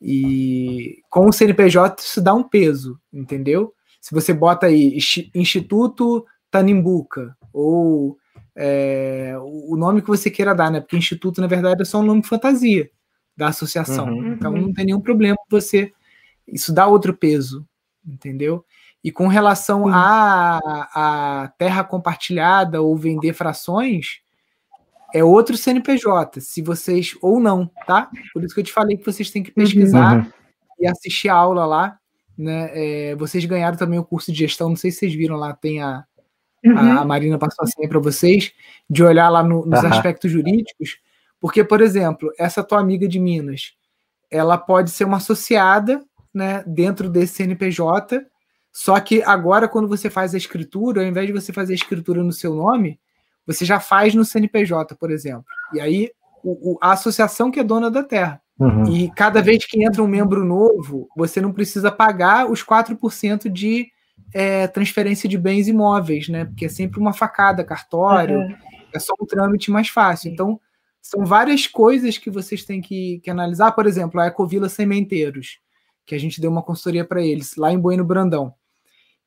E 0.00 0.98
com 1.08 1.28
o 1.28 1.32
CNPJ 1.32 2.02
isso 2.02 2.20
dá 2.20 2.34
um 2.34 2.42
peso, 2.42 3.00
entendeu? 3.10 3.72
Se 4.00 4.14
você 4.14 4.34
bota 4.34 4.66
aí 4.66 4.98
Instituto 5.34 6.26
Tanimbuca, 6.50 7.34
ou 7.50 8.18
é, 8.56 9.34
o 9.40 9.76
nome 9.76 10.00
que 10.00 10.08
você 10.08 10.30
queira 10.30 10.54
dar, 10.54 10.70
né? 10.70 10.80
Porque 10.80 10.96
Instituto, 10.96 11.40
na 11.40 11.46
verdade, 11.46 11.82
é 11.82 11.84
só 11.84 11.98
um 11.98 12.04
nome 12.04 12.22
fantasia 12.22 12.90
da 13.36 13.48
associação. 13.48 14.06
Uhum, 14.06 14.32
então 14.34 14.52
uhum. 14.52 14.60
não 14.62 14.72
tem 14.72 14.86
nenhum 14.86 15.00
problema 15.00 15.36
você. 15.50 15.92
Isso 16.46 16.72
dá 16.72 16.86
outro 16.86 17.14
peso, 17.14 17.66
entendeu? 18.06 18.64
E 19.02 19.10
com 19.10 19.26
relação 19.26 19.88
à 19.88 20.58
a, 20.64 21.42
a 21.42 21.48
terra 21.58 21.84
compartilhada 21.84 22.80
ou 22.80 22.96
vender 22.96 23.34
frações, 23.34 24.20
é 25.12 25.22
outro 25.22 25.56
CNPJ, 25.56 26.40
se 26.40 26.62
vocês. 26.62 27.16
Ou 27.20 27.40
não, 27.40 27.70
tá? 27.86 28.10
Por 28.32 28.44
isso 28.44 28.54
que 28.54 28.60
eu 28.60 28.64
te 28.64 28.72
falei 28.72 28.96
que 28.96 29.04
vocês 29.04 29.30
têm 29.30 29.42
que 29.42 29.50
pesquisar 29.50 30.18
uhum. 30.18 30.32
e 30.80 30.86
assistir 30.86 31.28
a 31.28 31.34
aula 31.34 31.66
lá. 31.66 31.98
Né? 32.36 32.70
É, 32.72 33.14
vocês 33.16 33.44
ganharam 33.44 33.76
também 33.76 33.98
o 33.98 34.04
curso 34.04 34.32
de 34.32 34.38
gestão, 34.38 34.68
não 34.68 34.76
sei 34.76 34.90
se 34.90 34.98
vocês 34.98 35.14
viram 35.14 35.36
lá, 35.36 35.52
tem 35.54 35.80
a, 35.80 36.04
Uhum. 36.64 36.98
A, 36.98 37.04
Marina 37.04 37.38
passou 37.38 37.64
a 37.64 37.66
senha 37.66 37.88
para 37.88 37.98
vocês, 37.98 38.52
de 38.88 39.02
olhar 39.02 39.28
lá 39.28 39.42
no, 39.42 39.66
nos 39.66 39.82
uhum. 39.82 39.88
aspectos 39.88 40.30
jurídicos, 40.30 40.98
porque, 41.40 41.62
por 41.62 41.80
exemplo, 41.80 42.32
essa 42.38 42.64
tua 42.64 42.80
amiga 42.80 43.06
de 43.06 43.18
Minas, 43.18 43.74
ela 44.30 44.56
pode 44.56 44.90
ser 44.90 45.04
uma 45.04 45.18
associada 45.18 46.02
né, 46.32 46.64
dentro 46.66 47.08
desse 47.08 47.34
CNPJ, 47.34 48.24
só 48.72 48.98
que 48.98 49.22
agora, 49.22 49.68
quando 49.68 49.86
você 49.86 50.10
faz 50.10 50.34
a 50.34 50.38
escritura, 50.38 51.02
ao 51.02 51.06
invés 51.06 51.26
de 51.26 51.32
você 51.32 51.52
fazer 51.52 51.74
a 51.74 51.76
escritura 51.76 52.24
no 52.24 52.32
seu 52.32 52.54
nome, 52.54 52.98
você 53.46 53.64
já 53.64 53.78
faz 53.78 54.14
no 54.14 54.24
CNPJ, 54.24 54.96
por 54.96 55.10
exemplo. 55.10 55.44
E 55.72 55.80
aí, 55.80 56.10
o, 56.42 56.72
o, 56.72 56.78
a 56.80 56.92
associação 56.92 57.50
que 57.50 57.60
é 57.60 57.64
dona 57.64 57.90
da 57.90 58.02
terra. 58.02 58.40
Uhum. 58.58 58.84
E 58.84 59.10
cada 59.12 59.42
vez 59.42 59.64
que 59.64 59.84
entra 59.84 60.02
um 60.02 60.08
membro 60.08 60.44
novo, 60.44 61.08
você 61.16 61.40
não 61.40 61.52
precisa 61.52 61.90
pagar 61.90 62.50
os 62.50 62.64
4% 62.64 63.48
de 63.48 63.88
é, 64.34 64.66
transferência 64.66 65.28
de 65.28 65.38
bens 65.38 65.68
imóveis, 65.68 66.28
né? 66.28 66.44
Porque 66.44 66.64
é 66.64 66.68
sempre 66.68 66.98
uma 66.98 67.12
facada, 67.12 67.62
cartório, 67.62 68.40
uhum. 68.40 68.56
é 68.92 68.98
só 68.98 69.14
um 69.18 69.24
trâmite 69.24 69.70
mais 69.70 69.88
fácil. 69.88 70.32
Então, 70.32 70.60
são 71.00 71.24
várias 71.24 71.68
coisas 71.68 72.18
que 72.18 72.30
vocês 72.30 72.64
têm 72.64 72.80
que, 72.80 73.20
que 73.20 73.30
analisar. 73.30 73.70
Por 73.72 73.86
exemplo, 73.86 74.20
a 74.20 74.26
Ecovila 74.26 74.68
Sementeiros, 74.68 75.60
que 76.04 76.16
a 76.16 76.18
gente 76.18 76.40
deu 76.40 76.50
uma 76.50 76.62
consultoria 76.62 77.04
para 77.04 77.22
eles, 77.22 77.54
lá 77.56 77.72
em 77.72 77.78
Bueno 77.78 78.04
Brandão. 78.04 78.52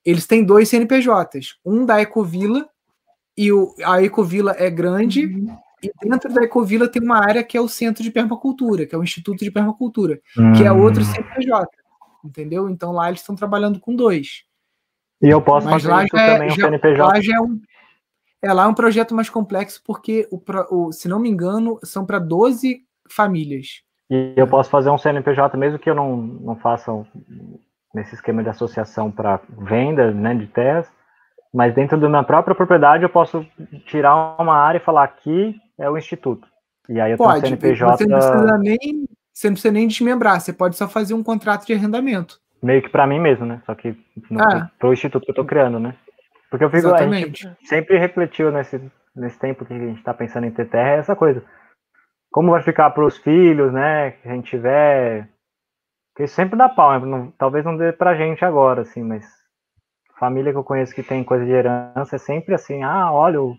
Eles 0.04 0.28
têm 0.28 0.44
dois 0.44 0.68
CNPJs, 0.70 1.56
um 1.66 1.86
da 1.86 2.02
Ecovila, 2.02 2.68
e 3.38 3.52
o, 3.52 3.74
a 3.86 4.02
Ecovila 4.04 4.56
é 4.58 4.70
grande, 4.70 5.26
uhum. 5.26 5.56
e 5.82 5.92
dentro 6.02 6.34
da 6.34 6.44
Ecovila 6.44 6.90
tem 6.90 7.02
uma 7.02 7.20
área 7.20 7.44
que 7.44 7.56
é 7.56 7.62
o 7.62 7.70
Centro 7.70 8.04
de 8.04 8.12
Permacultura, 8.12 8.86
que 8.86 8.96
é 8.96 8.98
o 8.98 9.04
Instituto 9.04 9.44
de 9.44 9.52
Permacultura, 9.52 10.20
uhum. 10.38 10.54
que 10.54 10.64
é 10.64 10.72
outro 10.72 11.02
hum. 11.02 11.06
CNPJ, 11.06 11.68
entendeu? 12.26 12.70
Então 12.70 12.92
lá 12.92 13.08
eles 13.08 13.22
estão 13.22 13.36
trabalhando 13.36 13.80
com 13.80 13.96
dois. 13.96 14.47
E 15.22 15.30
eu 15.30 15.42
posso 15.42 15.68
Mas 15.68 15.84
fazer 15.84 16.06
isso 16.06 16.18
é, 16.18 16.34
também, 16.34 16.48
um 16.48 16.56
já, 16.56 16.64
CNPJ. 16.64 17.04
Lá 17.04 17.22
já 17.22 17.36
é 17.36 17.42
um, 17.42 17.60
é, 18.44 18.54
lá 18.54 18.64
é 18.64 18.68
um 18.68 18.74
projeto 18.74 19.16
mais 19.16 19.30
complexo, 19.30 19.82
porque, 19.86 20.28
o, 20.32 20.40
o 20.70 20.92
se 20.92 21.08
não 21.08 21.20
me 21.20 21.30
engano, 21.30 21.80
são 21.84 22.06
para 22.06 22.20
12 22.20 22.82
famílias. 23.10 23.82
E 24.10 24.34
eu 24.36 24.48
posso 24.48 24.70
fazer 24.70 24.90
um 24.90 24.98
CNPJ, 24.98 25.58
mesmo 25.58 25.80
que 25.80 25.90
eu 25.90 25.96
não, 25.96 26.16
não 26.16 26.56
faça 26.56 26.92
um, 26.92 27.06
nesse 27.94 28.16
esquema 28.16 28.44
de 28.44 28.50
associação 28.50 29.12
para 29.12 29.42
venda 29.50 30.12
né, 30.12 30.36
de 30.36 30.48
terras, 30.48 30.88
mas 31.54 31.74
dentro 31.74 32.00
da 32.00 32.08
minha 32.08 32.24
própria 32.24 32.56
propriedade 32.56 33.04
eu 33.04 33.10
posso 33.10 33.46
tirar 33.88 34.40
uma 34.40 34.56
área 34.56 34.78
e 34.78 34.84
falar 34.84 35.04
aqui 35.04 35.56
é 35.78 35.90
o 35.90 35.98
instituto. 35.98 36.48
E 36.88 37.02
aí 37.02 37.12
eu 37.12 37.18
pode, 37.18 37.42
tenho 37.42 37.60
CNPJ. 37.60 37.98
Você 37.98 38.06
não, 38.06 38.20
precisa 38.20 38.58
nem, 38.58 39.08
você 39.34 39.48
não 39.48 39.54
precisa 39.54 39.74
nem 39.74 39.88
desmembrar, 39.88 40.40
você 40.40 40.54
pode 40.54 40.78
só 40.78 40.88
fazer 40.88 41.14
um 41.14 41.24
contrato 41.24 41.66
de 41.66 41.74
arrendamento 41.74 42.40
meio 42.62 42.82
que 42.82 42.90
para 42.90 43.08
mim 43.08 43.20
mesmo, 43.20 43.46
né? 43.46 43.62
Só 43.66 43.76
que 43.76 43.96
no, 44.30 44.42
ah. 44.42 44.70
pro 44.80 44.94
instituto 44.94 45.26
que 45.26 45.32
eu 45.32 45.36
tô 45.36 45.46
criando, 45.46 45.80
né? 45.80 45.96
Porque 46.50 46.64
eu 46.64 46.70
fico, 46.70 46.88
Exatamente. 46.88 47.46
a 47.46 47.50
gente 47.50 47.68
sempre 47.68 47.98
refletiu 47.98 48.52
nesse, 48.52 48.82
nesse 49.16 49.38
tempo 49.38 49.66
que 49.66 49.74
a 49.74 49.78
gente 49.78 50.04
tá 50.04 50.14
pensando 50.14 50.46
em 50.46 50.52
ter 50.52 50.70
terra, 50.70 50.92
é 50.92 50.98
essa 51.00 51.16
coisa. 51.16 51.44
Como 52.32 52.52
vai 52.52 52.62
ficar 52.62 52.90
para 52.92 53.06
os 53.06 53.18
filhos, 53.18 53.74
né? 53.74 54.12
Que 54.12 54.30
a 54.30 54.34
gente 54.34 54.50
tiver. 54.50 55.30
Porque 56.14 56.28
sempre 56.28 56.58
dá 56.58 56.68
pau, 56.68 57.00
né? 57.00 57.06
não, 57.06 57.32
talvez 57.32 57.64
não 57.64 57.78
dê 57.78 57.92
pra 57.92 58.16
gente 58.16 58.44
agora, 58.44 58.82
assim, 58.82 59.04
mas 59.04 59.26
família 60.20 60.52
que 60.52 60.58
eu 60.58 60.64
conheço 60.64 60.96
que 60.96 61.04
tem 61.04 61.24
coisa 61.24 61.46
de 61.46 61.52
herança 61.52 62.16
é 62.16 62.18
sempre 62.18 62.56
assim, 62.56 62.82
ah, 62.82 63.12
olha, 63.12 63.40
o 63.40 63.56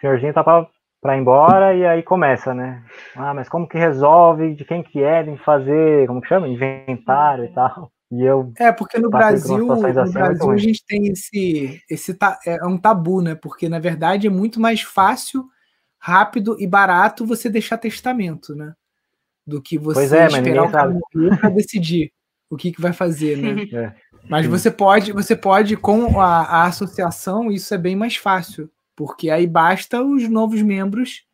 senhorzinho 0.00 0.34
tá 0.34 0.42
pra, 0.42 0.66
pra 1.00 1.16
ir 1.16 1.20
embora 1.20 1.74
e 1.74 1.86
aí 1.86 2.02
começa, 2.02 2.52
né? 2.52 2.84
Ah, 3.14 3.32
mas 3.32 3.48
como 3.48 3.68
que 3.68 3.78
resolve, 3.78 4.52
de 4.52 4.64
quem 4.64 4.82
que 4.82 5.00
é, 5.00 5.22
tem 5.22 5.36
que 5.36 5.44
fazer, 5.44 6.08
como 6.08 6.20
que 6.20 6.26
chama? 6.26 6.48
Inventário 6.48 7.44
e 7.44 7.52
tal. 7.52 7.91
E 8.12 8.22
eu 8.22 8.52
é, 8.58 8.70
porque 8.70 8.98
no 8.98 9.08
Brasil, 9.08 9.66
no 9.66 10.12
Brasil 10.12 10.50
a 10.50 10.56
gente 10.58 10.84
tem 10.84 11.06
esse, 11.08 11.80
esse 11.88 12.14
é 12.44 12.62
um 12.66 12.76
tabu, 12.76 13.22
né? 13.22 13.34
Porque 13.34 13.70
na 13.70 13.78
verdade 13.78 14.26
é 14.26 14.30
muito 14.30 14.60
mais 14.60 14.82
fácil, 14.82 15.48
rápido 15.98 16.54
e 16.60 16.66
barato 16.66 17.24
você 17.24 17.48
deixar 17.48 17.78
testamento, 17.78 18.54
né? 18.54 18.74
Do 19.46 19.62
que 19.62 19.78
você 19.78 20.14
é, 20.14 20.26
esperar 20.26 20.64
o 20.64 20.70
cara 20.70 20.94
para 21.40 21.48
decidir 21.48 22.12
o 22.50 22.56
que, 22.56 22.70
que 22.70 22.82
vai 22.82 22.92
fazer, 22.92 23.38
né? 23.38 23.66
É. 23.72 23.94
Mas 24.28 24.46
você 24.46 24.70
pode, 24.70 25.10
você 25.10 25.34
pode 25.34 25.76
com 25.76 26.20
a, 26.20 26.42
a 26.42 26.66
associação 26.66 27.50
isso 27.50 27.74
é 27.74 27.78
bem 27.78 27.96
mais 27.96 28.14
fácil, 28.14 28.70
porque 28.94 29.30
aí 29.30 29.48
basta 29.48 30.00
os 30.00 30.28
novos 30.28 30.62
membros 30.62 31.24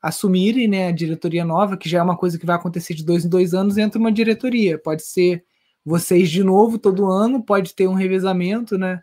assumirem, 0.00 0.66
né, 0.66 0.88
a 0.88 0.92
diretoria 0.92 1.44
nova, 1.44 1.76
que 1.76 1.88
já 1.88 1.98
é 1.98 2.02
uma 2.02 2.16
coisa 2.16 2.38
que 2.38 2.46
vai 2.46 2.56
acontecer 2.56 2.94
de 2.94 3.04
dois 3.04 3.24
em 3.24 3.28
dois 3.28 3.52
anos, 3.52 3.76
entra 3.76 4.00
uma 4.00 4.10
diretoria. 4.10 4.78
Pode 4.78 5.02
ser 5.02 5.44
vocês 5.84 6.30
de 6.30 6.44
novo 6.44 6.78
todo 6.78 7.10
ano, 7.10 7.42
pode 7.42 7.74
ter 7.74 7.88
um 7.88 7.94
revezamento, 7.94 8.78
né? 8.78 9.02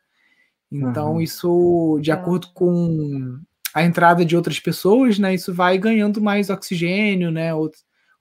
Então, 0.71 1.13
uhum. 1.13 1.21
isso, 1.21 1.99
de 2.01 2.11
acordo 2.11 2.47
com 2.53 3.39
a 3.73 3.83
entrada 3.83 4.23
de 4.23 4.35
outras 4.35 4.59
pessoas, 4.59 5.17
né? 5.17 5.33
Isso 5.33 5.53
vai 5.53 5.77
ganhando 5.77 6.21
mais 6.21 6.49
oxigênio, 6.49 7.31
né? 7.31 7.51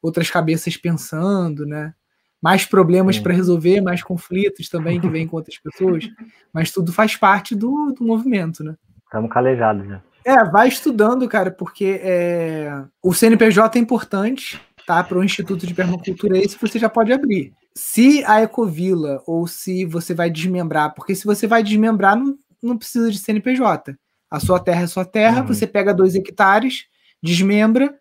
Outras 0.03 0.31
cabeças 0.31 0.77
pensando, 0.77 1.67
né? 1.67 1.95
Mais 2.41 2.65
problemas 2.65 3.19
para 3.19 3.35
resolver, 3.35 3.81
mais 3.81 4.03
conflitos 4.03 4.69
também 4.69 5.01
que 5.01 5.09
vêm 5.09 5.27
com 5.27 5.37
outras 5.37 5.59
pessoas. 5.59 6.09
Mas 6.53 6.71
tudo 6.71 6.93
faz 6.93 7.17
parte 7.17 7.55
do, 7.55 7.93
do 7.93 8.05
movimento, 8.05 8.65
né? 8.65 8.77
Estamos 9.05 9.31
calejados 9.31 9.87
já. 9.87 10.01
É, 10.25 10.45
vai 10.45 10.69
estudando, 10.69 11.27
cara, 11.29 11.51
porque 11.51 12.01
é, 12.03 12.85
o 13.03 13.15
CNPJ 13.15 13.79
é 13.79 13.83
importante, 13.83 14.61
tá? 14.87 15.03
Para 15.03 15.19
o 15.19 15.25
Instituto 15.25 15.67
de 15.67 15.75
Permacultura, 15.75 16.39
esse 16.39 16.59
você 16.59 16.79
já 16.79 16.89
pode 16.89 17.13
abrir 17.13 17.53
se 17.79 18.25
a 18.25 18.43
Ecovila 18.43 19.23
ou 19.25 19.47
se 19.47 19.85
você 19.85 20.13
vai 20.13 20.29
desmembrar, 20.29 20.93
porque 20.95 21.15
se 21.15 21.25
você 21.25 21.47
vai 21.47 21.63
desmembrar, 21.63 22.17
não, 22.17 22.37
não 22.61 22.77
precisa 22.77 23.09
de 23.09 23.17
CNPJ. 23.17 23.97
A 24.29 24.41
sua 24.41 24.59
terra 24.59 24.83
é 24.83 24.87
sua 24.89 25.05
terra, 25.05 25.43
uhum. 25.43 25.47
você 25.47 25.65
pega 25.65 25.95
dois 25.95 26.17
hectares, 26.17 26.87
desmembra, 27.23 27.97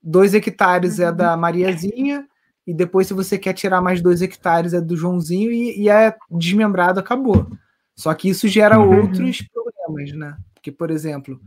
dois 0.00 0.32
hectares 0.32 1.00
uhum. 1.00 1.06
é 1.06 1.12
da 1.12 1.36
Mariazinha, 1.36 2.24
e 2.64 2.72
depois, 2.72 3.08
se 3.08 3.12
você 3.12 3.36
quer 3.36 3.52
tirar 3.52 3.80
mais 3.80 4.00
dois 4.00 4.22
hectares, 4.22 4.74
é 4.74 4.80
do 4.80 4.96
Joãozinho, 4.96 5.50
e, 5.50 5.80
e 5.80 5.88
é 5.88 6.16
desmembrado, 6.30 7.00
acabou. 7.00 7.50
Só 7.96 8.14
que 8.14 8.28
isso 8.28 8.46
gera 8.46 8.78
uhum. 8.78 9.02
outros 9.02 9.42
problemas, 9.42 10.12
né? 10.12 10.36
Porque, 10.54 10.70
por 10.70 10.88
exemplo, 10.88 11.40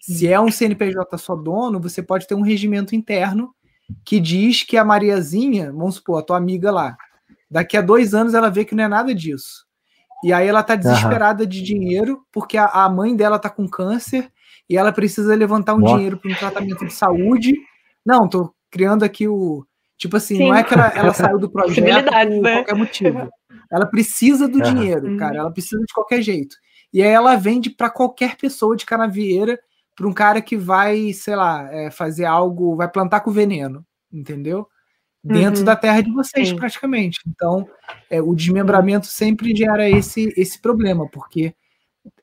se 0.00 0.26
é 0.26 0.40
um 0.40 0.50
CNPJ 0.50 1.16
só 1.16 1.36
dono, 1.36 1.78
você 1.78 2.02
pode 2.02 2.26
ter 2.26 2.34
um 2.34 2.42
regimento 2.42 2.92
interno 2.92 3.54
que 4.04 4.20
diz 4.20 4.62
que 4.62 4.76
a 4.76 4.84
Mariazinha, 4.84 5.72
vamos 5.72 5.96
supor, 5.96 6.18
a 6.18 6.22
tua 6.22 6.36
amiga 6.36 6.70
lá, 6.70 6.96
daqui 7.50 7.76
a 7.76 7.82
dois 7.82 8.14
anos 8.14 8.34
ela 8.34 8.50
vê 8.50 8.64
que 8.64 8.74
não 8.74 8.84
é 8.84 8.88
nada 8.88 9.14
disso. 9.14 9.64
E 10.22 10.32
aí 10.32 10.48
ela 10.48 10.62
tá 10.62 10.74
desesperada 10.74 11.42
uhum. 11.42 11.48
de 11.48 11.62
dinheiro 11.62 12.24
porque 12.32 12.56
a, 12.56 12.66
a, 12.66 12.88
mãe 12.88 13.14
dela 13.14 13.38
tá 13.38 13.50
com 13.50 13.68
câncer 13.68 14.30
e 14.68 14.76
ela 14.76 14.90
precisa 14.90 15.34
levantar 15.34 15.74
um 15.74 15.78
Nossa. 15.78 15.94
dinheiro 15.94 16.16
para 16.16 16.30
um 16.30 16.34
tratamento 16.34 16.86
de 16.86 16.92
saúde. 16.92 17.54
Não, 18.04 18.26
tô 18.26 18.54
criando 18.70 19.02
aqui 19.02 19.28
o 19.28 19.66
Tipo 19.96 20.16
assim, 20.16 20.36
Sim. 20.36 20.48
não 20.48 20.54
é 20.54 20.62
que 20.62 20.74
ela, 20.74 20.88
ela 20.88 21.14
saiu 21.14 21.38
do 21.38 21.48
projeto 21.50 22.04
por 22.04 22.42
né? 22.42 22.54
qualquer 22.56 22.74
motivo. 22.74 23.28
Ela 23.70 23.86
precisa 23.86 24.48
do 24.48 24.60
dinheiro, 24.60 25.08
uhum. 25.08 25.16
cara. 25.16 25.38
Ela 25.38 25.50
precisa 25.50 25.80
de 25.80 25.92
qualquer 25.92 26.20
jeito. 26.22 26.56
E 26.92 27.02
aí 27.02 27.08
ela 27.08 27.36
vende 27.36 27.70
para 27.70 27.90
qualquer 27.90 28.36
pessoa 28.36 28.76
de 28.76 28.84
canavieira, 28.86 29.58
para 29.96 30.06
um 30.08 30.12
cara 30.12 30.42
que 30.42 30.56
vai, 30.56 31.12
sei 31.12 31.36
lá, 31.36 31.68
é, 31.72 31.90
fazer 31.90 32.24
algo, 32.24 32.76
vai 32.76 32.88
plantar 32.88 33.20
com 33.20 33.30
veneno, 33.30 33.84
entendeu? 34.12 34.68
Dentro 35.22 35.60
uhum. 35.60 35.64
da 35.64 35.76
terra 35.76 36.02
de 36.02 36.12
vocês, 36.12 36.48
Sim. 36.48 36.56
praticamente. 36.56 37.20
Então, 37.26 37.66
é, 38.10 38.20
o 38.20 38.34
desmembramento 38.34 39.06
sempre 39.06 39.54
gera 39.56 39.88
esse, 39.88 40.32
esse 40.36 40.60
problema, 40.60 41.08
porque 41.08 41.54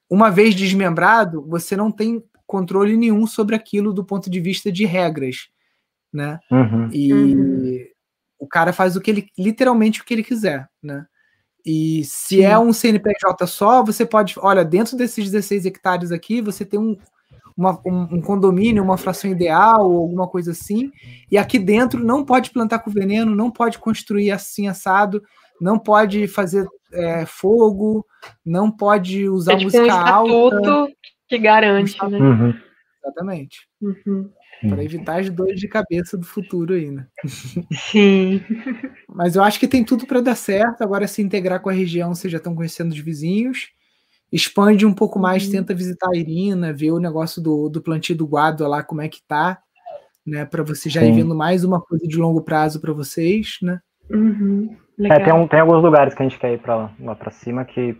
uma 0.09 0.29
vez 0.29 0.53
desmembrado, 0.53 1.41
você 1.47 1.75
não 1.75 1.91
tem 1.91 2.23
controle 2.45 2.97
nenhum 2.97 3.25
sobre 3.25 3.55
aquilo 3.55 3.93
do 3.93 4.03
ponto 4.03 4.29
de 4.29 4.39
vista 4.39 4.71
de 4.71 4.85
regras, 4.85 5.47
né? 6.13 6.37
Uhum. 6.51 6.89
E 6.91 7.13
uhum. 7.13 7.87
o 8.37 8.47
cara 8.47 8.73
faz 8.73 8.95
o 8.95 9.01
que 9.01 9.09
ele 9.09 9.27
literalmente 9.37 10.01
o 10.01 10.03
que 10.03 10.13
ele 10.13 10.23
quiser, 10.23 10.69
né? 10.83 11.05
E 11.65 12.03
se 12.03 12.37
Sim. 12.37 12.43
é 12.43 12.59
um 12.59 12.73
CNPJ 12.73 13.47
só, 13.47 13.83
você 13.83 14.05
pode, 14.05 14.35
olha, 14.37 14.65
dentro 14.65 14.97
desses 14.97 15.31
16 15.31 15.65
hectares 15.65 16.11
aqui, 16.11 16.41
você 16.41 16.65
tem 16.65 16.79
um, 16.79 16.97
uma, 17.61 17.79
um, 17.85 18.15
um, 18.15 18.21
condomínio, 18.21 18.83
uma 18.83 18.97
fração 18.97 19.29
ideal 19.29 19.89
ou 19.89 19.99
alguma 20.01 20.27
coisa 20.27 20.51
assim, 20.51 20.91
e 21.29 21.37
aqui 21.37 21.59
dentro 21.59 22.03
não 22.03 22.25
pode 22.25 22.49
plantar 22.49 22.79
com 22.79 22.89
veneno, 22.89 23.35
não 23.35 23.51
pode 23.51 23.77
construir 23.77 24.31
assim 24.31 24.67
assado, 24.67 25.21
não 25.59 25.77
pode 25.77 26.27
fazer 26.27 26.67
é, 26.91 27.25
fogo, 27.25 28.05
não 28.43 28.71
pode 28.71 29.29
usar 29.29 29.53
é 29.53 29.57
tipo 29.57 29.77
música 29.77 29.95
um 29.95 30.07
alta. 30.07 30.93
que 31.29 31.37
garante, 31.37 31.97
né? 32.09 32.17
Uhum. 32.17 32.53
Exatamente. 33.03 33.67
Uhum. 33.81 34.29
Para 34.69 34.83
evitar 34.83 35.19
as 35.19 35.29
dores 35.29 35.59
de 35.59 35.67
cabeça 35.67 36.17
do 36.17 36.25
futuro 36.25 36.73
aí, 36.73 36.91
né? 36.91 37.07
Sim. 37.91 38.41
Mas 39.09 39.35
eu 39.35 39.43
acho 39.43 39.59
que 39.59 39.67
tem 39.67 39.83
tudo 39.83 40.05
para 40.05 40.21
dar 40.21 40.35
certo. 40.35 40.83
Agora, 40.83 41.07
se 41.07 41.21
integrar 41.21 41.61
com 41.61 41.69
a 41.69 41.73
região, 41.73 42.13
vocês 42.13 42.31
já 42.31 42.37
estão 42.37 42.53
conhecendo 42.53 42.91
os 42.91 42.99
vizinhos. 42.99 43.69
Expande 44.31 44.85
um 44.85 44.93
pouco 44.93 45.19
mais, 45.19 45.45
uhum. 45.45 45.51
tenta 45.51 45.73
visitar 45.73 46.09
a 46.09 46.17
Irina, 46.17 46.71
ver 46.71 46.91
o 46.91 46.99
negócio 46.99 47.41
do, 47.41 47.69
do 47.69 47.81
plantio 47.81 48.15
do 48.15 48.27
guado 48.27 48.65
lá, 48.67 48.81
como 48.81 49.01
é 49.01 49.09
que 49.09 49.21
tá, 49.27 49.59
né? 50.25 50.45
Para 50.45 50.63
você 50.63 50.89
já 50.89 51.01
Sim. 51.01 51.09
ir 51.09 51.15
vendo 51.15 51.35
mais 51.35 51.63
uma 51.63 51.81
coisa 51.81 52.07
de 52.07 52.17
longo 52.17 52.41
prazo 52.41 52.79
para 52.79 52.93
vocês, 52.93 53.57
né? 53.61 53.79
Uhum. 54.09 54.75
É, 54.99 55.19
tem, 55.19 55.33
um, 55.33 55.47
tem 55.47 55.59
alguns 55.59 55.83
lugares 55.83 56.13
que 56.13 56.21
a 56.21 56.27
gente 56.27 56.39
quer 56.39 56.53
ir 56.53 56.59
para 56.59 56.89
lá 56.99 57.15
para 57.15 57.31
cima 57.31 57.65
que 57.65 57.97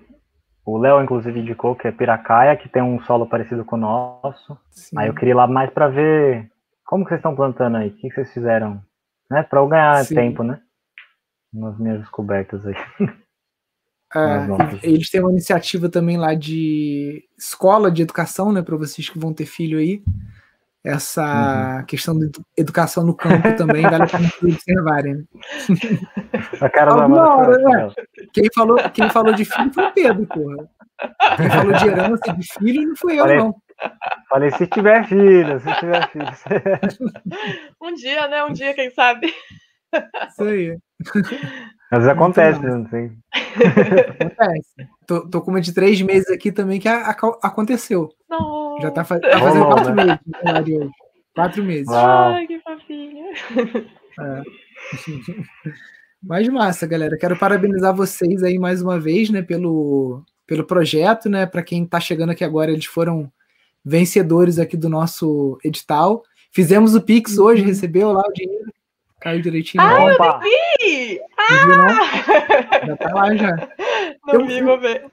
o 0.65 0.77
Léo, 0.77 1.01
inclusive, 1.01 1.39
indicou 1.39 1.75
que 1.75 1.87
é 1.87 1.91
Piracaia, 1.91 2.55
que 2.55 2.69
tem 2.69 2.81
um 2.81 3.01
solo 3.01 3.25
parecido 3.25 3.65
com 3.65 3.75
o 3.75 3.79
nosso. 3.79 4.57
Sim. 4.69 4.97
Aí 4.97 5.07
eu 5.07 5.13
queria 5.13 5.31
ir 5.31 5.35
lá 5.35 5.47
mais 5.47 5.71
para 5.71 5.87
ver 5.87 6.49
como 6.85 7.03
que 7.03 7.09
vocês 7.09 7.19
estão 7.19 7.35
plantando 7.35 7.77
aí? 7.77 7.89
O 7.89 7.95
que 7.95 8.11
vocês 8.11 8.33
fizeram? 8.33 8.81
Né? 9.29 9.43
Para 9.43 9.59
eu 9.59 9.67
ganhar 9.67 10.03
Sim. 10.05 10.15
tempo, 10.15 10.43
né? 10.43 10.59
Nas 11.53 11.77
minhas 11.79 11.99
descobertas 11.99 12.65
aí. 12.65 12.75
É, 14.13 14.89
eles 14.89 15.09
têm 15.09 15.21
uma 15.21 15.31
iniciativa 15.31 15.87
também 15.87 16.17
lá 16.17 16.33
de 16.33 17.23
escola 17.37 17.89
de 17.89 18.01
educação, 18.01 18.51
né? 18.51 18.61
Para 18.61 18.75
vocês 18.75 19.09
que 19.09 19.17
vão 19.17 19.33
ter 19.33 19.45
filho 19.45 19.79
aí. 19.79 20.03
Essa 20.83 21.77
uhum. 21.77 21.85
questão 21.85 22.17
de 22.17 22.31
educação 22.57 23.05
no 23.05 23.13
campo 23.13 23.55
também 23.55 23.83
vale 23.83 24.03
a 24.03 24.07
pena 24.07 24.29
observarem. 24.41 25.13
Né? 25.13 25.23
A 26.59 26.69
cara 26.69 26.95
da 26.95 27.35
hora, 27.35 27.57
né? 27.57 27.93
quem, 28.33 28.45
falou, 28.53 28.77
quem 28.91 29.09
falou 29.09 29.33
de 29.33 29.45
filho 29.45 29.71
foi 29.71 29.85
o 29.85 29.91
Pedro, 29.93 30.25
porra. 30.25 30.69
Quem 31.37 31.49
falou 31.49 31.73
de 31.73 31.87
herança 31.87 32.33
de 32.33 32.53
filho 32.53 32.87
não 32.87 32.95
foi 32.95 33.13
eu, 33.13 33.23
Falei, 33.23 33.37
não. 33.37 33.55
Falei, 34.27 34.51
se 34.51 34.67
tiver 34.67 35.07
filho, 35.07 35.59
se 35.59 35.73
tiver 35.75 36.09
filho. 36.09 36.25
um 37.81 37.93
dia, 37.93 38.27
né? 38.27 38.43
Um 38.43 38.51
dia, 38.51 38.73
quem 38.73 38.89
sabe. 38.89 39.33
Isso 40.29 40.43
aí. 40.43 40.77
Às 41.91 41.99
vezes 41.99 42.07
acontece, 42.07 42.59
não 42.61 42.87
sei. 42.89 43.11
Acontece. 44.19 44.89
Tô, 45.05 45.27
tô, 45.27 45.41
com 45.41 45.51
uma 45.51 45.59
de 45.59 45.73
três 45.73 46.01
meses 46.01 46.29
aqui 46.29 46.53
também 46.53 46.79
que 46.79 46.87
a, 46.87 47.09
a, 47.09 47.11
aconteceu. 47.43 48.09
Não. 48.29 48.77
Já 48.81 48.89
tá, 48.91 49.03
tá 49.03 49.39
fazendo 49.39 49.65
quatro 49.65 49.93
né? 49.93 50.05
meses. 50.05 50.91
Quatro 51.35 51.63
meses. 51.65 51.87
Uau. 51.89 52.31
Ai, 52.31 52.47
que 52.47 52.61
fofinho. 52.61 53.25
É. 54.19 54.41
Mas 56.23 56.47
massa, 56.47 56.87
galera. 56.87 57.17
Quero 57.17 57.37
parabenizar 57.37 57.93
vocês 57.93 58.41
aí 58.41 58.57
mais 58.57 58.81
uma 58.81 58.97
vez, 58.97 59.29
né, 59.29 59.41
pelo, 59.41 60.23
pelo 60.47 60.63
projeto, 60.63 61.29
né? 61.29 61.45
Para 61.45 61.61
quem 61.61 61.85
tá 61.85 61.99
chegando 61.99 62.29
aqui 62.29 62.45
agora, 62.45 62.71
eles 62.71 62.85
foram 62.85 63.29
vencedores 63.83 64.59
aqui 64.59 64.77
do 64.77 64.87
nosso 64.87 65.59
edital. 65.61 66.23
Fizemos 66.51 66.95
o 66.95 67.01
Pix 67.01 67.37
uhum. 67.37 67.45
hoje, 67.45 67.63
recebeu 67.63 68.13
lá 68.13 68.21
o 68.21 68.33
dinheiro. 68.33 68.71
Caiu 69.21 69.41
direitinho. 69.41 69.83
Ah, 69.83 70.01
eu 70.01 70.17
não 70.17 70.39
vi! 70.39 71.21
Ah! 71.37 72.87
Já 72.87 72.97
tá 72.97 73.13
lá 73.13 73.35
já. 73.35 73.55
Não 74.27 74.33
eu, 74.33 74.45
vi, 74.45 74.61
vou 74.61 74.79
ver. 74.79 75.05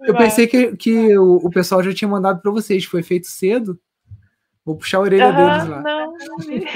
Eu 0.00 0.16
pensei 0.16 0.46
que, 0.46 0.76
que 0.76 1.16
o, 1.18 1.36
o 1.36 1.50
pessoal 1.50 1.82
já 1.82 1.92
tinha 1.92 2.08
mandado 2.08 2.40
para 2.40 2.50
vocês, 2.50 2.84
foi 2.84 3.02
feito 3.02 3.26
cedo. 3.26 3.78
Vou 4.64 4.76
puxar 4.76 4.98
a 4.98 5.00
orelha 5.02 5.28
uhum, 5.28 5.36
deles 5.36 5.68
lá. 5.68 5.80
Não, 5.82 6.12
não 6.12 6.38
vi. 6.38 6.66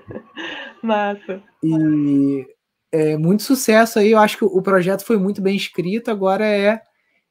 Massa. 0.82 1.42
E 1.62 2.46
é, 2.90 3.16
muito 3.16 3.42
sucesso 3.42 3.98
aí. 3.98 4.12
Eu 4.12 4.18
acho 4.18 4.36
que 4.36 4.44
o 4.44 4.62
projeto 4.62 5.04
foi 5.04 5.16
muito 5.16 5.40
bem 5.40 5.56
escrito. 5.56 6.10
Agora 6.10 6.46
é 6.46 6.80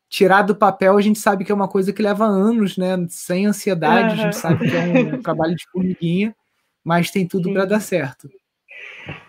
tirar 0.09 0.41
do 0.41 0.55
papel, 0.55 0.97
a 0.97 1.01
gente 1.01 1.19
sabe 1.19 1.45
que 1.45 1.51
é 1.51 1.55
uma 1.55 1.67
coisa 1.67 1.93
que 1.93 2.01
leva 2.01 2.25
anos, 2.25 2.77
né? 2.77 2.97
Sem 3.09 3.45
ansiedade, 3.45 4.15
uhum. 4.15 4.21
a 4.21 4.23
gente 4.23 4.35
sabe 4.35 4.69
que 4.69 4.75
é 4.75 5.15
um 5.15 5.21
trabalho 5.21 5.55
de 5.55 5.65
formiguinha, 5.71 6.35
mas 6.83 7.09
tem 7.09 7.27
tudo 7.27 7.53
para 7.53 7.65
dar 7.65 7.79
certo. 7.79 8.29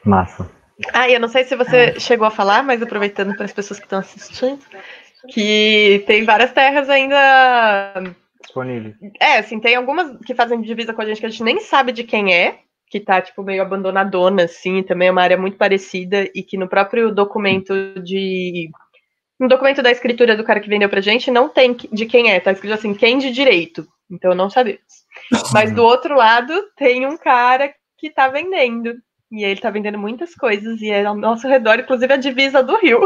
Massa. 0.04 0.50
Ah, 0.92 1.08
eu 1.08 1.20
não 1.20 1.28
sei 1.28 1.44
se 1.44 1.54
você 1.54 1.98
chegou 2.00 2.26
a 2.26 2.30
falar, 2.30 2.62
mas 2.62 2.82
aproveitando 2.82 3.34
para 3.36 3.44
as 3.44 3.52
pessoas 3.52 3.78
que 3.78 3.86
estão 3.86 4.00
assistindo, 4.00 4.58
que 5.28 6.02
tem 6.06 6.24
várias 6.24 6.52
terras 6.52 6.88
ainda 6.90 8.02
disponíveis. 8.40 8.96
É, 9.20 9.38
assim, 9.38 9.60
tem 9.60 9.74
algumas 9.74 10.16
que 10.26 10.34
fazem 10.34 10.60
divisa 10.60 10.92
com 10.92 11.02
a 11.02 11.06
gente 11.06 11.20
que 11.20 11.26
a 11.26 11.28
gente 11.28 11.44
nem 11.44 11.60
sabe 11.60 11.92
de 11.92 12.04
quem 12.04 12.34
é, 12.34 12.58
que 12.88 13.00
tá, 13.00 13.22
tipo, 13.22 13.42
meio 13.42 13.62
abandonadona, 13.62 14.44
assim, 14.44 14.82
também 14.82 15.08
é 15.08 15.10
uma 15.10 15.22
área 15.22 15.38
muito 15.38 15.56
parecida, 15.56 16.28
e 16.34 16.42
que 16.42 16.58
no 16.58 16.68
próprio 16.68 17.12
documento 17.12 17.74
de 18.02 18.70
no 19.40 19.48
documento 19.48 19.82
da 19.82 19.90
escritura 19.90 20.36
do 20.36 20.44
cara 20.44 20.60
que 20.60 20.68
vendeu 20.68 20.88
pra 20.88 21.00
gente, 21.00 21.30
não 21.30 21.48
tem 21.48 21.74
de 21.74 22.06
quem 22.06 22.30
é, 22.30 22.38
tá 22.38 22.52
escrito 22.52 22.74
assim, 22.74 22.94
quem 22.94 23.18
de 23.18 23.32
direito. 23.32 23.88
Então 24.08 24.34
não 24.34 24.48
sabemos. 24.48 24.80
Mas 25.52 25.72
do 25.72 25.82
outro 25.82 26.14
lado, 26.14 26.52
tem 26.76 27.06
um 27.06 27.16
cara 27.16 27.74
que 27.98 28.10
tá 28.10 28.28
vendendo. 28.28 28.94
E 29.32 29.42
ele 29.44 29.60
tá 29.60 29.70
vendendo 29.70 29.98
muitas 29.98 30.34
coisas, 30.34 30.80
e 30.82 30.90
é 30.90 31.04
ao 31.04 31.16
nosso 31.16 31.48
redor, 31.48 31.80
inclusive 31.80 32.12
a 32.12 32.18
divisa 32.18 32.62
do 32.62 32.76
Rio. 32.76 33.00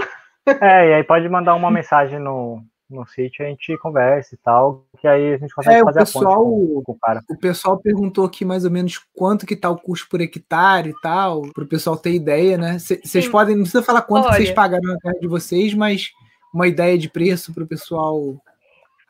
É, 0.61 0.91
e 0.91 0.95
aí 0.95 1.05
pode 1.05 1.29
mandar 1.29 1.55
uma 1.55 1.71
mensagem 1.71 2.19
no, 2.19 2.63
no 2.89 3.07
sítio, 3.07 3.45
a 3.45 3.49
gente 3.49 3.77
conversa 3.79 4.35
e 4.35 4.39
tal, 4.39 4.85
que 5.01 5.07
aí 5.09 5.35
a 5.35 5.39
gente 5.39 5.55
consegue 5.55 5.81
é, 5.81 5.85
fazer 5.85 5.99
pessoal, 6.01 6.25
a 6.25 6.37
ponte 6.37 6.75
com, 6.75 6.83
com, 6.83 6.93
o 6.93 6.99
cara. 6.99 7.21
O 7.29 7.37
pessoal 7.37 7.79
perguntou 7.79 8.25
aqui 8.25 8.45
mais 8.45 8.65
ou 8.65 8.71
menos 8.71 9.01
quanto 9.15 9.47
que 9.47 9.57
tá 9.57 9.69
o 9.71 9.77
custo 9.77 10.09
por 10.09 10.21
hectare 10.21 10.91
e 10.91 11.01
tal, 11.01 11.43
para 11.53 11.65
o 11.65 11.69
pessoal 11.69 11.97
ter 11.97 12.13
ideia, 12.13 12.57
né? 12.57 12.79
Vocês 12.79 13.29
podem, 13.29 13.57
não 13.57 13.63
precisa 13.63 13.83
falar 13.83 14.03
quanto 14.03 14.29
vocês 14.29 14.51
pagaram 14.51 14.85
na 14.85 14.99
terra 14.99 15.19
de 15.21 15.27
vocês, 15.27 15.75
mas 15.75 16.11
uma 16.55 16.69
ideia 16.69 16.97
de 16.97 17.09
preço 17.09 17.53
para 17.53 17.65
o 17.65 17.69
pessoal 17.69 18.37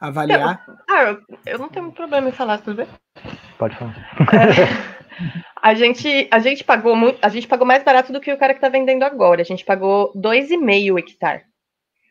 avaliar? 0.00 0.64
Eu, 0.66 0.74
ah, 0.88 1.02
eu, 1.02 1.18
eu, 1.46 1.58
não 1.58 1.68
tenho 1.68 1.92
problema 1.92 2.28
em 2.28 2.32
falar, 2.32 2.58
tudo 2.58 2.76
bem? 2.76 2.88
Pode 3.58 3.76
falar. 3.76 3.94
É, 4.32 5.46
a, 5.62 5.74
gente, 5.74 6.28
a, 6.30 6.38
gente 6.38 6.64
pagou 6.64 6.94
muito, 6.94 7.18
a 7.22 7.28
gente 7.28 7.48
pagou 7.48 7.66
mais 7.66 7.82
barato 7.82 8.12
do 8.12 8.20
que 8.20 8.32
o 8.32 8.38
cara 8.38 8.52
que 8.52 8.58
está 8.58 8.68
vendendo 8.68 9.02
agora. 9.02 9.40
A 9.40 9.44
gente 9.44 9.64
pagou 9.64 10.12
2,5 10.14 10.98
hectare. 10.98 11.42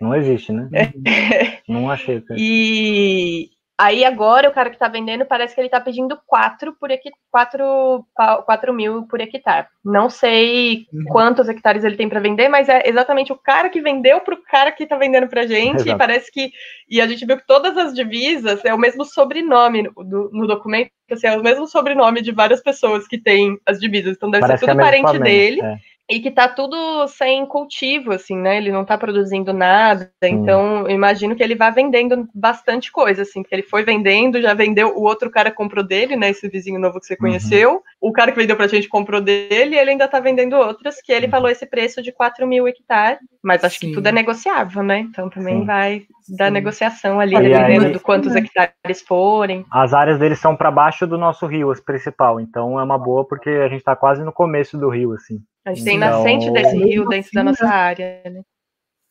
Não 0.02 0.14
existe, 0.14 0.52
né? 0.52 0.70
É. 0.74 1.60
Não 1.68 1.90
achei. 1.90 2.22
Cara. 2.22 2.40
E, 2.40 3.50
Aí 3.78 4.06
agora 4.06 4.48
o 4.48 4.54
cara 4.54 4.70
que 4.70 4.78
está 4.78 4.88
vendendo 4.88 5.26
parece 5.26 5.54
que 5.54 5.60
ele 5.60 5.68
está 5.68 5.82
pedindo 5.82 6.18
4, 6.26 6.74
por 6.80 6.90
4, 7.30 8.06
4 8.46 8.74
mil 8.74 9.04
por 9.04 9.20
hectare. 9.20 9.68
Não 9.84 10.10
sei 10.10 10.86
uhum. 10.94 11.04
quantos 11.10 11.50
hectares 11.50 11.84
ele 11.84 11.98
tem 11.98 12.08
para 12.08 12.22
vender, 12.22 12.48
mas 12.48 12.70
é 12.70 12.88
exatamente 12.88 13.34
o 13.34 13.38
cara 13.38 13.70
que 13.70 13.82
vendeu 13.82 14.22
para 14.22 14.34
o 14.34 14.42
cara 14.44 14.72
que 14.72 14.84
está 14.84 14.96
vendendo 14.96 15.28
para 15.28 15.46
gente. 15.46 15.82
Exato. 15.82 15.90
E 15.90 15.98
parece 15.98 16.32
que. 16.32 16.52
E 16.90 17.02
a 17.02 17.08
gente 17.08 17.26
viu 17.26 17.36
que 17.36 17.46
todas 17.46 17.78
as 17.78 17.94
divisas 17.94 18.64
é 18.64 18.74
o 18.74 18.80
mesmo 18.80 19.04
sobrenome 19.04 19.84
no, 19.84 19.92
do, 20.06 20.30
no 20.32 20.48
documento, 20.48 20.92
assim, 21.12 21.28
é 21.28 21.38
o 21.38 21.44
mesmo 21.44 21.68
sobrenome 21.68 22.22
de 22.22 22.32
várias 22.32 22.62
pessoas 22.62 23.06
que 23.06 23.18
têm 23.18 23.60
as 23.66 23.78
divisas. 23.78 24.16
Então 24.16 24.32
deve 24.32 24.42
parece 24.42 24.66
ser 24.66 24.72
tudo 24.72 24.80
é 24.80 24.84
parente 24.84 25.20
dele. 25.20 25.62
É. 25.62 25.78
e 26.10 26.20
que 26.20 26.30
tá 26.30 26.48
tudo 26.48 27.08
sem 27.08 27.46
cultivo, 27.48 28.12
assim, 28.14 28.38
né? 28.38 28.58
Ele 28.58 28.72
não 28.72 28.86
tá 28.86 28.98
produzindo 28.98 29.52
nada, 29.52 30.12
então 30.22 30.88
eu 30.88 30.92
imagino 30.92 31.36
que 31.36 31.42
ele 31.42 31.56
vá 31.56 31.72
vendendo 31.72 32.28
bastante 32.34 32.92
coisa, 32.92 33.24
assim, 33.24 33.42
porque 33.42 33.56
ele 33.56 33.64
foi 33.64 33.84
vendendo, 33.84 34.40
já 34.40 34.54
vendeu, 34.54 34.96
o 34.96 35.02
outro 35.02 35.32
cara 35.32 35.52
comprou 35.52 35.84
dele, 35.84 36.16
né? 36.16 36.30
Esse 36.30 36.48
vizinho 36.48 36.80
novo 36.80 37.00
que 37.00 37.08
você 37.08 37.14
uhum. 37.14 37.20
conheceu, 37.22 37.72
uhum. 37.74 37.82
o 38.02 38.12
cara 38.12 38.32
que 38.32 38.38
vendeu 38.38 38.56
pra 38.56 38.68
gente 38.68 38.88
comprou 38.88 39.20
dele, 39.20 39.76
e 39.76 39.80
ele 39.80 39.92
ainda 39.92 40.08
tá 40.08 40.20
vendendo 40.20 40.56
outras, 40.56 41.02
que 41.02 41.12
ele 41.12 41.28
falou 41.28 41.50
esse 41.50 41.66
preço 41.66 42.04
de 42.04 42.12
4 42.12 42.46
mil 42.46 42.68
hectares, 42.68 43.20
mas 43.44 43.64
acho 43.64 43.80
Sim. 43.80 43.88
que 43.88 43.94
tudo 43.94 44.08
é 44.08 44.12
negociável, 44.12 44.84
né? 44.84 45.00
Então 45.00 45.28
também 45.28 45.60
Sim. 45.60 45.66
vai 45.66 46.04
da 46.38 46.48
Sim. 46.48 46.54
negociação 46.54 47.20
ali, 47.20 47.36
dependendo 47.36 47.88
aí, 47.88 47.92
do 47.92 48.00
quantos 48.00 48.36
hectares 48.36 49.02
forem. 49.02 49.66
As 49.72 49.92
áreas 49.92 50.20
deles 50.20 50.40
são 50.40 50.56
para 50.56 50.70
baixo 50.70 51.08
do 51.08 51.18
nosso 51.18 51.48
rio, 51.48 51.72
as 51.72 51.80
principal, 51.80 52.40
então 52.40 52.80
é 52.80 52.84
uma 52.84 52.98
boa 52.98 53.26
porque 53.26 53.50
a 53.50 53.68
gente 53.68 53.84
tá 53.84 53.96
quase 53.96 54.24
no 54.24 54.32
começo 54.32 54.78
do 54.78 54.90
rio, 54.90 55.14
assim. 55.14 55.40
A 55.66 55.74
gente 55.74 55.84
tem 55.84 55.98
nascente 55.98 56.52
desse 56.52 56.78
rio 56.78 57.08
dentro 57.08 57.32
da 57.34 57.44
nossa 57.44 57.68
área, 57.68 58.22
né? 58.26 58.42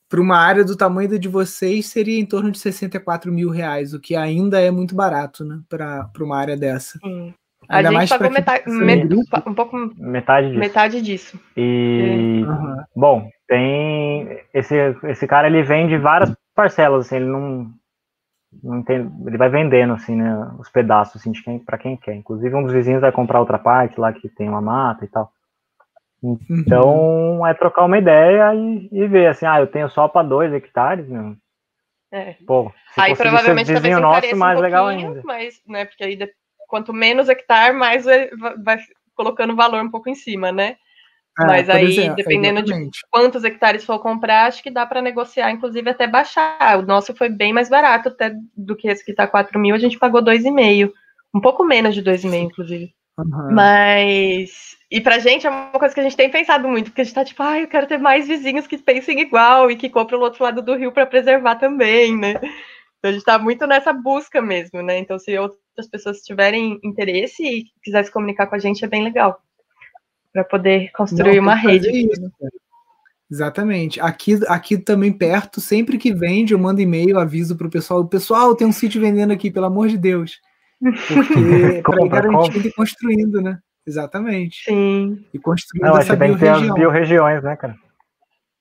Para 0.09 0.21
uma 0.21 0.37
área 0.37 0.63
do 0.63 0.77
tamanho 0.77 1.19
de 1.19 1.27
vocês, 1.27 1.87
seria 1.87 2.19
em 2.19 2.25
torno 2.25 2.51
de 2.51 2.59
64 2.59 3.31
mil 3.31 3.49
reais, 3.49 3.93
o 3.93 3.99
que 3.99 4.15
ainda 4.15 4.61
é 4.61 4.71
muito 4.71 4.95
barato, 4.95 5.43
né? 5.43 5.59
Para 5.67 6.09
uma 6.19 6.37
área 6.37 6.55
dessa. 6.55 6.97
Sim. 6.99 7.33
A 7.67 7.77
Ainda 7.77 7.91
gente 7.91 8.09
pagou 8.09 8.31
metade, 8.31 8.69
met, 8.69 9.07
um 9.47 9.53
pouco 9.53 9.75
metade 9.97 10.47
disso. 10.47 10.59
Metade 10.59 11.01
disso. 11.01 11.39
E 11.57 12.43
uhum. 12.47 12.83
bom, 12.95 13.29
tem 13.47 14.39
esse 14.53 14.75
esse 15.05 15.27
cara 15.27 15.47
ele 15.47 15.63
vende 15.63 15.97
várias 15.97 16.31
parcelas, 16.53 17.07
assim, 17.07 17.15
ele 17.17 17.25
não 17.25 17.71
não 18.63 18.83
tem, 18.83 19.11
ele 19.25 19.37
vai 19.37 19.49
vendendo 19.49 19.93
assim, 19.93 20.15
né, 20.15 20.51
os 20.59 20.69
pedaços 20.69 21.19
assim 21.19 21.31
de 21.31 21.43
quem 21.43 21.59
para 21.59 21.77
quem 21.77 21.97
quer. 21.97 22.15
Inclusive 22.15 22.55
um 22.55 22.63
dos 22.63 22.71
vizinhos 22.71 23.01
vai 23.01 23.11
comprar 23.11 23.39
outra 23.39 23.57
parte 23.57 23.99
lá 23.99 24.13
que 24.13 24.29
tem 24.29 24.47
uma 24.47 24.61
mata 24.61 25.03
e 25.03 25.07
tal. 25.07 25.31
Então 26.49 27.37
uhum. 27.37 27.47
é 27.47 27.53
trocar 27.53 27.85
uma 27.85 27.97
ideia 27.97 28.53
e, 28.53 28.89
e, 28.91 29.07
ver 29.07 29.27
assim, 29.27 29.45
ah, 29.45 29.59
eu 29.59 29.67
tenho 29.67 29.89
só 29.89 30.07
para 30.07 30.27
dois 30.27 30.53
hectares, 30.53 31.07
meu. 31.07 31.35
É. 32.11 32.35
Pô, 32.47 32.71
aí 32.97 33.15
provavelmente 33.15 33.67
talvez 33.67 33.83
vizinho 33.83 33.99
nosso, 33.99 34.35
mais 34.35 34.57
um 34.57 34.61
legal 34.61 34.87
ainda. 34.87 35.21
Mas, 35.25 35.61
né, 35.67 35.85
porque 35.85 36.03
aí 36.03 36.17
quanto 36.67 36.93
menos 36.93 37.29
hectare, 37.29 37.75
mais 37.75 38.05
vai, 38.05 38.29
vai 38.63 38.77
colocando 39.15 39.55
valor 39.55 39.83
um 39.83 39.91
pouco 39.91 40.09
em 40.09 40.15
cima, 40.15 40.51
né? 40.51 40.77
É, 41.37 41.45
mas 41.45 41.69
aí, 41.69 41.85
exemplo, 41.85 42.15
dependendo 42.15 42.59
exatamente. 42.59 42.91
de 42.93 42.99
quantos 43.11 43.43
hectares 43.43 43.83
for 43.83 43.99
comprar, 43.99 44.45
acho 44.45 44.63
que 44.63 44.71
dá 44.71 44.85
para 44.85 45.01
negociar, 45.01 45.51
inclusive 45.51 45.89
até 45.89 46.07
baixar. 46.07 46.79
O 46.79 46.81
nosso 46.81 47.13
foi 47.13 47.27
bem 47.27 47.51
mais 47.51 47.67
barato 47.67 48.07
até 48.07 48.33
do 48.55 48.75
que 48.75 48.87
esse 48.87 49.03
que 49.03 49.11
está 49.11 49.27
4 49.27 49.59
mil, 49.59 49.75
a 49.75 49.77
gente 49.77 49.99
pagou 49.99 50.23
2,5. 50.23 50.91
Um 51.33 51.41
pouco 51.41 51.65
menos 51.65 51.93
de 51.93 52.01
2,5, 52.01 52.35
inclusive. 52.35 52.93
Uhum. 53.17 53.51
Mas. 53.51 54.74
E 54.91 55.01
pra 55.01 55.19
gente 55.19 55.47
é 55.47 55.49
uma 55.49 55.71
coisa 55.71 55.93
que 55.93 55.99
a 55.99 56.03
gente 56.03 56.15
tem 56.15 56.29
pensado 56.29 56.67
muito, 56.67 56.91
porque 56.91 57.01
a 57.01 57.03
gente 57.03 57.15
tá 57.15 57.25
tipo, 57.25 57.41
ah, 57.41 57.59
eu 57.59 57.67
quero 57.67 57.87
ter 57.87 57.97
mais 57.97 58.27
vizinhos 58.27 58.67
que 58.67 58.77
pensem 58.77 59.19
igual 59.19 59.71
e 59.71 59.75
que 59.75 59.89
comprem 59.89 60.19
o 60.19 60.23
outro 60.23 60.43
lado 60.43 60.61
do 60.61 60.75
rio 60.75 60.91
para 60.91 61.05
preservar 61.05 61.55
também, 61.55 62.15
né? 62.15 62.35
Então 62.99 63.09
a 63.09 63.11
gente 63.11 63.23
tá 63.23 63.39
muito 63.39 63.65
nessa 63.65 63.91
busca 63.91 64.41
mesmo, 64.41 64.81
né? 64.81 64.99
Então, 64.99 65.17
se 65.17 65.37
outras 65.37 65.87
pessoas 65.91 66.21
tiverem 66.21 66.79
interesse 66.83 67.43
e 67.43 67.65
quiser 67.83 68.05
se 68.05 68.11
comunicar 68.11 68.47
com 68.47 68.55
a 68.55 68.59
gente, 68.59 68.85
é 68.85 68.87
bem 68.87 69.03
legal. 69.03 69.39
Para 70.31 70.43
poder 70.43 70.91
construir 70.91 71.35
Não, 71.35 71.43
uma 71.43 71.55
rede. 71.55 71.89
Isso, 71.89 72.31
Exatamente. 73.29 73.99
Aqui, 73.99 74.39
aqui 74.47 74.77
também 74.77 75.11
perto, 75.11 75.59
sempre 75.59 75.97
que 75.97 76.13
vende, 76.13 76.53
eu 76.53 76.59
mando 76.59 76.81
e-mail, 76.81 77.17
aviso 77.17 77.55
pro 77.55 77.69
pessoal, 77.69 78.05
pessoal, 78.07 78.55
tem 78.55 78.67
um 78.67 78.71
sítio 78.71 79.01
vendendo 79.01 79.33
aqui, 79.33 79.49
pelo 79.49 79.65
amor 79.65 79.87
de 79.87 79.97
Deus. 79.97 80.39
Porque 80.81 81.81
para 81.83 82.05
ir 82.05 82.09
garantindo 82.09 82.67
e 82.67 82.73
construindo, 82.73 83.41
né? 83.41 83.57
Exatamente. 83.85 84.63
Sim. 84.65 85.25
E 85.33 85.39
construindo 85.39 85.85
Não, 85.85 85.97
essa 85.97 86.17
tem 86.17 86.33
que 86.33 86.39
ter 86.39 86.49
as 86.49 86.73
biorregiões, 86.73 87.43
né, 87.43 87.55
cara? 87.55 87.75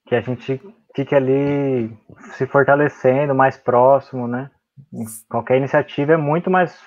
Que 0.06 0.14
a 0.14 0.20
gente 0.20 0.60
fique 0.94 1.14
ali 1.14 1.90
se 2.36 2.46
fortalecendo, 2.46 3.34
mais 3.34 3.56
próximo, 3.56 4.28
né? 4.28 4.50
Qualquer 5.28 5.56
iniciativa 5.56 6.12
é 6.12 6.16
muito 6.16 6.50
mais 6.50 6.78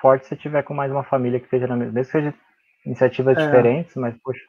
forte 0.00 0.26
se 0.26 0.36
tiver 0.36 0.62
com 0.62 0.72
mais 0.72 0.90
uma 0.90 1.04
família 1.04 1.38
que 1.38 1.46
esteja 1.46 1.66
na 1.66 1.76
mesma. 1.76 1.92
Mesmo 1.92 2.12
que 2.12 2.18
seja 2.18 2.34
iniciativas 2.86 3.36
é. 3.36 3.44
diferentes, 3.44 3.94
mas, 3.96 4.14
poxa. 4.22 4.40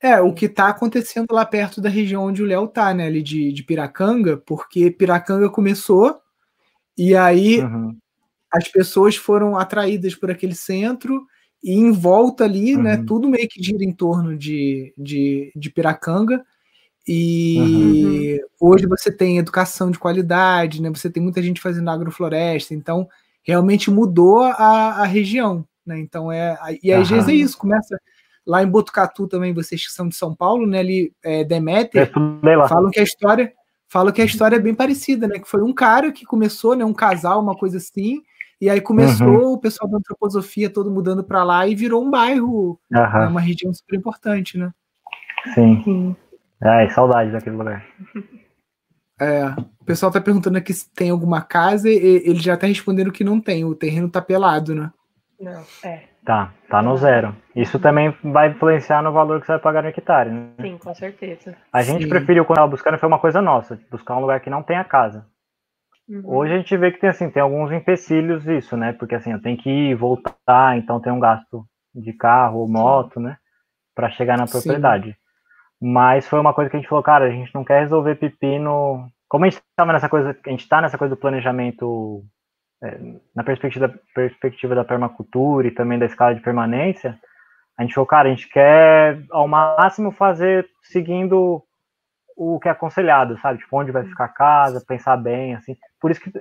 É, 0.00 0.20
o 0.20 0.32
que 0.32 0.46
está 0.46 0.68
acontecendo 0.68 1.32
lá 1.32 1.44
perto 1.46 1.80
da 1.80 1.88
região 1.88 2.24
onde 2.24 2.42
o 2.42 2.46
Léo 2.46 2.68
tá, 2.68 2.92
né? 2.94 3.06
Ali 3.06 3.22
de, 3.22 3.52
de 3.52 3.62
Piracanga, 3.62 4.36
porque 4.36 4.90
Piracanga 4.90 5.48
começou 5.48 6.20
e 6.96 7.16
aí 7.16 7.60
uhum 7.60 7.96
as 8.54 8.68
pessoas 8.68 9.16
foram 9.16 9.58
atraídas 9.58 10.14
por 10.14 10.30
aquele 10.30 10.54
centro 10.54 11.26
e 11.64 11.72
em 11.72 11.90
volta 11.90 12.44
ali, 12.44 12.76
né, 12.76 12.96
uhum. 12.96 13.00
né, 13.00 13.04
tudo 13.06 13.28
meio 13.28 13.48
que 13.48 13.62
gira 13.62 13.82
em 13.82 13.92
torno 13.92 14.36
de, 14.36 14.92
de, 14.98 15.50
de 15.56 15.70
Piracanga. 15.70 16.44
E 17.08 18.38
uhum. 18.60 18.68
hoje 18.68 18.86
você 18.86 19.10
tem 19.10 19.38
educação 19.38 19.90
de 19.90 19.98
qualidade, 19.98 20.80
né? 20.80 20.90
Você 20.90 21.10
tem 21.10 21.22
muita 21.22 21.42
gente 21.42 21.60
fazendo 21.60 21.90
agrofloresta, 21.90 22.74
então 22.74 23.08
realmente 23.42 23.90
mudou 23.90 24.42
a, 24.42 25.02
a 25.02 25.04
região, 25.04 25.66
né? 25.86 25.98
Então 25.98 26.32
é 26.32 26.56
e 26.82 26.92
às 26.92 27.10
uhum. 27.10 27.16
vezes 27.16 27.28
é 27.28 27.34
isso, 27.34 27.58
começa 27.58 27.98
lá 28.46 28.62
em 28.62 28.66
Botucatu 28.66 29.26
também, 29.26 29.52
vocês 29.52 29.86
que 29.86 29.92
são 29.92 30.08
de 30.08 30.16
São 30.16 30.34
Paulo, 30.34 30.66
né? 30.66 30.78
Ali 30.78 31.12
é, 31.22 31.44
Deméter, 31.44 32.10
falam 32.68 32.90
que 32.90 33.00
a 33.00 33.04
história 33.04 33.52
falam 33.86 34.12
que 34.12 34.22
a 34.22 34.24
história 34.24 34.56
é 34.56 34.60
bem 34.60 34.74
parecida, 34.74 35.28
né? 35.28 35.38
Que 35.38 35.48
foi 35.48 35.62
um 35.62 35.72
cara 35.72 36.10
que 36.10 36.24
começou, 36.24 36.74
né? 36.74 36.84
Um 36.84 36.94
casal, 36.94 37.40
uma 37.40 37.54
coisa 37.54 37.76
assim, 37.76 38.22
e 38.60 38.70
aí 38.70 38.80
começou 38.80 39.28
uhum. 39.28 39.52
o 39.52 39.58
pessoal 39.58 39.90
da 39.90 39.98
antroposofia 39.98 40.70
todo 40.70 40.90
mudando 40.90 41.24
para 41.24 41.42
lá 41.44 41.66
e 41.66 41.74
virou 41.74 42.04
um 42.04 42.10
bairro, 42.10 42.70
uhum. 42.70 42.78
né, 42.90 43.26
uma 43.28 43.40
região 43.40 43.72
super 43.72 43.96
importante, 43.96 44.58
né? 44.58 44.70
Sim. 45.54 45.82
Sim. 45.82 46.16
Ai, 46.62 46.88
saudade 46.90 47.30
daquele 47.30 47.56
lugar. 47.56 47.84
É, 49.20 49.46
o 49.80 49.84
pessoal 49.84 50.10
tá 50.10 50.20
perguntando 50.20 50.58
aqui 50.58 50.72
se 50.72 50.92
tem 50.92 51.10
alguma 51.10 51.40
casa 51.40 51.88
e 51.88 51.94
eles 51.94 52.42
já 52.42 52.56
tá 52.56 52.66
respondendo 52.66 53.12
que 53.12 53.22
não 53.22 53.40
tem, 53.40 53.64
o 53.64 53.74
terreno 53.74 54.08
tá 54.08 54.20
pelado, 54.20 54.74
né? 54.74 54.90
Não, 55.40 55.62
é. 55.84 56.04
Tá, 56.24 56.52
tá 56.70 56.80
no 56.80 56.96
zero. 56.96 57.36
Isso 57.54 57.78
também 57.78 58.16
vai 58.24 58.48
influenciar 58.48 59.02
no 59.02 59.12
valor 59.12 59.40
que 59.40 59.46
você 59.46 59.52
vai 59.52 59.60
pagar 59.60 59.82
no 59.82 59.88
hectare, 59.90 60.30
né? 60.30 60.48
Sim, 60.58 60.78
com 60.78 60.94
certeza. 60.94 61.54
A 61.70 61.82
gente 61.82 62.04
Sim. 62.04 62.08
preferiu, 62.08 62.44
quando 62.46 62.56
tava 62.56 62.70
buscando, 62.70 62.98
foi 62.98 63.06
uma 63.06 63.18
coisa 63.18 63.42
nossa, 63.42 63.78
buscar 63.90 64.16
um 64.16 64.20
lugar 64.20 64.40
que 64.40 64.48
não 64.48 64.62
tenha 64.62 64.82
casa. 64.84 65.26
Uhum. 66.08 66.22
Hoje 66.24 66.52
a 66.52 66.56
gente 66.58 66.76
vê 66.76 66.92
que 66.92 67.00
tem 67.00 67.10
assim, 67.10 67.30
tem 67.30 67.42
alguns 67.42 67.72
empecilhos 67.72 68.46
isso, 68.46 68.76
né? 68.76 68.92
Porque 68.92 69.14
assim, 69.14 69.32
eu 69.32 69.40
tenho 69.40 69.56
que 69.56 69.70
ir, 69.70 69.94
voltar, 69.94 70.76
então 70.76 71.00
tem 71.00 71.12
um 71.12 71.20
gasto 71.20 71.64
de 71.94 72.12
carro 72.12 72.60
ou 72.60 72.68
moto, 72.68 73.20
né? 73.20 73.36
Para 73.94 74.10
chegar 74.10 74.36
na 74.36 74.46
propriedade. 74.46 75.12
Sim. 75.12 75.16
Mas 75.80 76.26
foi 76.26 76.38
uma 76.38 76.54
coisa 76.54 76.70
que 76.70 76.76
a 76.76 76.80
gente 76.80 76.88
falou, 76.88 77.02
cara, 77.02 77.26
a 77.26 77.30
gente 77.30 77.54
não 77.54 77.64
quer 77.64 77.80
resolver 77.80 78.16
pepino. 78.16 79.08
Como 79.28 79.44
a 79.44 79.48
gente 79.48 79.60
estava 79.60 79.92
nessa 79.92 80.08
coisa, 80.08 80.36
a 80.44 80.50
gente 80.50 80.60
está 80.60 80.80
nessa 80.80 80.98
coisa 80.98 81.14
do 81.14 81.20
planejamento 81.20 82.24
é, 82.82 82.98
na 83.34 83.42
perspectiva, 83.42 83.92
perspectiva 84.14 84.74
da 84.74 84.84
permacultura 84.84 85.66
e 85.66 85.70
também 85.70 85.98
da 85.98 86.06
escala 86.06 86.34
de 86.34 86.42
permanência, 86.42 87.18
a 87.78 87.82
gente 87.82 87.94
falou, 87.94 88.06
cara, 88.06 88.28
a 88.28 88.30
gente 88.30 88.48
quer 88.48 89.24
ao 89.30 89.48
máximo 89.48 90.12
fazer 90.12 90.68
seguindo 90.82 91.62
o 92.36 92.58
que 92.58 92.68
é 92.68 92.70
aconselhado, 92.70 93.38
sabe? 93.40 93.58
Tipo, 93.58 93.78
onde 93.78 93.92
vai 93.92 94.04
ficar 94.04 94.24
a 94.24 94.28
casa, 94.28 94.84
pensar 94.86 95.16
bem, 95.16 95.54
assim. 95.54 95.76
Por 96.00 96.10
isso 96.10 96.20
que 96.20 96.32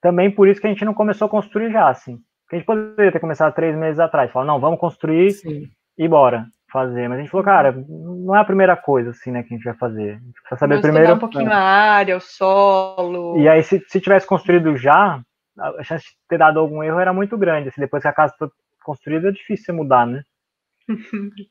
também 0.00 0.30
por 0.30 0.48
isso 0.48 0.60
que 0.60 0.66
a 0.66 0.70
gente 0.70 0.84
não 0.84 0.94
começou 0.94 1.26
a 1.26 1.30
construir 1.30 1.70
já, 1.70 1.88
assim. 1.88 2.18
Porque 2.44 2.56
a 2.56 2.58
gente 2.58 2.66
poderia 2.66 3.12
ter 3.12 3.20
começado 3.20 3.54
três 3.54 3.76
meses 3.76 4.00
atrás, 4.00 4.30
falar, 4.30 4.46
não, 4.46 4.58
vamos 4.58 4.80
construir 4.80 5.30
Sim. 5.32 5.68
e 5.96 6.08
bora 6.08 6.46
fazer. 6.72 7.08
Mas 7.08 7.18
a 7.18 7.20
gente 7.20 7.30
falou, 7.30 7.44
cara, 7.44 7.72
não 7.88 8.34
é 8.34 8.40
a 8.40 8.44
primeira 8.44 8.76
coisa, 8.76 9.10
assim, 9.10 9.30
né, 9.30 9.42
que 9.42 9.52
a 9.52 9.56
gente 9.56 9.64
vai 9.64 9.74
fazer. 9.74 10.10
A 10.10 10.14
gente 10.14 10.40
precisa 10.40 10.58
saber 10.58 10.74
vamos 10.76 10.90
primeiro. 10.90 11.14
um 11.14 11.18
pouquinho 11.18 11.52
a 11.52 11.56
área, 11.56 12.16
o 12.16 12.20
solo. 12.20 13.38
E 13.38 13.48
aí, 13.48 13.62
se, 13.62 13.84
se 13.86 14.00
tivesse 14.00 14.26
construído 14.26 14.76
já, 14.76 15.20
a 15.58 15.82
chance 15.82 16.04
de 16.04 16.10
ter 16.28 16.38
dado 16.38 16.58
algum 16.58 16.82
erro 16.82 16.98
era 16.98 17.12
muito 17.12 17.36
grande. 17.36 17.68
Assim, 17.68 17.80
depois 17.80 18.02
que 18.02 18.08
a 18.08 18.12
casa 18.12 18.34
foi 18.38 18.48
construída, 18.82 19.28
é 19.28 19.32
difícil 19.32 19.66
você 19.66 19.72
mudar, 19.72 20.06
né? 20.06 20.22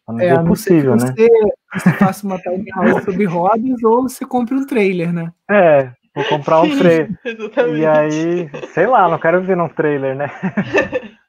Não 0.07 0.19
é, 0.19 0.27
é 0.27 0.43
possível, 0.43 0.95
né? 0.95 1.07
Você, 1.07 1.27
você 1.73 1.93
faça 1.93 2.25
uma 2.25 2.39
tiny 2.39 2.69
house 2.71 3.03
sobre 3.05 3.25
rodas 3.25 3.83
ou 3.83 4.03
você 4.03 4.25
compre 4.25 4.55
um 4.55 4.65
trailer, 4.65 5.13
né? 5.13 5.31
É, 5.49 5.91
vou 6.15 6.25
comprar 6.25 6.61
um 6.61 6.77
trailer. 6.77 7.09
e 7.77 7.85
aí, 7.85 8.49
sei 8.73 8.87
lá, 8.87 9.07
não 9.07 9.19
quero 9.19 9.41
ver 9.41 9.55
num 9.55 9.69
trailer, 9.69 10.15
né? 10.15 10.27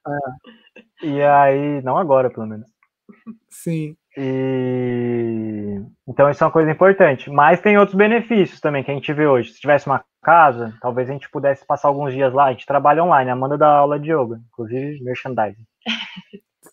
É. 1.02 1.06
E 1.06 1.22
aí, 1.22 1.82
não 1.82 1.98
agora, 1.98 2.30
pelo 2.30 2.46
menos. 2.46 2.66
Sim. 3.50 3.94
E 4.16 5.80
então 6.08 6.28
isso 6.28 6.42
é 6.42 6.46
uma 6.46 6.52
coisa 6.52 6.70
importante. 6.70 7.30
Mas 7.30 7.61
tem 7.61 7.78
outros 7.78 7.96
benefícios 7.96 8.61
também 8.61 8.82
que 8.82 8.90
a 8.90 8.94
gente 8.94 9.12
vê 9.12 9.26
hoje. 9.26 9.52
Se 9.52 9.61
tivesse 9.61 9.86
uma 9.86 10.02
casa, 10.22 10.74
talvez 10.80 11.08
a 11.08 11.12
gente 11.12 11.30
pudesse 11.30 11.64
passar 11.66 11.88
alguns 11.88 12.12
dias 12.12 12.32
lá. 12.32 12.46
A 12.46 12.52
gente 12.52 12.66
trabalha 12.66 13.04
online, 13.04 13.30
a 13.30 13.34
Amanda 13.34 13.56
dá 13.56 13.68
aula 13.68 14.00
de 14.00 14.11
yoga, 14.11 14.40
inclusive 14.50 15.02
merchandising. 15.02 15.64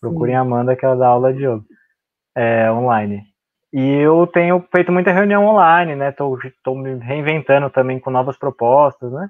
Procurem 0.00 0.36
a 0.36 0.40
Amanda 0.40 0.76
que 0.76 0.84
ela 0.84 0.96
dá 0.96 1.08
aula 1.08 1.32
de 1.32 1.44
yoga 1.44 1.64
é, 2.36 2.70
online. 2.70 3.24
E 3.72 3.80
eu 3.80 4.26
tenho 4.26 4.64
feito 4.72 4.92
muita 4.92 5.12
reunião 5.12 5.44
online, 5.44 5.94
né? 5.94 6.12
Tô, 6.12 6.38
tô 6.62 6.74
me 6.74 6.94
reinventando 6.98 7.68
também 7.68 7.98
com 7.98 8.10
novas 8.10 8.38
propostas, 8.38 9.12
né? 9.12 9.28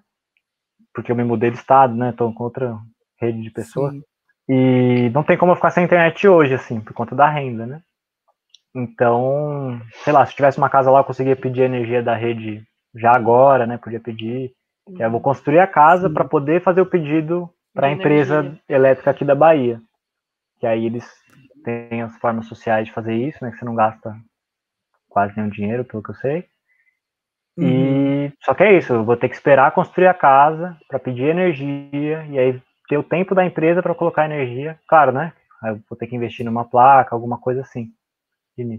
Porque 0.94 1.10
eu 1.10 1.16
me 1.16 1.24
mudei 1.24 1.50
de 1.50 1.56
estado, 1.56 1.94
né? 1.94 2.12
Tô 2.12 2.32
com 2.32 2.44
outra 2.44 2.78
rede 3.20 3.42
de 3.42 3.50
pessoas. 3.50 3.94
Sim. 3.94 4.02
E 4.48 5.10
não 5.10 5.22
tem 5.24 5.36
como 5.36 5.52
eu 5.52 5.56
ficar 5.56 5.70
sem 5.70 5.84
internet 5.84 6.26
hoje, 6.28 6.54
assim, 6.54 6.80
por 6.80 6.92
conta 6.92 7.14
da 7.14 7.28
renda, 7.28 7.66
né? 7.66 7.80
Então, 8.74 9.80
sei 10.04 10.12
lá, 10.12 10.24
se 10.24 10.34
tivesse 10.34 10.58
uma 10.58 10.70
casa 10.70 10.90
lá, 10.90 11.00
eu 11.00 11.04
conseguia 11.04 11.34
pedir 11.34 11.62
energia 11.62 12.02
da 12.02 12.14
rede 12.14 12.62
já 12.94 13.12
agora, 13.14 13.66
né? 13.66 13.76
Podia 13.78 14.00
pedir. 14.00 14.52
Uhum. 14.86 14.96
Eu 15.00 15.10
vou 15.10 15.20
construir 15.20 15.58
a 15.58 15.66
casa 15.66 16.08
para 16.08 16.24
poder 16.24 16.62
fazer 16.62 16.80
o 16.80 16.86
pedido 16.86 17.50
para 17.74 17.88
a 17.88 17.92
empresa 17.92 18.56
elétrica 18.68 19.10
aqui 19.10 19.24
da 19.24 19.34
Bahia. 19.34 19.80
Que 20.58 20.66
aí 20.66 20.86
eles 20.86 21.06
têm 21.64 22.02
as 22.02 22.16
formas 22.18 22.46
sociais 22.46 22.86
de 22.86 22.92
fazer 22.92 23.14
isso, 23.14 23.38
né? 23.42 23.50
Que 23.50 23.58
você 23.58 23.64
não 23.64 23.74
gasta 23.74 24.14
quase 25.08 25.36
nenhum 25.36 25.48
dinheiro, 25.48 25.84
pelo 25.84 26.02
que 26.02 26.10
eu 26.10 26.14
sei. 26.16 26.44
Uhum. 27.56 28.28
E 28.28 28.32
só 28.44 28.54
que 28.54 28.62
é 28.62 28.76
isso, 28.76 28.92
eu 28.92 29.04
vou 29.04 29.16
ter 29.16 29.28
que 29.28 29.34
esperar 29.34 29.72
construir 29.72 30.06
a 30.06 30.14
casa 30.14 30.76
para 30.88 30.98
pedir 30.98 31.24
energia 31.24 32.24
e 32.26 32.38
aí 32.38 32.62
ter 32.88 32.96
o 32.96 33.02
tempo 33.02 33.34
da 33.34 33.44
empresa 33.44 33.82
para 33.82 33.94
colocar 33.94 34.24
energia. 34.24 34.78
Claro, 34.86 35.12
né? 35.12 35.32
Aí 35.62 35.72
eu 35.72 35.80
vou 35.88 35.98
ter 35.98 36.06
que 36.06 36.14
investir 36.14 36.44
numa 36.44 36.64
placa, 36.64 37.14
alguma 37.14 37.38
coisa 37.38 37.62
assim. 37.62 37.92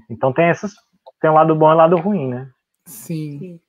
Então 0.09 0.33
tem 0.33 0.45
essas, 0.45 0.73
tem 1.21 1.29
um 1.29 1.33
lado 1.33 1.55
bom 1.55 1.69
e 1.69 1.73
um 1.73 1.77
lado 1.77 1.95
ruim, 1.97 2.29
né? 2.29 2.49
Sim. 2.85 3.59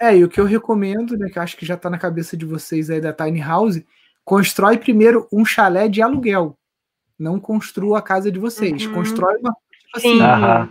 É, 0.00 0.16
e 0.16 0.24
o 0.24 0.28
que 0.28 0.40
eu 0.40 0.44
recomendo, 0.44 1.16
né, 1.16 1.28
que 1.28 1.38
eu 1.38 1.42
acho 1.42 1.56
que 1.56 1.66
já 1.66 1.74
está 1.74 1.88
na 1.88 1.98
cabeça 1.98 2.36
de 2.36 2.44
vocês 2.44 2.90
aí 2.90 3.00
da 3.00 3.12
Tiny 3.12 3.40
House, 3.40 3.82
constrói 4.24 4.78
primeiro 4.78 5.28
um 5.32 5.44
chalé 5.44 5.88
de 5.88 6.02
aluguel. 6.02 6.56
Não 7.18 7.38
construa 7.38 7.98
a 7.98 8.02
casa 8.02 8.30
de 8.30 8.38
vocês. 8.38 8.86
Uhum. 8.86 8.94
Constrói 8.94 9.36
uma 9.38 9.54
tipo 9.78 9.96
assim, 9.96 10.20
um 10.20 10.68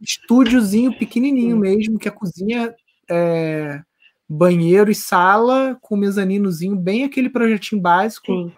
estúdiozinho 0.00 0.96
pequenininho 0.98 1.56
mesmo, 1.56 1.98
que 1.98 2.08
a 2.08 2.12
cozinha 2.12 2.74
é, 3.10 3.82
banheiro 4.28 4.90
e 4.90 4.94
sala 4.94 5.78
com 5.80 5.96
mezaninozinho, 5.96 6.76
bem 6.76 7.04
aquele 7.04 7.28
projetinho 7.28 7.80
básico. 7.80 8.26
Sim. 8.26 8.52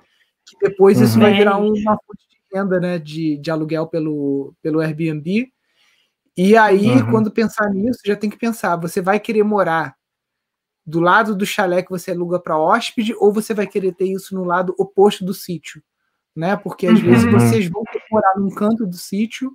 Que 0.47 0.69
depois 0.69 0.99
uhum. 0.99 1.05
isso 1.05 1.19
vai 1.19 1.35
virar 1.35 1.57
uma 1.57 1.99
fonte 2.07 2.29
de 2.29 2.37
renda, 2.53 2.79
né, 2.79 2.99
de, 2.99 3.39
de 3.39 3.51
aluguel 3.51 3.87
pelo, 3.87 4.55
pelo 4.63 4.81
Airbnb. 4.81 5.51
E 6.37 6.57
aí, 6.57 6.91
uhum. 6.91 7.11
quando 7.11 7.31
pensar 7.31 7.71
nisso, 7.71 8.01
já 8.05 8.17
tem 8.17 8.29
que 8.29 8.37
pensar: 8.37 8.77
você 8.77 9.01
vai 9.01 9.19
querer 9.19 9.43
morar 9.43 9.95
do 10.87 11.01
lado 11.01 11.35
do 11.35 11.47
chalé 11.47 11.83
que 11.83 11.91
você 11.91 12.11
aluga 12.11 12.39
para 12.39 12.59
hóspede, 12.59 13.15
ou 13.19 13.33
você 13.33 13.55
vai 13.55 13.67
querer 13.67 13.95
ter 13.95 14.07
isso 14.07 14.35
no 14.35 14.45
lado 14.45 14.75
oposto 14.79 15.25
do 15.25 15.33
sítio, 15.33 15.83
né? 16.35 16.57
Porque 16.57 16.87
às 16.87 17.01
uhum. 17.01 17.05
vezes 17.05 17.31
vocês 17.31 17.69
vão 17.69 17.83
morar 18.11 18.35
num 18.37 18.51
canto 18.51 18.87
do 18.87 18.97
sítio 18.97 19.53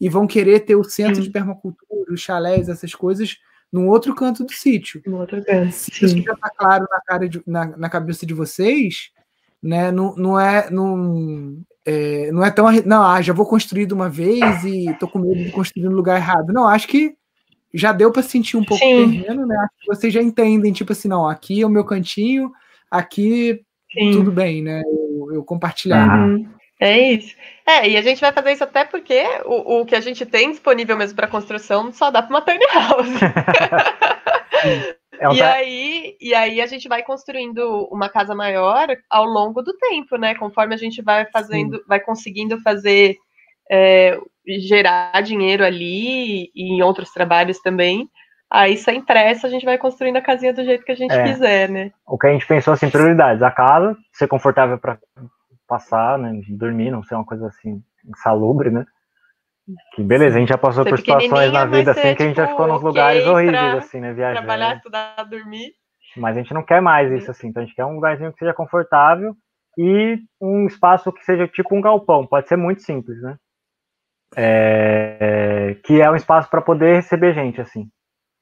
e 0.00 0.08
vão 0.08 0.26
querer 0.26 0.60
ter 0.60 0.76
o 0.76 0.84
centro 0.84 1.22
de 1.22 1.30
permacultura, 1.30 2.12
os 2.12 2.20
chalés, 2.20 2.68
essas 2.68 2.94
coisas, 2.94 3.38
num 3.72 3.88
outro 3.88 4.14
canto 4.14 4.44
do 4.44 4.52
sítio. 4.52 5.02
No 5.06 5.18
outro 5.18 5.44
canto. 5.44 5.72
Se 5.72 6.04
isso 6.04 6.22
já 6.22 6.32
está 6.32 6.50
claro 6.56 6.86
na, 6.90 7.00
cara 7.00 7.28
de, 7.28 7.42
na, 7.46 7.76
na, 7.76 7.88
cabeça 7.88 8.24
de 8.24 8.34
vocês, 8.34 9.10
né? 9.62 9.90
Não, 9.90 10.14
não 10.16 10.38
é. 10.38 10.70
Não, 10.70 11.58
é, 11.84 12.30
não 12.32 12.44
é 12.44 12.50
tão. 12.50 12.70
Não, 12.84 13.02
ah, 13.02 13.20
já 13.20 13.32
vou 13.32 13.46
construir 13.46 13.86
de 13.86 13.94
uma 13.94 14.08
vez 14.08 14.64
e 14.64 14.94
tô 14.98 15.08
com 15.08 15.18
medo 15.18 15.44
de 15.44 15.50
construir 15.50 15.84
no 15.84 15.96
lugar 15.96 16.16
errado. 16.16 16.52
Não, 16.52 16.66
acho 16.66 16.88
que 16.88 17.16
já 17.72 17.92
deu 17.92 18.12
para 18.12 18.22
sentir 18.22 18.56
um 18.56 18.64
pouco 18.64 18.84
Sim. 18.84 19.04
o 19.04 19.10
terreno, 19.10 19.46
né? 19.46 19.66
Vocês 19.88 20.12
já 20.12 20.22
entendem, 20.22 20.72
tipo 20.72 20.92
assim, 20.92 21.08
não, 21.08 21.28
aqui 21.28 21.60
é 21.60 21.66
o 21.66 21.70
meu 21.70 21.84
cantinho, 21.84 22.52
aqui 22.88 23.60
Sim. 23.92 24.12
tudo 24.12 24.30
bem, 24.30 24.62
né? 24.62 24.82
Eu, 25.34 25.44
compartilhar. 25.44 26.08
Uhum. 26.08 26.48
É 26.80 26.98
isso. 27.12 27.34
É, 27.66 27.88
e 27.88 27.96
a 27.96 28.02
gente 28.02 28.20
vai 28.20 28.32
fazer 28.32 28.52
isso 28.52 28.64
até 28.64 28.84
porque 28.84 29.22
o, 29.46 29.80
o 29.80 29.86
que 29.86 29.94
a 29.94 30.00
gente 30.00 30.26
tem 30.26 30.50
disponível 30.50 30.96
mesmo 30.96 31.16
para 31.16 31.28
construção 31.28 31.92
só 31.92 32.10
dá 32.10 32.20
para 32.22 32.30
uma 32.30 32.42
tiny 32.42 32.66
house. 32.72 33.08
É 35.20 35.32
e, 35.32 35.42
aí, 35.42 36.16
e 36.20 36.34
aí 36.34 36.60
a 36.60 36.66
gente 36.66 36.88
vai 36.88 37.02
construindo 37.02 37.88
uma 37.90 38.08
casa 38.08 38.34
maior 38.34 38.88
ao 39.08 39.24
longo 39.24 39.62
do 39.62 39.72
tempo, 39.76 40.16
né? 40.16 40.34
Conforme 40.34 40.74
a 40.74 40.78
gente 40.78 41.00
vai 41.02 41.24
fazendo, 41.26 41.76
Sim. 41.76 41.82
vai 41.86 42.00
conseguindo 42.00 42.60
fazer 42.62 43.16
é, 43.70 44.18
gerar 44.46 45.20
dinheiro 45.22 45.64
ali 45.64 46.50
e 46.54 46.74
em 46.74 46.82
outros 46.82 47.10
trabalhos 47.10 47.60
também. 47.60 48.10
Aí, 48.54 48.76
sem 48.76 49.04
pressa, 49.04 49.48
a 49.48 49.50
gente 49.50 49.64
vai 49.64 49.76
construindo 49.76 50.16
a 50.16 50.22
casinha 50.22 50.54
do 50.54 50.62
jeito 50.62 50.84
que 50.84 50.92
a 50.92 50.94
gente 50.94 51.12
é, 51.12 51.24
quiser, 51.24 51.68
né? 51.68 51.90
O 52.06 52.16
que 52.16 52.28
a 52.28 52.32
gente 52.32 52.46
pensou 52.46 52.72
assim, 52.72 52.88
prioridades, 52.88 53.42
a 53.42 53.50
casa, 53.50 53.96
ser 54.12 54.28
confortável 54.28 54.78
para 54.78 54.96
passar, 55.66 56.16
né? 56.16 56.40
Dormir, 56.50 56.92
não 56.92 57.02
ser 57.02 57.16
uma 57.16 57.24
coisa 57.24 57.48
assim, 57.48 57.82
insalubre, 58.06 58.70
né? 58.70 58.86
Que 59.92 60.04
beleza, 60.04 60.36
a 60.36 60.38
gente 60.38 60.50
já 60.50 60.58
passou 60.58 60.84
por 60.84 60.96
situações 60.96 61.52
na 61.52 61.64
vida 61.64 61.90
assim 61.90 62.00
ser, 62.00 62.16
que 62.16 62.22
a 62.22 62.26
gente 62.26 62.36
já 62.36 62.46
ficou 62.46 62.68
nos 62.68 62.80
lugares 62.80 63.26
horríveis, 63.26 63.74
assim, 63.74 63.98
né? 63.98 64.12
Viajando. 64.12 64.46
Trabalhar, 64.46 64.76
estudar, 64.76 65.24
dormir. 65.28 65.72
Mas 66.16 66.36
a 66.36 66.40
gente 66.40 66.54
não 66.54 66.62
quer 66.62 66.80
mais 66.80 67.10
isso, 67.10 67.32
assim. 67.32 67.48
Então 67.48 67.60
a 67.60 67.66
gente 67.66 67.74
quer 67.74 67.84
um 67.84 67.96
lugarzinho 67.96 68.32
que 68.32 68.38
seja 68.38 68.54
confortável 68.54 69.34
e 69.76 70.16
um 70.40 70.64
espaço 70.68 71.12
que 71.12 71.24
seja 71.24 71.48
tipo 71.48 71.74
um 71.74 71.80
galpão. 71.80 72.24
Pode 72.24 72.46
ser 72.46 72.56
muito 72.56 72.82
simples, 72.82 73.20
né? 73.20 73.36
É... 74.36 75.76
Que 75.82 76.00
é 76.00 76.08
um 76.08 76.14
espaço 76.14 76.48
para 76.48 76.62
poder 76.62 76.94
receber 76.94 77.34
gente, 77.34 77.60
assim. 77.60 77.90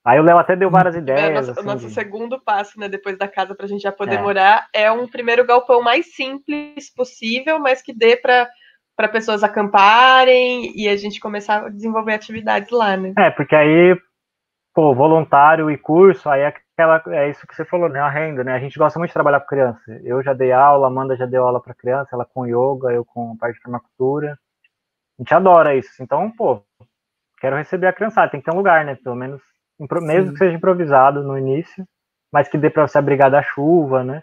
Aí 0.04 0.18
o 0.18 0.22
Léo 0.22 0.36
até 0.36 0.56
deu 0.56 0.68
várias 0.68 0.96
ideias. 0.96 1.20
É, 1.20 1.30
nosso, 1.30 1.50
assim, 1.52 1.60
o 1.60 1.64
nosso 1.64 1.86
de... 1.86 1.94
segundo 1.94 2.40
passo, 2.40 2.78
né, 2.78 2.88
depois 2.88 3.16
da 3.16 3.28
casa 3.28 3.54
para 3.54 3.66
a 3.66 3.68
gente 3.68 3.82
já 3.82 3.92
poder 3.92 4.16
é. 4.16 4.22
morar, 4.22 4.66
é 4.72 4.90
um 4.90 5.06
primeiro 5.06 5.46
galpão 5.46 5.80
mais 5.80 6.14
simples 6.14 6.92
possível, 6.92 7.58
mas 7.60 7.80
que 7.80 7.92
dê 7.92 8.16
para 8.16 8.48
para 8.96 9.08
pessoas 9.08 9.42
acamparem 9.42 10.70
e 10.76 10.86
a 10.88 10.96
gente 10.96 11.18
começar 11.18 11.64
a 11.64 11.68
desenvolver 11.70 12.12
atividades 12.12 12.70
lá, 12.70 12.96
né? 12.96 13.14
É, 13.18 13.30
porque 13.30 13.56
aí, 13.56 13.98
pô, 14.74 14.94
voluntário 14.94 15.70
e 15.70 15.78
curso, 15.78 16.28
aí 16.28 16.42
é 16.42 16.46
aquela, 16.48 17.02
é 17.08 17.30
isso 17.30 17.46
que 17.46 17.54
você 17.54 17.64
falou, 17.64 17.88
né? 17.88 18.00
A 18.00 18.10
renda, 18.10 18.44
né? 18.44 18.52
A 18.52 18.58
gente 18.58 18.78
gosta 18.78 18.98
muito 18.98 19.08
de 19.08 19.14
trabalhar 19.14 19.40
com 19.40 19.46
criança. 19.46 19.80
Eu 20.04 20.22
já 20.22 20.32
dei 20.32 20.52
aula, 20.52 20.88
Amanda 20.88 21.16
já 21.16 21.26
deu 21.26 21.44
aula 21.44 21.60
para 21.60 21.74
criança, 21.74 22.10
ela 22.12 22.24
com 22.24 22.46
yoga, 22.46 22.92
eu 22.92 23.04
com 23.04 23.36
parte 23.36 23.56
de 23.56 23.62
permacultura. 23.62 24.38
A 25.18 25.22
gente 25.22 25.34
adora 25.34 25.74
isso. 25.74 26.02
Então, 26.02 26.30
pô, 26.30 26.62
quero 27.40 27.56
receber 27.56 27.86
a 27.86 27.92
criançada, 27.92 28.30
tem 28.30 28.40
que 28.40 28.46
ter 28.48 28.54
um 28.54 28.58
lugar, 28.58 28.84
né? 28.84 28.94
Pelo 29.02 29.16
menos, 29.16 29.40
mesmo 29.78 30.28
Sim. 30.28 30.32
que 30.32 30.38
seja 30.38 30.56
improvisado 30.56 31.22
no 31.22 31.38
início, 31.38 31.86
mas 32.32 32.48
que 32.48 32.58
dê 32.58 32.70
para 32.70 32.86
você 32.86 32.98
abrigar 32.98 33.30
da 33.30 33.42
chuva, 33.42 34.02
né? 34.02 34.22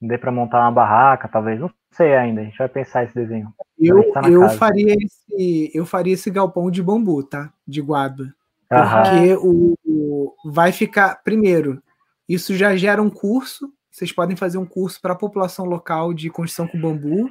Dê 0.00 0.18
para 0.18 0.32
montar 0.32 0.60
uma 0.60 0.72
barraca, 0.72 1.28
talvez. 1.28 1.58
Não 1.58 1.70
sei 1.90 2.14
ainda. 2.14 2.40
A 2.40 2.44
gente 2.44 2.58
vai 2.58 2.68
pensar 2.68 3.04
esse 3.04 3.14
desenho. 3.14 3.52
Eu, 3.78 4.12
tá 4.12 4.22
eu 4.28 4.48
faria 4.50 4.94
esse, 4.94 5.70
eu 5.74 5.86
faria 5.86 6.14
esse 6.14 6.30
galpão 6.30 6.70
de 6.70 6.82
bambu, 6.82 7.22
tá? 7.22 7.52
De 7.66 7.80
guarda. 7.80 8.34
Porque 8.68 9.34
o, 9.36 9.74
o, 9.84 10.34
vai 10.50 10.72
ficar. 10.72 11.22
Primeiro, 11.22 11.82
isso 12.28 12.54
já 12.54 12.76
gera 12.76 13.02
um 13.02 13.10
curso. 13.10 13.72
Vocês 13.90 14.10
podem 14.12 14.36
fazer 14.36 14.58
um 14.58 14.66
curso 14.66 15.00
para 15.00 15.12
a 15.12 15.16
população 15.16 15.64
local 15.64 16.12
de 16.12 16.28
construção 16.28 16.66
com 16.66 16.80
bambu. 16.80 17.30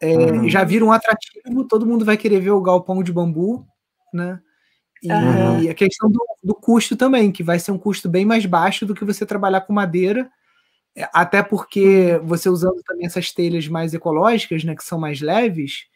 É, 0.00 0.14
uhum. 0.14 0.48
Já 0.48 0.64
vira 0.64 0.84
um 0.84 0.92
atrativo, 0.92 1.64
todo 1.66 1.86
mundo 1.86 2.04
vai 2.04 2.16
querer 2.16 2.40
ver 2.40 2.50
o 2.50 2.62
galpão 2.62 3.02
de 3.02 3.12
bambu, 3.12 3.66
né? 4.12 4.40
E 5.02 5.12
uhum. 5.12 5.70
a 5.70 5.74
questão 5.74 6.10
do, 6.10 6.20
do, 6.42 6.54
custo 6.54 6.96
também, 6.96 7.30
que 7.30 7.42
vai 7.42 7.58
ser 7.58 7.70
um 7.70 7.78
custo 7.78 8.08
bem 8.08 8.24
mais 8.24 8.44
baixo 8.46 8.84
do 8.84 8.94
que 8.94 9.04
você 9.04 9.24
trabalhar 9.24 9.60
com 9.60 9.72
madeira 9.72 10.28
é, 10.98 11.08
até 11.12 11.42
porque 11.44 12.20
você 12.24 12.48
usando 12.48 12.82
também 12.84 13.06
essas 13.06 13.30
telhas 13.30 13.68
mais 13.68 13.94
ecológicas, 13.94 14.64
né, 14.64 14.74
que 14.74 14.82
são 14.82 14.98
mais 14.98 15.20
leves, 15.20 15.86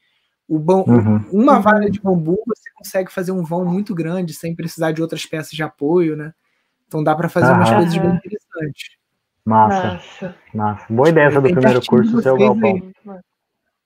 o 0.49 0.61
bom, 0.61 0.85
uhum. 0.87 1.25
uma 1.33 1.59
vara 1.59 1.91
de 1.91 2.01
bambu 2.01 2.39
você 2.47 2.71
consegue 2.75 3.13
fazer 3.13 3.33
um 3.33 3.43
vão 3.43 3.65
muito 3.65 3.95
grande 3.95 4.33
sem 4.33 4.55
precisar 4.55 4.93
de 4.93 5.03
outras 5.03 5.27
peças 5.27 5.53
de 5.53 5.63
apoio, 5.63 6.17
né? 6.17 6.33
Então 6.87 7.03
dá 7.03 7.17
para 7.17 7.29
fazer 7.29 7.51
uhum. 7.51 7.57
umas 7.57 7.71
coisas 7.71 7.97
bem 7.97 8.15
interessantes. 8.15 8.97
Massa. 9.45 9.95
Massa. 9.95 10.37
Massa. 10.55 10.87
Boa 10.89 11.09
ideia 11.09 11.27
essa 11.27 11.41
do 11.41 11.51
primeiro 11.51 11.85
curso, 11.85 12.23
seu 12.23 12.37
galpão. 12.37 12.93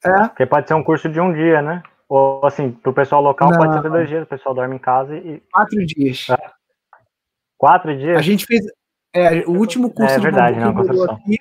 É? 0.04 0.28
Porque 0.28 0.44
pode 0.44 0.68
ser 0.68 0.74
um 0.74 0.82
curso 0.82 1.08
de 1.08 1.18
um 1.18 1.32
dia, 1.32 1.62
né? 1.62 1.82
Ou 2.08 2.44
assim, 2.46 2.70
para 2.70 2.90
o 2.90 2.94
pessoal 2.94 3.20
local 3.20 3.50
Não. 3.50 3.58
pode 3.58 3.82
ser 3.82 3.90
dois 3.90 4.08
dias, 4.08 4.22
o 4.22 4.26
pessoal 4.26 4.54
dorme 4.54 4.76
em 4.76 4.78
casa 4.78 5.16
e. 5.16 5.42
Quatro 5.52 5.84
dias. 5.86 6.26
É. 6.30 6.50
Quatro 7.58 7.96
dias? 7.96 8.16
A 8.16 8.22
gente 8.22 8.46
fez. 8.46 8.64
É, 9.12 9.40
o 9.46 9.52
último 9.52 9.90
curso 9.90 10.14
é, 10.14 10.18
verdade, 10.18 10.60
não, 10.60 10.78
aqui, 11.10 11.38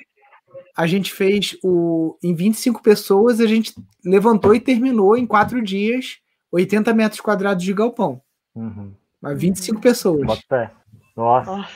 a 0.78 0.88
gente 0.88 1.11
fez 1.11 1.57
o 1.61 2.18
em 2.24 2.34
25 2.34 2.82
pessoas, 2.82 3.41
a 3.41 3.47
gente 3.47 3.74
levantou 4.03 4.55
e 4.55 4.59
terminou 4.61 5.18
em 5.18 5.26
quatro 5.26 5.61
dias 5.61 6.20
80 6.51 6.93
metros 6.93 7.20
quadrados 7.20 7.63
de 7.63 7.74
galpão. 7.74 8.22
Uhum. 8.55 8.93
Mas 9.22 9.39
25 9.39 9.82
pessoas. 9.82 10.26
Bota 10.26 10.72
Nossa. 11.16 11.68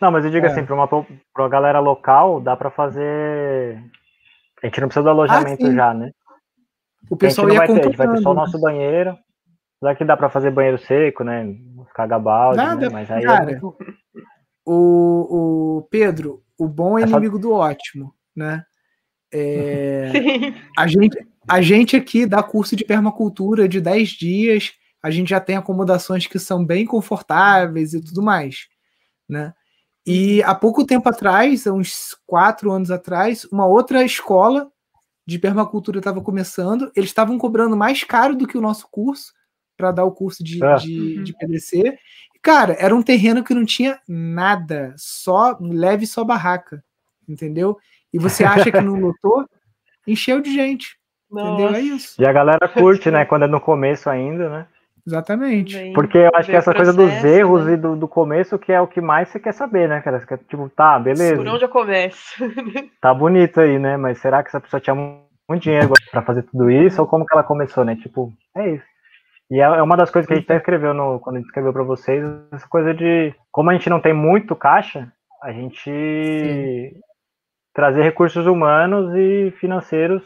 Não, 0.00 0.12
mas 0.12 0.24
eu 0.24 0.30
digo 0.30 0.46
é. 0.46 0.50
assim, 0.50 0.64
para 0.64 0.74
uma 0.74 0.86
pra 0.86 1.48
galera 1.48 1.80
local, 1.80 2.40
dá 2.40 2.56
para 2.56 2.70
fazer. 2.70 3.82
A 4.62 4.66
gente 4.66 4.80
não 4.80 4.88
precisa 4.88 5.02
do 5.02 5.10
alojamento 5.10 5.66
ah, 5.66 5.72
já, 5.72 5.94
né? 5.94 6.10
O 7.10 7.16
pessoal 7.16 7.48
ia 7.50 7.58
vai 7.58 7.66
ter, 7.66 7.80
a 7.80 7.84
gente 7.84 7.96
vai 7.96 8.08
ter 8.08 8.22
só 8.22 8.30
o 8.30 8.34
nosso 8.34 8.60
banheiro. 8.60 9.16
Daqui 9.80 10.04
dá 10.04 10.16
para 10.16 10.28
fazer 10.28 10.50
banheiro 10.50 10.78
seco, 10.78 11.22
né? 11.22 11.54
Caga 11.94 12.18
balde, 12.18 12.56
Nada, 12.56 12.86
né? 12.86 12.92
Mas 12.92 13.10
aí 13.10 13.22
é 13.22 13.26
cara, 13.26 13.50
é 13.52 13.60
muito 13.60 13.76
o, 14.68 15.78
o 15.78 15.82
Pedro, 15.84 16.42
o 16.58 16.68
bom 16.68 16.98
é 16.98 17.02
inimigo 17.02 17.38
do 17.38 17.52
ótimo, 17.52 18.14
né? 18.36 18.62
É, 19.32 20.12
a, 20.76 20.86
gente, 20.86 21.26
a 21.48 21.62
gente 21.62 21.96
aqui 21.96 22.26
dá 22.26 22.42
curso 22.42 22.76
de 22.76 22.84
permacultura 22.84 23.66
de 23.66 23.80
10 23.80 24.10
dias, 24.10 24.72
a 25.02 25.10
gente 25.10 25.30
já 25.30 25.40
tem 25.40 25.56
acomodações 25.56 26.26
que 26.26 26.38
são 26.38 26.64
bem 26.64 26.84
confortáveis 26.84 27.94
e 27.94 28.02
tudo 28.02 28.22
mais, 28.22 28.68
né? 29.26 29.54
E 30.06 30.42
há 30.42 30.54
pouco 30.54 30.86
tempo 30.86 31.08
atrás, 31.08 31.66
uns 31.66 32.14
quatro 32.26 32.70
anos 32.70 32.90
atrás, 32.90 33.44
uma 33.50 33.66
outra 33.66 34.04
escola 34.04 34.70
de 35.28 35.38
permacultura 35.38 35.98
estava 35.98 36.22
começando, 36.22 36.90
eles 36.96 37.10
estavam 37.10 37.36
cobrando 37.36 37.76
mais 37.76 38.02
caro 38.02 38.34
do 38.34 38.46
que 38.46 38.56
o 38.56 38.62
nosso 38.62 38.88
curso, 38.90 39.34
para 39.76 39.92
dar 39.92 40.06
o 40.06 40.10
curso 40.10 40.42
de, 40.42 40.64
é. 40.64 40.76
de, 40.76 41.22
de 41.22 41.36
PDC. 41.36 41.98
Cara, 42.40 42.74
era 42.80 42.96
um 42.96 43.02
terreno 43.02 43.44
que 43.44 43.52
não 43.52 43.66
tinha 43.66 44.00
nada, 44.08 44.94
só 44.96 45.54
leve 45.60 46.06
só 46.06 46.24
barraca, 46.24 46.82
entendeu? 47.28 47.76
E 48.10 48.18
você 48.18 48.42
acha 48.42 48.72
que 48.72 48.80
não 48.80 48.94
lotou? 48.98 49.46
Encheu 50.06 50.40
de 50.40 50.50
gente. 50.50 50.96
Nossa. 51.30 51.62
Entendeu? 51.62 51.74
É 51.74 51.80
isso. 51.82 52.22
E 52.22 52.26
a 52.26 52.32
galera 52.32 52.66
curte, 52.66 53.10
né? 53.10 53.26
Quando 53.26 53.44
é 53.44 53.48
no 53.48 53.60
começo 53.60 54.08
ainda, 54.08 54.48
né? 54.48 54.66
Exatamente. 55.08 55.74
Bem, 55.74 55.92
Porque 55.94 56.18
eu 56.18 56.30
acho 56.34 56.50
que 56.50 56.56
essa 56.56 56.70
processo, 56.70 56.96
coisa 56.96 57.14
dos 57.14 57.24
erros 57.24 57.64
né? 57.64 57.72
e 57.72 57.76
do, 57.78 57.96
do 57.96 58.06
começo 58.06 58.58
que 58.58 58.70
é 58.70 58.80
o 58.80 58.86
que 58.86 59.00
mais 59.00 59.28
você 59.28 59.40
quer 59.40 59.52
saber, 59.52 59.88
né, 59.88 60.02
cara? 60.02 60.20
Você 60.20 60.26
quer, 60.26 60.38
tipo, 60.46 60.68
tá, 60.68 60.98
beleza. 60.98 61.36
Por 61.36 61.48
onde 61.48 61.64
eu 61.64 61.68
começo? 61.68 62.36
tá 63.00 63.14
bonito 63.14 63.58
aí, 63.58 63.78
né? 63.78 63.96
Mas 63.96 64.18
será 64.18 64.42
que 64.42 64.50
essa 64.50 64.60
pessoa 64.60 64.80
tinha 64.80 64.94
muito 64.94 65.62
dinheiro 65.62 65.90
para 66.10 66.22
fazer 66.22 66.42
tudo 66.42 66.70
isso? 66.70 67.00
Ou 67.00 67.08
como 67.08 67.24
que 67.24 67.34
ela 67.34 67.42
começou, 67.42 67.84
né? 67.86 67.96
Tipo, 67.96 68.30
é 68.54 68.74
isso. 68.74 68.84
E 69.50 69.60
é, 69.60 69.64
é 69.64 69.82
uma 69.82 69.96
das 69.96 70.10
coisas 70.10 70.26
que 70.26 70.34
a 70.34 70.36
gente 70.36 70.44
até 70.44 70.56
escreveu 70.56 70.92
no, 70.92 71.18
quando 71.20 71.36
a 71.36 71.38
gente 71.38 71.48
escreveu 71.48 71.72
para 71.72 71.82
vocês, 71.82 72.22
essa 72.52 72.68
coisa 72.68 72.92
de 72.92 73.34
como 73.50 73.70
a 73.70 73.72
gente 73.72 73.88
não 73.88 74.00
tem 74.00 74.12
muito 74.12 74.54
caixa, 74.54 75.10
a 75.42 75.50
gente 75.52 75.90
Sim. 75.90 77.00
trazer 77.72 78.02
recursos 78.02 78.46
humanos 78.46 79.14
e 79.16 79.50
financeiros 79.52 80.22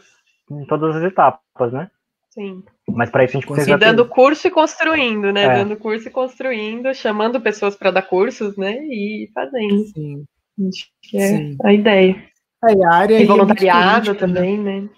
em 0.51 0.65
todas 0.65 0.97
as 0.97 1.03
etapas, 1.03 1.71
né? 1.71 1.89
Sim. 2.29 2.65
Mas 2.87 3.09
para 3.09 3.23
isso 3.23 3.37
a 3.37 3.39
gente 3.39 3.47
precisa. 3.49 3.75
E 3.75 3.77
dando 3.77 4.07
curso 4.07 4.47
e 4.47 4.51
construindo, 4.51 5.31
né? 5.31 5.43
É. 5.43 5.55
Dando 5.55 5.77
curso 5.77 6.07
e 6.07 6.11
construindo, 6.11 6.93
chamando 6.93 7.39
pessoas 7.39 7.75
para 7.75 7.91
dar 7.91 8.01
cursos, 8.01 8.57
né? 8.57 8.77
E 8.83 9.29
fazendo. 9.33 9.85
Sim. 9.87 10.25
Acho 10.67 10.87
que 11.01 11.17
é 11.17 11.27
Sim. 11.27 11.57
a 11.63 11.73
ideia. 11.73 12.23
É, 12.65 12.85
a 12.85 12.93
área 12.93 13.19
e 13.19 13.23
é 13.23 13.25
voluntariado 13.25 14.11
é 14.11 14.13
também, 14.13 14.57
né? 14.57 14.89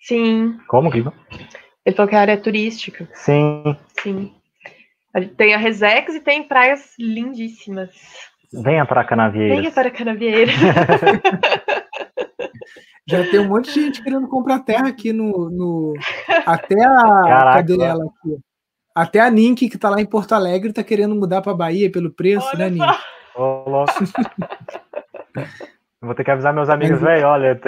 Sim. 0.00 0.58
Como, 0.68 0.90
Guido? 0.90 1.12
Ele 1.84 1.96
falou 1.96 2.08
que 2.08 2.16
a 2.16 2.20
área 2.20 2.32
é 2.32 2.36
turística. 2.36 3.08
Sim. 3.14 3.76
Sim. 4.02 4.34
Tem 5.36 5.54
a 5.54 5.58
Resex 5.58 6.14
e 6.14 6.20
tem 6.20 6.42
praias 6.42 6.94
lindíssimas. 6.98 7.90
Venha 8.52 8.84
para 8.84 9.04
Canavieira. 9.04 9.56
Venha 9.56 9.70
para 9.70 9.90
Canavieira. 9.90 10.52
Já 13.06 13.22
tem 13.30 13.40
um 13.40 13.48
monte 13.48 13.72
de 13.72 13.82
gente 13.82 14.02
querendo 14.02 14.26
comprar 14.28 14.60
terra 14.60 14.88
aqui 14.88 15.12
no. 15.12 15.50
no 15.50 15.92
até 16.46 16.82
a. 16.82 16.94
Caraca, 16.94 17.56
cadê 17.56 17.82
ela 17.82 18.04
aqui? 18.04 18.38
Até 18.94 19.20
a 19.20 19.30
Nink, 19.30 19.68
que 19.68 19.76
tá 19.76 19.90
lá 19.90 20.00
em 20.00 20.06
Porto 20.06 20.32
Alegre, 20.32 20.72
tá 20.72 20.82
querendo 20.82 21.14
mudar 21.14 21.42
pra 21.42 21.52
Bahia 21.52 21.90
pelo 21.90 22.14
preço, 22.14 22.48
Olha 22.54 22.70
né, 22.70 22.70
Nink? 22.70 22.98
Ô, 23.36 23.84
Vou 26.00 26.14
ter 26.14 26.22
que 26.22 26.30
avisar 26.30 26.52
meus 26.52 26.68
amigos, 26.68 27.00
velho, 27.00 27.26
olha, 27.26 27.58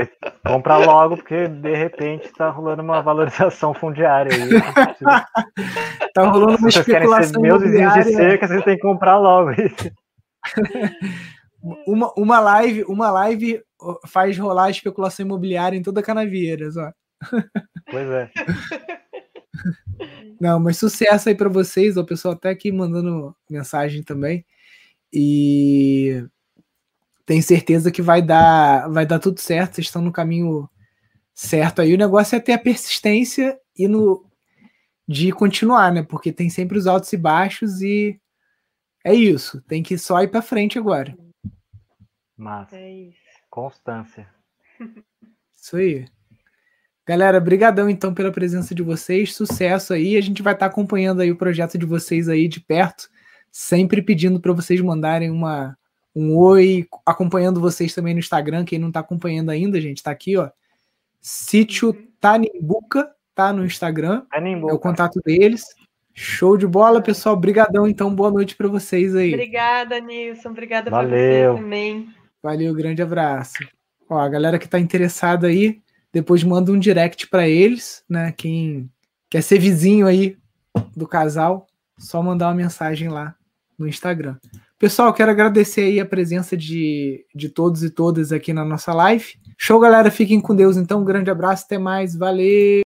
compra 0.47 0.77
logo, 0.77 1.17
porque 1.17 1.49
de 1.49 1.75
repente 1.75 2.31
tá 2.35 2.51
rolando 2.51 2.83
uma 2.83 3.01
valorização 3.01 3.73
fundiária 3.73 4.31
aí. 4.31 4.51
tá 6.13 6.29
rolando 6.29 6.59
uma 6.59 6.69
especulação 6.69 7.41
meus 7.41 7.63
vizinhos 7.63 7.95
de 7.95 8.05
cerca, 8.05 8.47
vocês 8.47 8.63
têm 8.63 8.77
que 8.77 8.83
comprar 8.83 9.17
logo 9.17 9.53
uma, 11.87 12.13
uma 12.17 12.39
live, 12.39 12.85
uma 12.85 13.11
live 13.11 13.61
faz 14.07 14.37
rolar 14.39 14.67
a 14.67 14.71
especulação 14.71 15.25
imobiliária 15.27 15.77
em 15.77 15.83
toda 15.83 16.01
a 16.01 16.03
Canavieiras, 16.03 16.77
ó. 16.77 16.93
Pois 17.91 18.09
é. 18.11 18.31
Não, 20.41 20.61
mas 20.61 20.77
sucesso 20.77 21.29
aí 21.29 21.35
para 21.35 21.49
vocês, 21.49 21.97
o 21.97 22.05
pessoal 22.05 22.35
até 22.35 22.51
aqui 22.51 22.71
mandando 22.71 23.35
mensagem 23.51 24.03
também. 24.03 24.45
E 25.13 26.23
tenho 27.25 27.43
certeza 27.43 27.91
que 27.91 28.03
vai 28.03 28.21
dar, 28.21 28.89
vai 28.89 29.07
dar 29.07 29.19
tudo 29.19 29.41
certo, 29.41 29.75
vocês 29.75 29.87
estão 29.87 30.03
no 30.03 30.13
caminho 30.13 30.69
certo 31.35 31.81
aí. 31.81 31.95
O 31.95 31.99
negócio 31.99 32.37
é 32.37 32.41
ter 32.41 32.53
a 32.53 32.59
persistência 32.59 33.59
e 33.77 33.89
no 33.89 34.25
de 35.09 35.31
continuar, 35.31 35.93
né? 35.93 36.03
Porque 36.03 36.33
tem 36.33 36.51
sempre 36.51 36.77
os 36.77 36.87
altos 36.87 37.13
e 37.13 37.17
baixos 37.17 37.81
e 37.81 38.21
é 39.05 39.15
isso, 39.15 39.61
tem 39.63 39.83
que 39.83 39.97
só 39.97 40.21
ir 40.23 40.29
para 40.29 40.43
frente 40.43 40.79
agora. 40.79 41.17
Mas 42.37 42.73
é 42.73 42.91
isso. 42.91 43.26
Constância. 43.57 44.29
Isso 45.57 45.79
aí. 45.79 46.05
Galera, 47.07 47.41
brigadão 47.41 47.89
então 47.89 48.13
pela 48.13 48.31
presença 48.31 48.75
de 48.75 48.83
vocês, 48.83 49.35
sucesso 49.35 49.95
aí. 49.95 50.15
A 50.19 50.21
gente 50.21 50.43
vai 50.43 50.53
estar 50.53 50.67
tá 50.67 50.71
acompanhando 50.71 51.23
aí 51.23 51.31
o 51.31 51.37
projeto 51.37 51.79
de 51.79 51.87
vocês 51.87 52.29
aí 52.29 52.49
de 52.49 52.61
perto, 52.61 53.09
sempre 53.51 54.03
pedindo 54.03 54.39
para 54.41 54.53
vocês 54.53 54.79
mandarem 54.83 55.31
uma 55.31 55.75
um 56.15 56.37
oi, 56.37 56.87
acompanhando 57.07 57.61
vocês 57.61 57.95
também 57.95 58.13
no 58.13 58.21
Instagram. 58.21 58.65
Quem 58.65 58.79
não 58.79 58.89
está 58.89 59.01
acompanhando 59.01 59.49
ainda, 59.49 59.81
gente, 59.81 59.99
está 59.99 60.11
aqui, 60.11 60.37
ó. 60.37 60.51
Sítio 61.21 61.95
Tanimbuca, 62.21 63.11
tá 63.35 63.55
no 63.55 63.65
Instagram. 63.65 64.23
Tanimbuca. 64.31 64.73
É 64.73 64.77
o 64.77 64.79
contato 64.79 65.21
deles. 65.25 65.65
Show 66.13 66.59
de 66.59 66.67
bola, 66.67 67.01
pessoal. 67.01 67.37
Brigadão, 67.37 67.87
então. 67.87 68.15
Boa 68.15 68.31
noite 68.31 68.55
para 68.55 68.69
vocês 68.69 69.15
aí. 69.15 69.33
Obrigada, 69.33 69.99
Nilson. 69.99 70.51
Obrigada 70.51 70.91
para 70.91 71.07
você 71.07 71.45
também. 71.55 72.15
Valeu, 72.47 72.73
grande 72.73 73.03
abraço. 73.03 73.59
Ó, 74.09 74.17
a 74.21 74.29
galera 74.29 74.57
que 74.57 74.67
está 74.67 74.79
interessada 74.79 75.49
aí, 75.49 75.83
depois 76.13 76.45
manda 76.45 76.71
um 76.71 76.79
direct 76.79 77.27
para 77.27 77.49
eles, 77.49 78.05
né? 78.09 78.31
Quem 78.31 78.89
quer 79.29 79.43
ser 79.43 79.59
vizinho 79.59 80.07
aí 80.07 80.39
do 80.97 81.09
casal, 81.09 81.67
só 81.99 82.23
mandar 82.23 82.47
uma 82.47 82.55
mensagem 82.55 83.09
lá 83.09 83.35
no 83.77 83.89
Instagram. 83.89 84.37
Pessoal, 84.79 85.13
quero 85.13 85.33
agradecer 85.33 85.81
aí 85.81 85.99
a 85.99 86.07
presença 86.07 86.57
de, 86.57 87.27
de 87.35 87.49
todos 87.49 87.83
e 87.83 87.91
todas 87.91 88.31
aqui 88.31 88.53
na 88.53 88.65
nossa 88.65 88.95
live. 88.95 89.35
Show, 89.59 89.81
galera. 89.81 90.09
Fiquem 90.09 90.41
com 90.41 90.55
Deus, 90.55 90.77
então. 90.77 91.01
Um 91.01 91.05
grande 91.05 91.33
abraço, 91.33 91.65
até 91.65 91.79
mais. 91.79 92.15
Valeu! 92.15 92.85